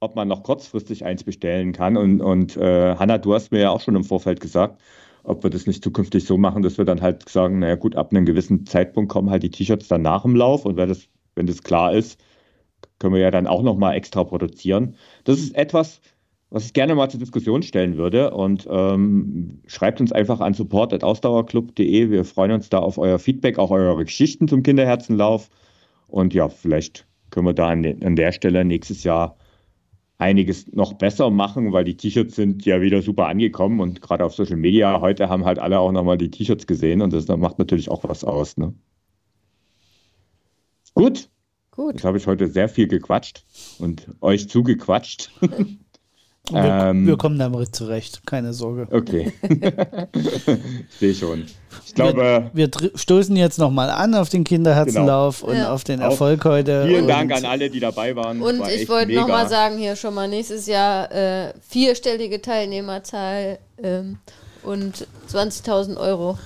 ob 0.00 0.16
man 0.16 0.28
noch 0.28 0.42
kurzfristig 0.42 1.04
eins 1.04 1.24
bestellen 1.24 1.72
kann. 1.72 1.96
Und, 1.96 2.20
und 2.20 2.56
äh, 2.56 2.96
Hanna, 2.96 3.18
du 3.18 3.34
hast 3.34 3.50
mir 3.52 3.60
ja 3.60 3.70
auch 3.70 3.80
schon 3.80 3.96
im 3.96 4.04
Vorfeld 4.04 4.40
gesagt, 4.40 4.80
ob 5.24 5.42
wir 5.42 5.50
das 5.50 5.66
nicht 5.66 5.82
zukünftig 5.82 6.24
so 6.24 6.38
machen, 6.38 6.62
dass 6.62 6.78
wir 6.78 6.84
dann 6.84 7.02
halt 7.02 7.28
sagen, 7.28 7.58
naja 7.60 7.74
gut, 7.76 7.96
ab 7.96 8.12
einem 8.12 8.26
gewissen 8.26 8.66
Zeitpunkt 8.66 9.10
kommen 9.10 9.30
halt 9.30 9.42
die 9.42 9.50
T-Shirts 9.50 9.88
dann 9.88 10.02
nach 10.02 10.22
dem 10.22 10.36
Lauf 10.36 10.64
und 10.66 10.76
wenn 10.76 10.88
das, 10.88 11.08
wenn 11.34 11.46
das 11.46 11.62
klar 11.62 11.92
ist, 11.92 12.20
können 12.98 13.14
wir 13.14 13.20
ja 13.20 13.30
dann 13.30 13.46
auch 13.46 13.62
nochmal 13.62 13.94
extra 13.96 14.24
produzieren. 14.24 14.96
Das 15.24 15.38
ist 15.38 15.54
etwas, 15.54 16.00
was 16.50 16.66
ich 16.66 16.72
gerne 16.72 16.94
mal 16.94 17.10
zur 17.10 17.20
Diskussion 17.20 17.62
stellen 17.62 17.96
würde 17.96 18.30
und 18.30 18.66
ähm, 18.70 19.60
schreibt 19.66 20.00
uns 20.00 20.12
einfach 20.12 20.40
an 20.40 20.54
support.ausdauerclub.de. 20.54 22.10
Wir 22.10 22.24
freuen 22.24 22.52
uns 22.52 22.68
da 22.68 22.78
auf 22.78 22.98
euer 22.98 23.18
Feedback, 23.18 23.58
auch 23.58 23.70
eure 23.70 24.04
Geschichten 24.04 24.48
zum 24.48 24.62
Kinderherzenlauf 24.62 25.50
und 26.08 26.34
ja, 26.34 26.48
vielleicht 26.48 27.06
können 27.30 27.46
wir 27.46 27.54
da 27.54 27.68
an, 27.68 27.84
an 28.02 28.16
der 28.16 28.32
Stelle 28.32 28.64
nächstes 28.64 29.04
Jahr 29.04 29.36
einiges 30.18 30.72
noch 30.72 30.94
besser 30.94 31.30
machen, 31.30 31.72
weil 31.72 31.84
die 31.84 31.96
T-Shirts 31.96 32.36
sind 32.36 32.64
ja 32.64 32.80
wieder 32.80 33.02
super 33.02 33.26
angekommen 33.28 33.80
und 33.80 34.00
gerade 34.00 34.24
auf 34.24 34.34
Social 34.34 34.56
Media 34.56 35.00
heute 35.00 35.28
haben 35.28 35.44
halt 35.44 35.58
alle 35.58 35.78
auch 35.78 35.92
nochmal 35.92 36.16
die 36.16 36.30
T-Shirts 36.30 36.66
gesehen 36.66 37.02
und 37.02 37.12
das 37.12 37.28
macht 37.28 37.58
natürlich 37.58 37.90
auch 37.90 38.04
was 38.04 38.24
aus. 38.24 38.56
Ne? 38.56 38.74
Gut. 40.94 41.28
Gut. 41.76 41.94
Jetzt 41.94 42.04
habe 42.04 42.16
ich 42.16 42.26
heute 42.26 42.48
sehr 42.48 42.68
viel 42.68 42.88
gequatscht 42.88 43.44
und 43.78 44.08
euch 44.20 44.48
zugequatscht. 44.48 45.30
Wir, 46.48 46.62
ähm, 46.62 47.08
wir, 47.08 47.16
kommen 47.16 47.40
damit 47.40 47.74
zurecht, 47.74 48.24
keine 48.24 48.52
Sorge. 48.52 48.86
Okay. 48.92 49.32
Sehe 51.00 51.12
schon. 51.12 51.44
Ich 51.84 51.92
glaube. 51.92 52.52
Wir, 52.52 52.70
wir 52.70 52.90
stoßen 52.94 53.34
jetzt 53.34 53.58
nochmal 53.58 53.90
an 53.90 54.14
auf 54.14 54.28
den 54.28 54.44
Kinderherzenlauf 54.44 55.40
genau. 55.40 55.50
und 55.50 55.58
ja. 55.58 55.72
auf 55.72 55.82
den 55.82 56.00
Erfolg 56.00 56.46
Auch 56.46 56.50
heute. 56.50 56.86
Vielen 56.86 57.08
Dank 57.08 57.32
an 57.32 57.44
alle, 57.44 57.68
die 57.68 57.80
dabei 57.80 58.14
waren. 58.14 58.40
Und 58.40 58.60
War 58.60 58.70
ich 58.70 58.88
wollte 58.88 59.12
nochmal 59.12 59.48
sagen, 59.48 59.76
hier 59.76 59.96
schon 59.96 60.14
mal 60.14 60.28
nächstes 60.28 60.66
Jahr 60.66 61.10
äh, 61.10 61.52
vierstellige 61.68 62.40
Teilnehmerzahl 62.40 63.58
ähm, 63.82 64.18
und 64.62 65.08
20.000 65.28 65.96
Euro. 65.96 66.38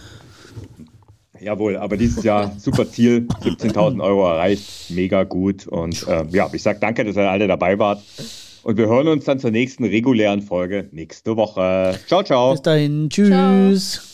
Jawohl, 1.41 1.77
aber 1.77 1.97
dieses 1.97 2.23
Jahr 2.23 2.53
super 2.59 2.89
Ziel, 2.89 3.27
17.000 3.43 4.03
Euro 4.03 4.29
erreicht, 4.29 4.91
mega 4.91 5.25
gut. 5.25 5.67
Und 5.67 6.07
äh, 6.07 6.25
ja, 6.31 6.49
ich 6.53 6.63
sage 6.63 6.79
danke, 6.81 7.05
dass 7.05 7.17
ihr 7.17 7.31
alle 7.31 7.49
dabei 7.49 7.79
wart. 7.79 8.03
Und 8.63 8.77
wir 8.77 8.89
hören 8.89 9.09
uns 9.09 9.25
dann 9.25 9.39
zur 9.39 9.51
nächsten 9.51 9.85
regulären 9.85 10.43
Folge 10.43 10.89
nächste 10.93 11.37
Woche. 11.37 11.99
Ciao, 12.07 12.23
ciao. 12.23 12.53
Bis 12.53 12.63
dahin. 12.63 13.09
Tschüss. 13.09 13.93
Ciao. 13.93 14.10